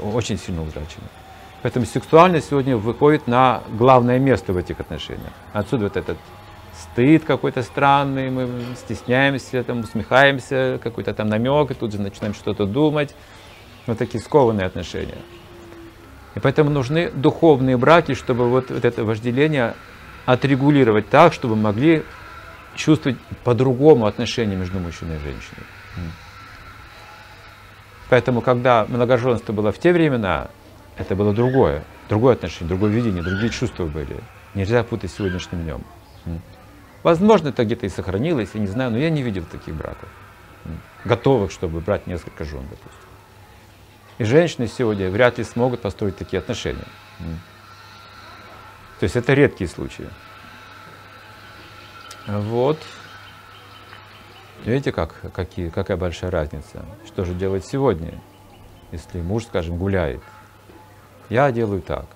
очень 0.01 0.39
сильно 0.39 0.62
утрачено. 0.62 1.09
Поэтому 1.63 1.85
сексуальность 1.85 2.49
сегодня 2.49 2.77
выходит 2.77 3.27
на 3.27 3.63
главное 3.71 4.19
место 4.19 4.53
в 4.53 4.57
этих 4.57 4.81
отношениях. 4.81 5.33
Отсюда 5.53 5.85
вот 5.85 5.97
этот 5.97 6.17
стыд 6.81 7.25
какой-то 7.25 7.63
странный, 7.63 8.31
мы 8.31 8.49
стесняемся, 8.77 9.63
там, 9.63 9.81
усмехаемся, 9.81 10.81
какой-то 10.83 11.13
там 11.13 11.29
намек, 11.29 11.71
и 11.71 11.75
тут 11.75 11.93
же 11.93 12.01
начинаем 12.01 12.35
что-то 12.35 12.65
думать. 12.65 13.15
Вот 13.87 13.99
такие 13.99 14.23
скованные 14.23 14.67
отношения. 14.67 15.19
И 16.35 16.41
поэтому 16.41 16.71
нужны 16.71 17.11
духовные 17.11 17.77
браки, 17.77 18.15
чтобы 18.15 18.49
вот, 18.49 18.71
вот 18.71 18.85
это 18.85 19.05
вожделение 19.05 19.75
отрегулировать 20.27 21.11
так, 21.11 21.33
чтобы 21.33 21.57
могли 21.57 22.05
чувствовать 22.75 23.19
по-другому 23.45 24.07
отношения 24.07 24.57
между 24.57 24.79
мужчиной 24.79 25.17
и 25.17 25.19
женщиной. 25.19 25.67
Поэтому, 28.09 28.41
когда 28.41 28.87
многоженство 28.89 29.53
было 29.53 29.73
в 29.73 29.79
те 29.79 29.93
времена, 29.93 30.49
это 31.01 31.17
было 31.17 31.33
другое, 31.33 31.83
другое 32.11 32.35
отношение, 32.35 32.69
другое 32.69 32.91
видение, 32.91 33.23
другие 33.23 33.51
чувства 33.51 33.87
были. 33.87 34.21
Нельзя 34.55 34.85
путать 34.85 35.11
сегодняшним 35.11 35.63
днем. 35.63 35.85
Возможно, 37.03 37.49
это 37.49 37.65
где-то 37.65 37.87
и 37.87 37.89
сохранилось, 37.89 38.51
я 38.53 38.61
не 38.61 38.67
знаю, 38.67 38.91
но 38.91 38.99
я 38.99 39.09
не 39.09 39.23
видел 39.23 39.45
таких 39.47 39.75
браков, 39.75 40.11
готовых, 41.07 41.53
чтобы 41.53 41.81
брать 41.81 42.07
несколько 42.07 42.45
жен, 42.45 42.61
допустим. 42.69 43.09
И 44.19 44.25
женщины 44.25 44.67
сегодня 44.67 45.09
вряд 45.09 45.39
ли 45.39 45.45
смогут 45.45 45.81
построить 45.81 46.19
такие 46.19 46.39
отношения. 46.39 46.85
То 48.99 49.05
есть 49.05 49.17
это 49.17 49.33
редкие 49.33 49.69
случаи. 49.69 50.07
Вот. 52.27 52.79
Видите, 54.67 54.93
как, 54.93 55.15
какие, 55.33 55.71
какая 55.71 55.97
большая 55.97 56.31
разница? 56.31 56.85
Что 57.07 57.25
же 57.25 57.33
делать 57.33 57.65
сегодня, 57.65 58.21
если 58.93 59.23
муж, 59.23 59.45
скажем, 59.45 59.79
гуляет? 59.79 60.21
Я 61.31 61.51
делаю 61.53 61.81
так. 61.81 62.07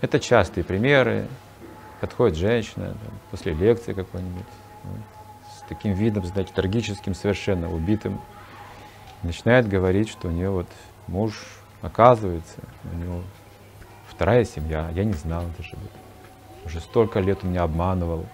Это 0.00 0.20
частые 0.20 0.64
примеры. 0.64 1.26
Подходит 2.00 2.36
женщина 2.36 2.88
там, 2.88 3.18
после 3.30 3.54
лекции 3.54 3.92
какой-нибудь, 3.92 4.44
с 5.56 5.68
таким 5.68 5.94
видом, 5.94 6.24
знаете, 6.26 6.52
трагическим, 6.54 7.14
совершенно 7.14 7.72
убитым, 7.72 8.20
начинает 9.24 9.66
говорить, 9.66 10.08
что 10.08 10.28
у 10.28 10.30
нее 10.30 10.50
вот 10.50 10.68
муж, 11.08 11.42
оказывается, 11.82 12.60
у 12.84 12.96
него 12.96 13.22
вторая 14.08 14.44
семья, 14.44 14.90
я 14.94 15.02
не 15.02 15.14
знал 15.14 15.44
даже. 15.56 15.76
Уже 16.64 16.80
столько 16.80 17.18
лет 17.18 17.40
он 17.42 17.50
меня 17.50 17.64
обманывал. 17.64 18.26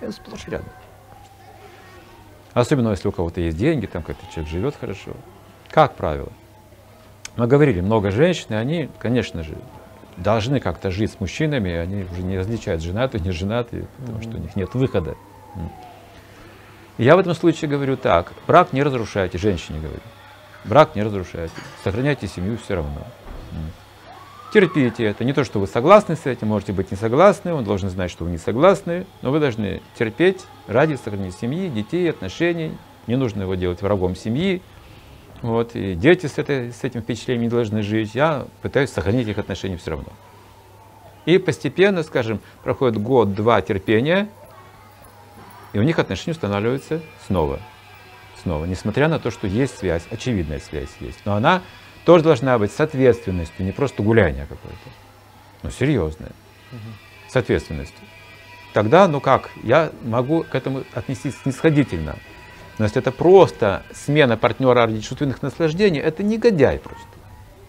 Я 0.00 0.12
сплошь 0.12 0.46
рядом. 0.48 0.68
Особенно, 2.54 2.90
если 2.90 3.08
у 3.08 3.12
кого-то 3.12 3.42
есть 3.42 3.58
деньги, 3.58 3.84
там 3.84 4.02
какой-то 4.02 4.32
человек 4.32 4.50
живет 4.50 4.76
хорошо. 4.76 5.12
Как 5.68 5.96
правило. 5.96 6.32
Мы 7.40 7.46
говорили, 7.46 7.80
много 7.80 8.10
женщин, 8.10 8.48
и 8.50 8.54
они, 8.54 8.90
конечно 8.98 9.42
же, 9.42 9.56
должны 10.18 10.60
как-то 10.60 10.90
жить 10.90 11.12
с 11.12 11.20
мужчинами, 11.20 11.72
они 11.72 12.04
уже 12.12 12.22
не 12.22 12.36
различают 12.36 12.82
женатые, 12.82 13.22
не 13.22 13.30
женатые, 13.30 13.86
потому 13.96 14.20
что 14.20 14.36
у 14.36 14.40
них 14.40 14.56
нет 14.56 14.74
выхода. 14.74 15.16
Я 16.98 17.16
в 17.16 17.18
этом 17.18 17.34
случае 17.34 17.70
говорю 17.70 17.96
так, 17.96 18.34
брак 18.46 18.74
не 18.74 18.82
разрушайте, 18.82 19.38
женщине 19.38 19.78
говорю. 19.78 20.02
Брак 20.66 20.94
не 20.94 21.02
разрушайте, 21.02 21.54
сохраняйте 21.82 22.26
семью 22.26 22.58
все 22.62 22.74
равно. 22.74 23.06
Терпите 24.52 25.04
это. 25.04 25.24
Не 25.24 25.32
то, 25.32 25.42
что 25.42 25.60
вы 25.60 25.66
согласны 25.66 26.16
с 26.16 26.26
этим, 26.26 26.48
можете 26.48 26.74
быть 26.74 26.90
не 26.90 26.98
согласны, 26.98 27.54
он 27.54 27.64
должен 27.64 27.88
знать, 27.88 28.10
что 28.10 28.24
вы 28.24 28.32
не 28.32 28.38
согласны, 28.38 29.06
но 29.22 29.30
вы 29.30 29.40
должны 29.40 29.80
терпеть 29.98 30.44
ради 30.66 30.96
сохранения 30.96 31.32
семьи, 31.32 31.70
детей, 31.70 32.10
отношений. 32.10 32.76
Не 33.06 33.16
нужно 33.16 33.42
его 33.42 33.54
делать 33.54 33.80
врагом 33.80 34.14
семьи. 34.14 34.60
Вот, 35.42 35.74
и 35.74 35.94
дети 35.94 36.26
с, 36.26 36.38
этой, 36.38 36.72
с 36.72 36.84
этим 36.84 37.00
впечатлением 37.00 37.44
не 37.44 37.48
должны 37.48 37.82
жить. 37.82 38.14
Я 38.14 38.46
пытаюсь 38.62 38.90
сохранить 38.90 39.26
их 39.28 39.38
отношения 39.38 39.76
все 39.76 39.92
равно. 39.92 40.08
И 41.24 41.38
постепенно, 41.38 42.02
скажем, 42.02 42.40
проходит 42.62 43.00
год-два 43.00 43.60
терпения, 43.62 44.28
и 45.72 45.78
у 45.78 45.82
них 45.82 45.98
отношения 45.98 46.32
устанавливаются 46.32 47.00
снова. 47.26 47.60
Снова, 48.42 48.64
несмотря 48.64 49.08
на 49.08 49.18
то, 49.18 49.30
что 49.30 49.46
есть 49.46 49.78
связь, 49.78 50.02
очевидная 50.10 50.60
связь 50.60 50.90
есть. 51.00 51.20
Но 51.24 51.34
она 51.34 51.62
тоже 52.04 52.24
должна 52.24 52.58
быть 52.58 52.72
с 52.72 52.80
ответственностью, 52.80 53.64
не 53.64 53.72
просто 53.72 54.02
гуляние 54.02 54.46
какое-то, 54.46 54.78
но 55.62 55.70
серьезное, 55.70 56.32
с 57.28 57.36
ответственностью. 57.36 58.00
Тогда, 58.72 59.08
ну 59.08 59.20
как, 59.20 59.50
я 59.62 59.90
могу 60.02 60.44
к 60.44 60.54
этому 60.54 60.84
отнестись 60.94 61.36
снисходительно. 61.42 62.16
Но 62.80 62.86
если 62.86 63.02
это 63.02 63.12
просто 63.12 63.82
смена 63.92 64.38
партнера 64.38 64.86
ради 64.86 65.02
чувственных 65.02 65.42
наслаждений, 65.42 66.00
это 66.00 66.22
негодяй 66.22 66.78
просто. 66.78 67.04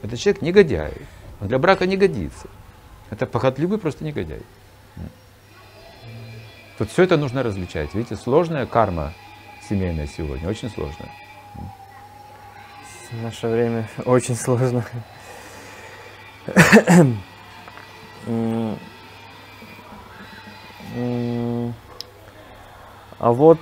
Это 0.02 0.16
человек 0.16 0.42
негодяй. 0.42 0.94
Он 1.42 1.50
для 1.50 1.60
брака 1.60 1.86
не 1.86 1.98
годится. 1.98 2.48
Это 3.10 3.26
похотливый 3.26 3.78
просто 3.78 4.06
негодяй. 4.06 4.42
Тут 6.78 6.92
все 6.92 7.04
это 7.04 7.18
нужно 7.18 7.44
различать. 7.44 7.94
Видите, 7.94 8.16
сложная 8.16 8.66
карма 8.66 9.12
семейная 9.68 10.08
сегодня, 10.08 10.48
очень 10.48 10.70
сложная. 10.70 11.12
В 13.10 13.22
наше 13.22 13.48
время 13.50 13.90
очень 14.06 14.38
сложно. 14.38 14.86
А 23.20 23.32
вот 23.34 23.60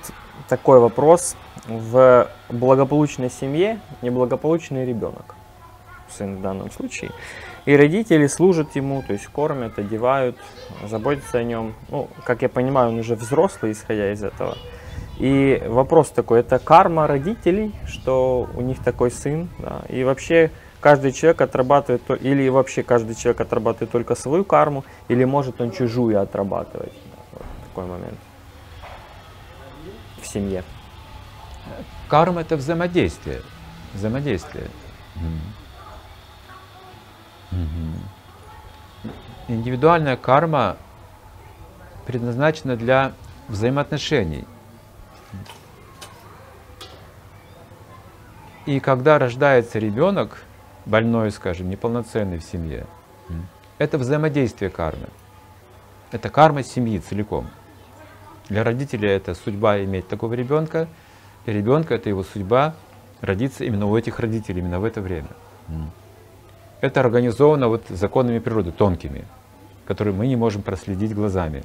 такой 0.50 0.80
вопрос. 0.80 1.36
В 1.66 2.26
благополучной 2.48 3.30
семье 3.30 3.78
неблагополучный 4.02 4.84
ребенок, 4.84 5.36
сын 6.08 6.36
в 6.36 6.42
данном 6.42 6.70
случае. 6.72 7.12
И 7.66 7.76
родители 7.76 8.26
служат 8.26 8.74
ему, 8.74 9.02
то 9.06 9.12
есть 9.12 9.26
кормят, 9.28 9.78
одевают, 9.78 10.36
заботятся 10.88 11.38
о 11.38 11.44
нем. 11.44 11.74
Ну, 11.88 12.08
как 12.24 12.42
я 12.42 12.48
понимаю, 12.48 12.88
он 12.88 12.98
уже 12.98 13.14
взрослый, 13.14 13.72
исходя 13.72 14.12
из 14.12 14.24
этого. 14.24 14.56
И 15.18 15.62
вопрос 15.66 16.08
такой, 16.10 16.40
это 16.40 16.58
карма 16.58 17.06
родителей, 17.06 17.72
что 17.86 18.48
у 18.56 18.62
них 18.62 18.82
такой 18.82 19.10
сын, 19.10 19.48
да, 19.58 19.82
и 19.88 20.02
вообще 20.02 20.50
каждый 20.80 21.12
человек 21.12 21.42
отрабатывает, 21.42 22.02
или 22.22 22.48
вообще 22.48 22.82
каждый 22.82 23.14
человек 23.14 23.42
отрабатывает 23.42 23.90
только 23.92 24.14
свою 24.14 24.44
карму, 24.44 24.82
или 25.08 25.24
может 25.24 25.60
он 25.60 25.70
чужую 25.70 26.20
отрабатывать. 26.20 26.94
Вот 27.32 27.42
такой 27.68 27.84
момент. 27.84 28.18
Семье? 30.30 30.64
Карма 32.08 32.40
это 32.42 32.56
взаимодействие. 32.56 33.42
Взаимодействие. 33.94 34.68
Индивидуальная 39.48 40.16
карма 40.16 40.76
предназначена 42.06 42.76
для 42.76 43.12
взаимоотношений. 43.48 44.44
И 48.66 48.78
когда 48.78 49.18
рождается 49.18 49.78
ребенок, 49.78 50.42
больной, 50.86 51.30
скажем, 51.30 51.68
неполноценный 51.68 52.38
в 52.38 52.44
семье, 52.44 52.86
это 53.78 53.98
взаимодействие 53.98 54.70
кармы. 54.70 55.08
Это 56.12 56.28
карма 56.28 56.62
семьи 56.62 56.98
целиком. 56.98 57.48
Для 58.50 58.64
родителей 58.64 59.08
это 59.08 59.34
судьба 59.34 59.82
иметь 59.84 60.08
такого 60.08 60.34
ребенка, 60.34 60.88
для 61.44 61.54
ребенка 61.54 61.94
это 61.94 62.08
его 62.08 62.24
судьба 62.24 62.74
родиться 63.20 63.64
именно 63.64 63.86
у 63.86 63.96
этих 63.96 64.18
родителей, 64.18 64.58
именно 64.58 64.80
в 64.80 64.84
это 64.84 65.00
время. 65.00 65.28
Это 66.80 67.00
организовано 67.00 67.68
вот 67.68 67.84
законами 67.88 68.40
природы, 68.40 68.72
тонкими, 68.72 69.24
которые 69.86 70.14
мы 70.14 70.26
не 70.26 70.34
можем 70.34 70.62
проследить 70.62 71.14
глазами. 71.14 71.62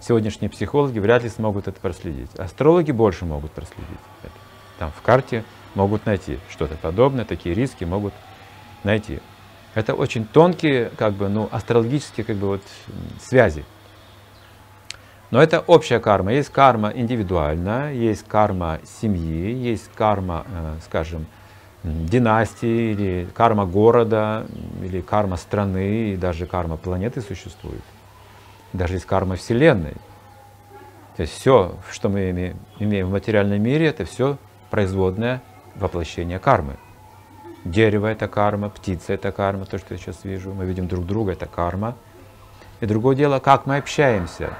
Сегодняшние 0.00 0.48
психологи 0.48 1.00
вряд 1.00 1.22
ли 1.22 1.28
смогут 1.28 1.68
это 1.68 1.78
проследить. 1.78 2.34
Астрологи 2.38 2.92
больше 2.92 3.26
могут 3.26 3.50
проследить 3.50 4.00
это. 4.22 4.32
Там 4.78 4.90
в 4.92 5.02
карте 5.02 5.44
могут 5.74 6.06
найти 6.06 6.38
что-то 6.48 6.76
подобное, 6.76 7.26
такие 7.26 7.54
риски 7.54 7.84
могут 7.84 8.14
найти. 8.84 9.20
Это 9.74 9.92
очень 9.94 10.24
тонкие, 10.24 10.90
как 10.96 11.12
бы, 11.12 11.28
ну, 11.28 11.46
астрологические, 11.52 12.24
как 12.24 12.36
бы, 12.36 12.46
вот, 12.46 12.62
связи. 13.20 13.66
Но 15.30 15.42
это 15.42 15.60
общая 15.60 16.00
карма. 16.00 16.32
Есть 16.32 16.50
карма 16.50 16.90
индивидуальная, 16.94 17.92
есть 17.92 18.26
карма 18.26 18.80
семьи, 19.00 19.52
есть 19.52 19.90
карма, 19.94 20.46
э, 20.48 20.76
скажем, 20.84 21.26
династии, 21.84 22.92
или 22.92 23.28
карма 23.34 23.66
города, 23.66 24.46
или 24.82 25.00
карма 25.00 25.36
страны, 25.36 26.12
и 26.12 26.16
даже 26.16 26.46
карма 26.46 26.76
планеты 26.76 27.20
существует. 27.20 27.82
Даже 28.72 28.94
есть 28.94 29.06
карма 29.06 29.36
Вселенной. 29.36 29.94
То 31.16 31.22
есть 31.22 31.34
все, 31.34 31.74
что 31.90 32.08
мы 32.08 32.30
имеем, 32.30 32.56
имеем 32.78 33.08
в 33.08 33.10
материальном 33.10 33.60
мире, 33.62 33.86
это 33.86 34.04
все 34.04 34.38
производное 34.70 35.42
воплощение 35.74 36.38
кармы. 36.38 36.76
Дерево– 37.64 38.06
это 38.08 38.28
карма, 38.28 38.70
птица– 38.70 39.12
это 39.14 39.32
карма, 39.32 39.66
то, 39.66 39.78
что 39.78 39.94
я 39.94 39.98
сейчас 39.98 40.24
вижу. 40.24 40.54
Мы 40.54 40.64
видим 40.64 40.86
друг 40.88 41.06
друга– 41.06 41.32
это 41.32 41.46
карма. 41.46 41.96
И 42.80 42.86
другое 42.86 43.16
дело, 43.16 43.40
как 43.40 43.66
мы 43.66 43.78
общаемся. 43.78 44.50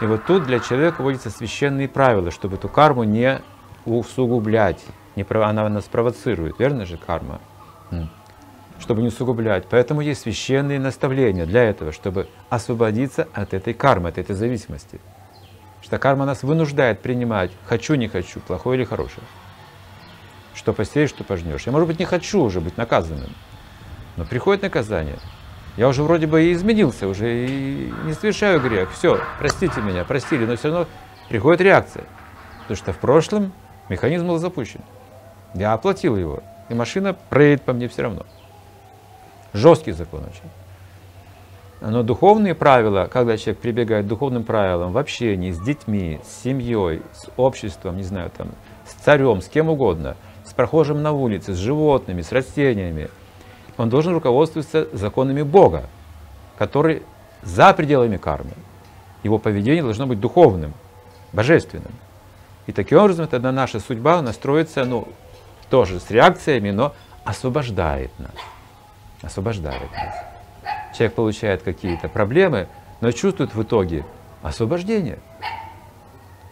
И 0.00 0.06
вот 0.06 0.24
тут 0.24 0.44
для 0.44 0.58
человека 0.58 1.02
вводятся 1.02 1.30
священные 1.30 1.88
правила, 1.88 2.30
чтобы 2.30 2.56
эту 2.56 2.68
карму 2.68 3.04
не 3.04 3.40
усугублять. 3.84 4.82
Не, 5.16 5.26
она 5.30 5.68
нас 5.68 5.84
провоцирует, 5.84 6.58
верно 6.58 6.86
же, 6.86 6.96
карма? 6.96 7.40
Чтобы 8.78 9.02
не 9.02 9.08
усугублять. 9.08 9.66
Поэтому 9.70 10.00
есть 10.00 10.22
священные 10.22 10.80
наставления 10.80 11.46
для 11.46 11.62
этого, 11.62 11.92
чтобы 11.92 12.28
освободиться 12.48 13.28
от 13.32 13.54
этой 13.54 13.74
кармы, 13.74 14.08
от 14.08 14.18
этой 14.18 14.34
зависимости. 14.34 15.00
Что 15.82 15.98
карма 15.98 16.24
нас 16.24 16.42
вынуждает 16.42 17.00
принимать 17.00 17.50
«хочу, 17.66 17.94
не 17.94 18.08
хочу», 18.08 18.40
плохое 18.40 18.78
или 18.78 18.84
хорошее. 18.84 19.26
Что 20.54 20.72
посеешь, 20.72 21.10
что 21.10 21.22
пожнешь. 21.22 21.66
Я, 21.66 21.72
может 21.72 21.88
быть, 21.88 21.98
не 21.98 22.04
хочу 22.04 22.40
уже 22.40 22.60
быть 22.60 22.76
наказанным, 22.76 23.30
но 24.16 24.24
приходит 24.24 24.62
наказание. 24.62 25.18
Я 25.76 25.88
уже 25.88 26.02
вроде 26.02 26.26
бы 26.26 26.44
и 26.44 26.52
изменился, 26.52 27.08
уже 27.08 27.46
и 27.46 27.92
не 28.04 28.12
совершаю 28.12 28.60
грех. 28.60 28.90
Все, 28.92 29.20
простите 29.38 29.80
меня, 29.80 30.04
простили, 30.04 30.44
но 30.44 30.56
все 30.56 30.68
равно 30.68 30.86
приходит 31.28 31.60
реакция. 31.62 32.04
Потому 32.62 32.76
что 32.76 32.92
в 32.92 32.98
прошлом 32.98 33.52
механизм 33.88 34.28
был 34.28 34.38
запущен. 34.38 34.80
Я 35.54 35.72
оплатил 35.72 36.16
его, 36.16 36.42
и 36.68 36.74
машина 36.74 37.14
проедет 37.14 37.62
по 37.62 37.72
мне 37.72 37.88
все 37.88 38.02
равно. 38.02 38.26
Жесткий 39.52 39.92
закон 39.92 40.20
очень. 40.24 40.50
Но 41.80 42.02
духовные 42.02 42.54
правила, 42.54 43.08
когда 43.10 43.36
человек 43.36 43.60
прибегает 43.60 44.06
к 44.06 44.08
духовным 44.08 44.44
правилам 44.44 44.92
в 44.92 44.98
общении 44.98 45.50
с 45.50 45.60
детьми, 45.60 46.20
с 46.24 46.42
семьей, 46.42 47.02
с 47.12 47.28
обществом, 47.36 47.96
не 47.96 48.04
знаю, 48.04 48.30
там, 48.36 48.48
с 48.86 48.92
царем, 48.92 49.40
с 49.40 49.48
кем 49.48 49.68
угодно– 49.68 50.16
с 50.44 50.54
прохожим 50.54 51.02
на 51.02 51.12
улице, 51.12 51.54
с 51.54 51.56
животными, 51.56 52.20
с 52.20 52.32
растениями. 52.32 53.08
Он 53.76 53.88
должен 53.88 54.14
руководствоваться 54.14 54.88
законами 54.92 55.42
Бога, 55.42 55.86
который 56.58 57.02
за 57.42 57.72
пределами 57.72 58.16
кармы. 58.16 58.52
Его 59.22 59.38
поведение 59.38 59.82
должно 59.82 60.06
быть 60.06 60.20
духовным, 60.20 60.74
божественным. 61.32 61.92
И 62.66 62.72
таким 62.72 62.98
образом 62.98 63.26
тогда 63.26 63.52
наша 63.52 63.80
судьба 63.80 64.22
настроится, 64.22 64.84
ну, 64.84 65.08
тоже 65.70 66.00
с 66.00 66.10
реакциями, 66.10 66.70
но 66.70 66.94
освобождает 67.24 68.10
нас. 68.18 68.34
Освобождает 69.22 69.90
нас. 69.92 70.14
Человек 70.96 71.14
получает 71.14 71.62
какие-то 71.62 72.08
проблемы, 72.08 72.68
но 73.00 73.10
чувствует 73.12 73.54
в 73.54 73.62
итоге 73.62 74.04
освобождение. 74.42 75.18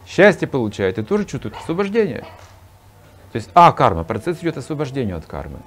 Счастье 0.06 0.48
получает 0.48 0.98
и 0.98 1.02
тоже 1.02 1.24
чувствует 1.24 1.54
освобождение. 1.56 2.24
То 3.32 3.36
есть, 3.36 3.50
а, 3.54 3.70
карма, 3.72 4.02
процесс 4.02 4.38
идет 4.40 4.56
освобождению 4.56 5.18
от 5.18 5.26
кармы. 5.26 5.58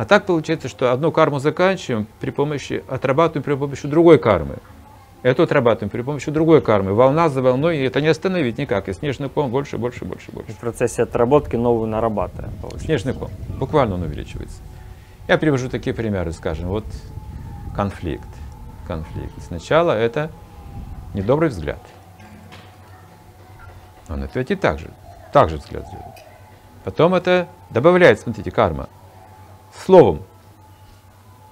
А 0.00 0.06
так 0.06 0.24
получается, 0.24 0.68
что 0.68 0.92
одну 0.92 1.12
карму 1.12 1.40
заканчиваем 1.40 2.06
при 2.20 2.30
помощи, 2.30 2.82
отрабатываем 2.88 3.42
при 3.42 3.52
помощи 3.52 3.86
другой 3.86 4.18
кармы. 4.18 4.56
Эту 5.22 5.42
отрабатываем 5.42 5.90
при 5.90 6.00
помощи 6.00 6.30
другой 6.30 6.62
кармы. 6.62 6.94
Волна 6.94 7.28
за 7.28 7.42
волной, 7.42 7.76
и 7.76 7.82
это 7.82 8.00
не 8.00 8.08
остановить 8.08 8.56
никак. 8.56 8.88
И 8.88 8.94
снежный 8.94 9.28
ком 9.28 9.50
больше, 9.50 9.76
больше, 9.76 10.06
больше, 10.06 10.32
больше. 10.32 10.52
В 10.52 10.56
процессе 10.56 11.02
отработки 11.02 11.56
новую 11.56 11.86
нарабатываем. 11.86 12.50
Получается. 12.62 12.86
Снежный 12.86 13.12
ком. 13.12 13.28
Буквально 13.58 13.96
он 13.96 14.02
увеличивается. 14.04 14.62
Я 15.28 15.36
привожу 15.36 15.68
такие 15.68 15.92
примеры, 15.92 16.32
скажем, 16.32 16.68
вот 16.68 16.86
конфликт. 17.76 18.24
Конфликт. 18.88 19.34
Сначала 19.46 19.92
это 19.92 20.30
недобрый 21.12 21.50
взгляд. 21.50 21.82
Он 24.08 24.22
ответит 24.22 24.62
так 24.62 24.78
же. 24.78 24.90
Так 25.34 25.50
же 25.50 25.58
взгляд 25.58 25.86
сделает. 25.88 26.16
Потом 26.84 27.14
это 27.14 27.48
добавляет, 27.68 28.18
смотрите, 28.18 28.50
карма. 28.50 28.88
Словом. 29.84 30.22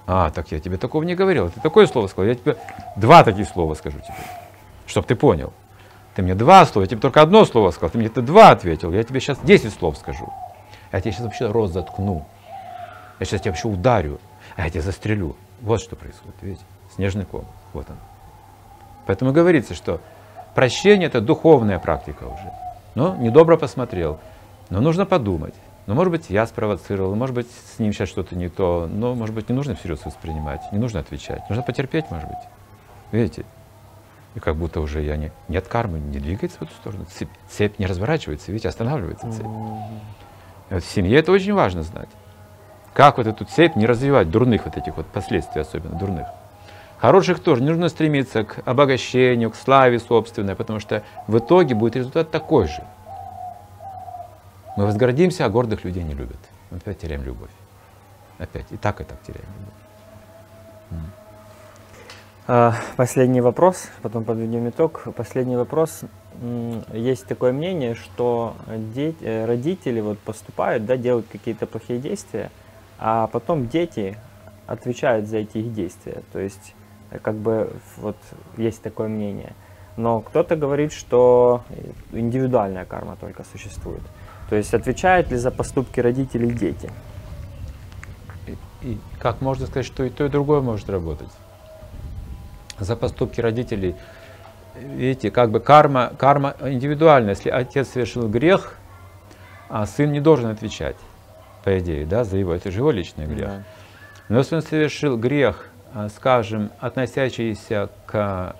А, 0.07 0.31
так 0.31 0.51
я 0.51 0.59
тебе 0.59 0.77
такого 0.77 1.03
не 1.03 1.15
говорил. 1.15 1.49
Ты 1.49 1.59
такое 1.61 1.85
слово 1.85 2.07
сказал. 2.07 2.27
Я 2.27 2.35
тебе 2.35 2.57
два 2.95 3.23
таких 3.23 3.47
слова 3.47 3.75
скажу 3.75 3.99
тебе. 3.99 4.15
Чтоб 4.87 5.05
ты 5.05 5.15
понял. 5.15 5.53
Ты 6.15 6.23
мне 6.23 6.35
два 6.35 6.65
слова, 6.65 6.83
я 6.83 6.89
тебе 6.89 6.99
только 6.99 7.21
одно 7.21 7.45
слово 7.45 7.71
сказал. 7.71 7.91
Ты 7.91 7.99
мне 7.99 8.07
это 8.07 8.21
два 8.21 8.49
ответил. 8.49 8.91
Я 8.91 9.03
тебе 9.03 9.19
сейчас 9.19 9.37
десять 9.43 9.73
слов 9.73 9.97
скажу. 9.97 10.33
А 10.91 10.97
я 10.97 11.01
тебе 11.01 11.11
сейчас 11.11 11.25
вообще 11.25 11.51
рот 11.51 11.71
заткну. 11.71 12.25
Я 13.19 13.25
сейчас 13.25 13.41
тебя 13.41 13.51
вообще 13.51 13.67
ударю. 13.67 14.19
А 14.55 14.63
я 14.63 14.69
тебя 14.69 14.81
застрелю. 14.81 15.35
Вот 15.61 15.79
что 15.79 15.95
происходит, 15.95 16.35
видите? 16.41 16.63
Снежный 16.95 17.25
ком. 17.25 17.45
Вот 17.73 17.89
он. 17.89 17.97
Поэтому 19.05 19.31
говорится, 19.31 19.75
что 19.75 20.01
прощение 20.55 21.07
это 21.07 21.21
духовная 21.21 21.77
практика 21.77 22.23
уже. 22.23 22.51
Но 22.95 23.15
недобро 23.15 23.57
посмотрел. 23.57 24.19
Но 24.69 24.81
нужно 24.81 25.05
подумать. 25.05 25.53
Ну, 25.89 25.95
может 25.95 26.11
быть, 26.11 26.29
я 26.29 26.45
спровоцировал, 26.45 27.15
может 27.15 27.33
быть, 27.33 27.47
с 27.49 27.79
ним 27.79 27.93
сейчас 27.93 28.09
что-то 28.09 28.35
не 28.35 28.47
то, 28.47 28.87
но, 28.87 29.15
может 29.15 29.33
быть, 29.33 29.49
не 29.49 29.55
нужно 29.55 29.73
всерьез 29.73 30.05
воспринимать, 30.05 30.61
не 30.71 30.77
нужно 30.77 30.99
отвечать. 30.99 31.41
Нужно 31.49 31.63
потерпеть, 31.63 32.11
может 32.11 32.27
быть. 32.27 32.37
Видите? 33.11 33.43
И 34.35 34.39
как 34.39 34.55
будто 34.55 34.81
уже 34.81 35.01
я 35.01 35.17
не... 35.17 35.31
Нет 35.47 35.67
кармы, 35.67 35.97
не 35.97 36.19
двигается 36.19 36.59
в 36.59 36.61
эту 36.61 36.73
сторону. 36.73 37.07
Цепь, 37.11 37.31
цепь 37.49 37.79
не 37.79 37.87
разворачивается, 37.87 38.51
видите, 38.51 38.69
останавливается 38.69 39.31
цепь. 39.31 39.47
И 40.69 40.73
вот 40.75 40.83
в 40.83 40.87
семье 40.91 41.17
это 41.17 41.31
очень 41.31 41.53
важно 41.53 41.81
знать. 41.81 42.09
Как 42.93 43.17
вот 43.17 43.25
эту 43.25 43.45
цепь 43.45 43.75
не 43.75 43.87
развивать, 43.87 44.29
дурных 44.29 44.65
вот 44.65 44.77
этих 44.77 44.95
вот 44.95 45.07
последствий, 45.07 45.59
особенно 45.59 45.97
дурных. 45.97 46.27
Хороших 46.99 47.39
тоже 47.39 47.63
не 47.63 47.69
нужно 47.69 47.89
стремиться 47.89 48.43
к 48.43 48.61
обогащению, 48.63 49.49
к 49.49 49.55
славе 49.55 49.97
собственной, 49.97 50.53
потому 50.53 50.79
что 50.79 51.01
в 51.25 51.39
итоге 51.39 51.73
будет 51.73 51.95
результат 51.95 52.29
такой 52.29 52.67
же– 52.67 52.83
мы 54.79 54.85
возгордимся, 54.85 55.43
а 55.43 55.49
гордых 55.49 55.83
людей 55.83 56.03
не 56.03 56.13
любят. 56.13 56.39
Мы 56.71 56.77
опять 56.77 56.99
теряем 56.99 57.23
любовь. 57.23 57.49
Опять. 58.37 58.71
И 58.71 58.77
так, 58.77 59.01
и 59.01 59.03
так 59.03 59.21
теряем 59.23 59.49
любовь. 59.59 61.01
А, 62.47 62.73
последний 62.95 63.41
вопрос, 63.41 63.89
потом 64.01 64.23
подведем 64.23 64.69
итог. 64.69 65.05
Последний 65.17 65.57
вопрос. 65.57 66.03
Есть 66.93 67.27
такое 67.27 67.51
мнение, 67.51 67.93
что 67.93 68.55
дети, 68.95 69.17
э, 69.19 69.45
родители 69.45 69.99
вот 69.99 70.17
поступают, 70.19 70.85
да, 70.85 70.95
делают 70.95 71.25
какие-то 71.29 71.67
плохие 71.67 71.99
действия, 71.99 72.49
а 72.97 73.27
потом 73.27 73.67
дети 73.67 74.17
отвечают 74.65 75.27
за 75.27 75.39
эти 75.39 75.57
их 75.57 75.73
действия. 75.73 76.23
То 76.31 76.39
есть, 76.39 76.73
э, 77.11 77.19
как 77.19 77.35
бы, 77.35 77.73
вот 77.97 78.15
есть 78.55 78.81
такое 78.81 79.09
мнение. 79.09 79.51
Но 79.97 80.21
кто-то 80.21 80.55
говорит, 80.55 80.93
что 80.93 81.63
индивидуальная 82.13 82.85
карма 82.85 83.17
только 83.19 83.43
существует. 83.43 84.03
То 84.49 84.55
есть 84.55 84.73
отвечают 84.73 85.29
ли 85.31 85.37
за 85.37 85.51
поступки 85.51 85.99
родителей 85.99 86.51
дети? 86.51 86.91
И, 88.47 88.57
и 88.81 88.97
как 89.19 89.41
можно 89.41 89.67
сказать, 89.67 89.85
что 89.85 90.03
и 90.03 90.09
то, 90.09 90.25
и 90.25 90.29
другое 90.29 90.61
может 90.61 90.89
работать? 90.89 91.29
За 92.79 92.95
поступки 92.95 93.41
родителей 93.41 93.95
видите, 94.81 95.31
как 95.31 95.51
бы 95.51 95.59
карма, 95.59 96.13
карма 96.17 96.55
индивидуальна. 96.61 97.29
Если 97.29 97.49
отец 97.49 97.89
совершил 97.89 98.27
грех, 98.27 98.75
а 99.67 99.85
сын 99.85 100.11
не 100.11 100.19
должен 100.19 100.49
отвечать, 100.49 100.95
по 101.63 101.77
идее, 101.79 102.05
да, 102.05 102.23
за 102.23 102.37
его, 102.37 102.53
это 102.53 102.71
же 102.71 102.79
его 102.79 102.91
личный 102.91 103.25
грех. 103.25 103.49
Да. 103.49 103.63
Но 104.29 104.37
если 104.39 104.55
он 104.55 104.61
совершил 104.61 105.17
грех, 105.17 105.69
а, 105.93 106.09
скажем, 106.09 106.71
относящийся 106.79 107.89
к 108.05 108.55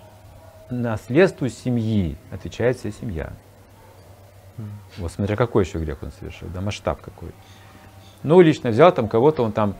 наследству 0.69 1.47
семьи, 1.49 2.17
отвечает 2.31 2.77
вся 2.77 2.91
семья. 2.91 3.31
Вот 4.97 5.11
смотря 5.11 5.35
какой 5.35 5.63
еще 5.65 5.79
грех 5.79 5.97
он 6.01 6.11
совершил, 6.11 6.47
да, 6.53 6.61
масштаб 6.61 7.01
какой. 7.01 7.29
Ну, 8.23 8.41
лично 8.41 8.69
взял 8.69 8.91
там 8.91 9.07
кого-то, 9.07 9.43
он 9.43 9.51
там 9.51 9.75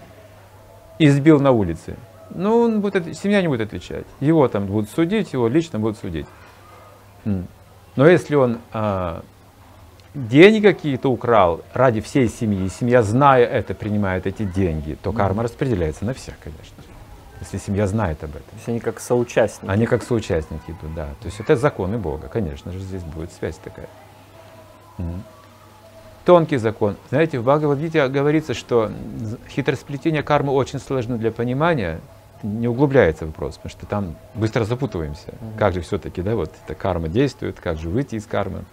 избил 0.98 1.40
на 1.40 1.52
улице. 1.52 1.98
Ну, 2.30 2.62
он 2.62 2.82
будет, 2.82 3.18
семья 3.18 3.42
не 3.42 3.48
будет 3.48 3.62
отвечать. 3.62 4.06
Его 4.20 4.48
там 4.48 4.66
будут 4.68 4.90
судить, 4.90 5.34
его 5.34 5.48
лично 5.48 5.80
будут 5.80 5.98
судить. 5.98 6.28
Но 7.26 8.08
если 8.08 8.36
он 8.36 8.60
а, 8.72 9.24
деньги 10.14 10.62
какие-то 10.62 11.10
украл 11.10 11.62
ради 11.74 12.02
всей 12.02 12.30
семьи, 12.30 12.68
семья, 12.70 13.04
зная 13.04 13.46
это, 13.46 13.74
принимает 13.74 14.26
эти 14.26 14.44
деньги, 14.44 14.98
то 15.02 15.12
карма 15.12 15.44
распределяется 15.44 16.06
на 16.06 16.14
всех, 16.14 16.36
конечно 16.42 16.82
же. 16.82 16.90
Если 17.42 17.58
семья 17.58 17.88
знает 17.88 18.24
об 18.24 18.32
этом. 18.32 18.42
То 18.50 18.56
есть 18.56 18.70
они 18.70 18.80
как 18.80 19.00
соучастники. 19.00 19.72
Они 19.72 19.86
как 19.86 20.04
соучастники 20.04 20.72
идут, 20.72 20.94
да. 20.94 21.08
То 21.22 21.26
есть 21.26 21.40
это 21.40 21.56
законы 21.56 21.98
Бога, 21.98 22.28
конечно 22.28 22.72
же, 22.72 22.80
здесь 22.80 23.04
будет 23.04 23.32
связь 23.32 23.58
такая. 23.58 23.88
Тонкий 26.26 26.58
закон. 26.58 26.96
Знаете, 27.10 27.40
в 27.40 27.44
Бхагавадгите 27.44 28.08
говорится, 28.08 28.54
что 28.54 28.92
хитросплетение 29.50 30.22
кармы 30.22 30.54
очень 30.54 30.80
сложно 30.80 31.18
для 31.18 31.32
понимания, 31.32 32.02
не 32.44 32.68
углубляется 32.68 33.26
вопрос, 33.26 33.56
потому 33.56 33.70
что 33.70 33.86
там 33.86 34.16
быстро 34.36 34.64
запутываемся. 34.64 35.28
Mm-hmm. 35.28 35.58
Как 35.58 35.74
же 35.74 35.82
все-таки, 35.82 36.22
да, 36.22 36.36
вот 36.36 36.52
эта 36.64 36.76
карма 36.76 37.10
действует, 37.10 37.60
как 37.60 37.78
же 37.78 37.90
выйти 37.90 38.16
из 38.16 38.26
кармы. 38.26 38.64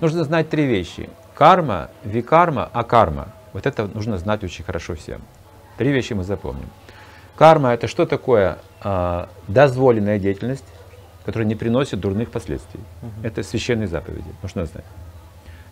Нужно 0.00 0.24
знать 0.24 0.48
три 0.48 0.66
вещи. 0.66 1.08
Карма, 1.34 1.90
викарма, 2.04 2.68
акарма. 2.72 3.28
Вот 3.52 3.66
это 3.66 3.86
нужно 3.86 4.18
знать 4.18 4.42
очень 4.42 4.64
хорошо 4.64 4.94
всем. 4.94 5.20
Три 5.76 5.92
вещи 5.92 6.12
мы 6.12 6.24
запомним. 6.24 6.68
Карма 7.36 7.70
это 7.70 7.88
что 7.88 8.06
такое? 8.06 8.58
А, 8.80 9.28
дозволенная 9.48 10.18
деятельность, 10.18 10.64
которая 11.24 11.46
не 11.46 11.54
приносит 11.54 12.00
дурных 12.00 12.30
последствий. 12.30 12.80
Угу. 13.02 13.26
Это 13.26 13.42
священные 13.42 13.88
заповеди, 13.88 14.28
нужно 14.42 14.66
знать. 14.66 14.84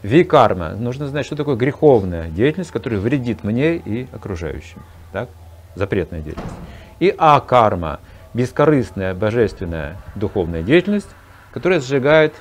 Викарма, 0.03 0.71
нужно 0.71 1.07
знать, 1.07 1.25
что 1.27 1.37
такое 1.37 1.57
греховная 1.57 2.29
деятельность, 2.29 2.73
которая 2.73 2.99
вредит 2.99 3.45
мне 3.45 3.77
и 3.77 4.09
окружающим. 4.13 4.83
Так? 5.13 5.29
Запретная 5.77 6.21
деятельность. 6.21 6.55
И 6.99 7.15
акарма, 7.17 8.01
бескорыстная, 8.35 9.15
божественная 9.15 9.97
духовная 10.17 10.63
деятельность, 10.63 11.09
которая 11.53 11.81
сжигает, 11.81 12.35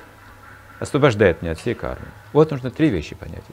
освобождает 0.80 1.42
меня 1.42 1.52
от 1.52 1.58
всей 1.58 1.74
кармы. 1.74 2.06
Вот 2.32 2.50
нужно 2.50 2.70
три 2.70 2.88
вещи 2.88 3.14
понять. 3.14 3.44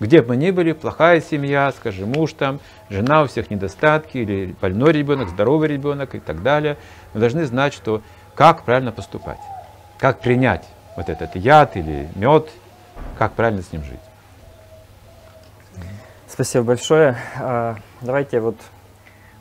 Где 0.00 0.22
бы 0.22 0.28
мы 0.28 0.36
ни 0.36 0.50
были, 0.50 0.72
плохая 0.72 1.20
семья, 1.20 1.70
скажем, 1.76 2.08
муж 2.10 2.32
там, 2.32 2.58
жена, 2.88 3.22
у 3.22 3.26
всех 3.26 3.50
недостатки, 3.50 4.16
или 4.16 4.54
больной 4.58 4.92
ребенок, 4.92 5.28
здоровый 5.28 5.68
ребенок 5.68 6.14
и 6.14 6.20
так 6.20 6.42
далее. 6.42 6.78
Мы 7.12 7.20
должны 7.20 7.44
знать, 7.44 7.74
что 7.74 8.00
как 8.40 8.62
правильно 8.62 8.90
поступать, 8.90 9.38
как 9.98 10.20
принять 10.20 10.66
вот 10.96 11.10
этот 11.10 11.36
яд 11.36 11.76
или 11.76 12.08
мед, 12.14 12.48
как 13.18 13.32
правильно 13.32 13.60
с 13.60 13.70
ним 13.70 13.84
жить. 13.84 14.00
Спасибо 16.26 16.64
большое. 16.64 17.18
А, 17.38 17.76
давайте 18.00 18.40
вот 18.40 18.56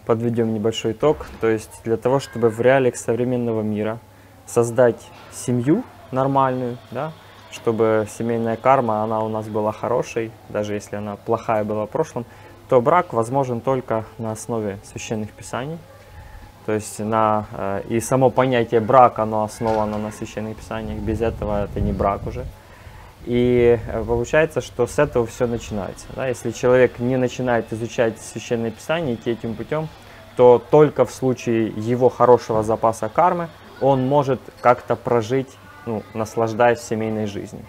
подведем 0.05 0.53
небольшой 0.53 0.91
итог. 0.91 1.27
То 1.39 1.47
есть 1.47 1.79
для 1.85 1.95
того, 1.95 2.19
чтобы 2.19 2.49
в 2.49 2.59
реалиях 2.59 2.97
современного 2.97 3.61
мира 3.61 3.99
создать 4.45 5.01
семью 5.31 5.85
нормальную, 6.11 6.77
да, 6.91 7.13
чтобы 7.51 8.05
семейная 8.17 8.57
карма, 8.57 9.01
она 9.01 9.21
у 9.21 9.29
нас 9.29 9.47
была 9.47 9.71
хорошей, 9.71 10.29
даже 10.49 10.73
если 10.73 10.97
она 10.97 11.15
плохая 11.15 11.63
была 11.63 11.85
в 11.85 11.89
прошлом, 11.89 12.25
то 12.67 12.81
брак 12.81 13.13
возможен 13.13 13.61
только 13.61 14.03
на 14.17 14.33
основе 14.33 14.77
священных 14.83 15.31
писаний. 15.31 15.77
То 16.69 16.75
есть 16.75 16.99
на, 16.99 17.47
э, 17.51 17.81
и 17.89 17.99
само 17.99 18.29
понятие 18.29 18.79
брак, 18.79 19.17
оно 19.17 19.43
основано 19.43 19.97
на 19.97 20.11
священных 20.11 20.55
писаниях, 20.55 20.99
без 20.99 21.19
этого 21.19 21.63
это 21.63 21.81
не 21.81 21.91
брак 21.91 22.27
уже. 22.27 22.45
И 23.25 23.79
э, 23.87 24.03
получается, 24.03 24.61
что 24.61 24.85
с 24.85 24.99
этого 24.99 25.25
все 25.25 25.47
начинается. 25.47 26.05
Да? 26.15 26.27
Если 26.27 26.51
человек 26.51 26.99
не 26.99 27.17
начинает 27.17 27.73
изучать 27.73 28.21
священные 28.21 28.69
писания, 28.69 29.15
идти 29.15 29.31
этим 29.31 29.55
путем, 29.55 29.87
то 30.37 30.63
только 30.69 31.05
в 31.05 31.11
случае 31.11 31.69
его 31.69 32.07
хорошего 32.07 32.61
запаса 32.61 33.09
кармы 33.09 33.49
он 33.81 34.07
может 34.07 34.39
как-то 34.61 34.95
прожить 34.95 35.49
ну, 35.87 36.03
наслаждаясь 36.13 36.81
семейной 36.81 37.25
жизнью. 37.25 37.65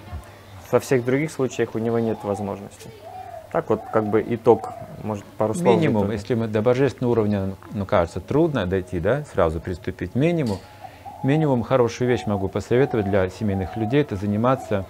Во 0.70 0.78
всех 0.78 1.07
других 1.07 1.32
случаях 1.32 1.74
у 1.74 1.78
него 1.78 2.01
нет 2.01 2.18
возможности. 2.22 2.90
Так 3.51 3.70
вот, 3.70 3.80
как 3.94 4.11
бы 4.11 4.22
итог, 4.28 4.68
может, 5.03 5.24
пару 5.24 5.55
слов. 5.55 5.66
Минимум, 5.66 6.11
если 6.11 6.34
мы 6.34 6.46
до 6.46 6.62
божественного 6.62 7.12
уровня, 7.12 7.55
ну, 7.72 7.86
кажется, 7.86 8.20
трудно 8.20 8.66
дойти, 8.66 9.01
да, 9.01 9.24
сразу 9.32 9.61
приступить. 9.61 10.14
Минимум, 10.14 10.59
минимум 11.22 11.62
хорошую 11.62 12.09
вещь 12.09 12.26
могу 12.26 12.48
посоветовать 12.48 13.07
для 13.07 13.28
семейных 13.30 13.76
людей, 13.76 14.01
это 14.03 14.16
заниматься 14.16 14.86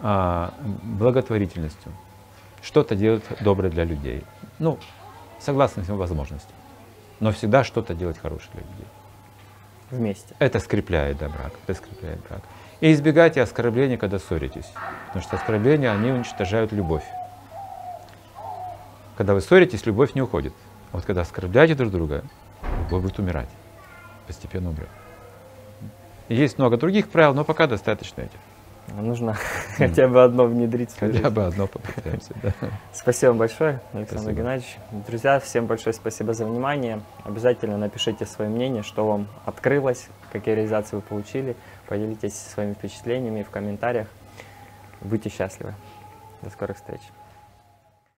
а, 0.00 0.54
благотворительностью. 0.82 1.92
Что-то 2.62 2.96
делать 2.96 3.24
доброе 3.40 3.70
для 3.70 3.84
людей. 3.84 4.24
Ну, 4.58 4.78
согласно 5.38 5.82
всем 5.82 5.96
возможностям. 5.96 6.54
Но 7.20 7.30
всегда 7.32 7.64
что-то 7.64 7.94
делать 7.94 8.18
хорошее 8.18 8.50
для 8.52 8.62
людей. 8.62 8.86
Вместе. 9.90 10.34
Это 10.38 10.58
скрепляет 10.58 11.18
да, 11.18 11.28
брак, 11.28 11.52
это 11.66 11.78
скрепляет 11.78 12.20
брак. 12.28 12.40
И 12.80 12.92
избегайте 12.92 13.40
оскорблений, 13.42 13.96
когда 13.96 14.18
ссоритесь. 14.18 14.70
Потому 15.06 15.22
что 15.22 15.36
оскорбления, 15.36 15.92
они 15.92 16.10
уничтожают 16.10 16.72
любовь. 16.72 17.04
Когда 19.16 19.34
вы 19.34 19.40
ссоритесь, 19.40 19.86
любовь 19.86 20.14
не 20.14 20.22
уходит. 20.22 20.52
А 20.92 20.96
вот 20.96 21.04
когда 21.04 21.22
оскорбляете 21.22 21.74
друг 21.74 21.90
друга, 21.90 22.24
любовь 22.84 23.02
будет 23.02 23.18
умирать. 23.18 23.48
Постепенно 24.26 24.70
умрет. 24.70 24.88
есть 26.28 26.58
много 26.58 26.76
других 26.76 27.08
правил, 27.08 27.34
но 27.34 27.44
пока 27.44 27.66
достаточно 27.66 28.22
этих. 28.22 28.38
Нужно 28.88 29.34
хотя 29.76 30.08
бы 30.08 30.22
одно 30.22 30.44
внедрить. 30.44 30.94
Хотя 30.98 31.30
бы 31.30 31.46
одно 31.46 31.66
попытаемся, 31.66 32.34
да. 32.42 32.52
Спасибо 32.92 33.32
большое, 33.32 33.80
Александр 33.92 34.22
спасибо. 34.22 34.32
Геннадьевич. 34.32 34.78
Друзья, 35.06 35.40
всем 35.40 35.66
большое 35.66 35.94
спасибо 35.94 36.34
за 36.34 36.44
внимание. 36.44 37.00
Обязательно 37.24 37.78
напишите 37.78 38.26
свое 38.26 38.50
мнение, 38.50 38.82
что 38.82 39.06
вам 39.06 39.28
открылось, 39.46 40.08
какие 40.32 40.54
реализации 40.54 40.96
вы 40.96 41.02
получили. 41.02 41.56
Поделитесь 41.88 42.34
своими 42.34 42.74
впечатлениями 42.74 43.42
в 43.42 43.50
комментариях. 43.50 44.08
Будьте 45.00 45.30
счастливы. 45.30 45.74
До 46.42 46.50
скорых 46.50 46.76
встреч. 46.76 47.00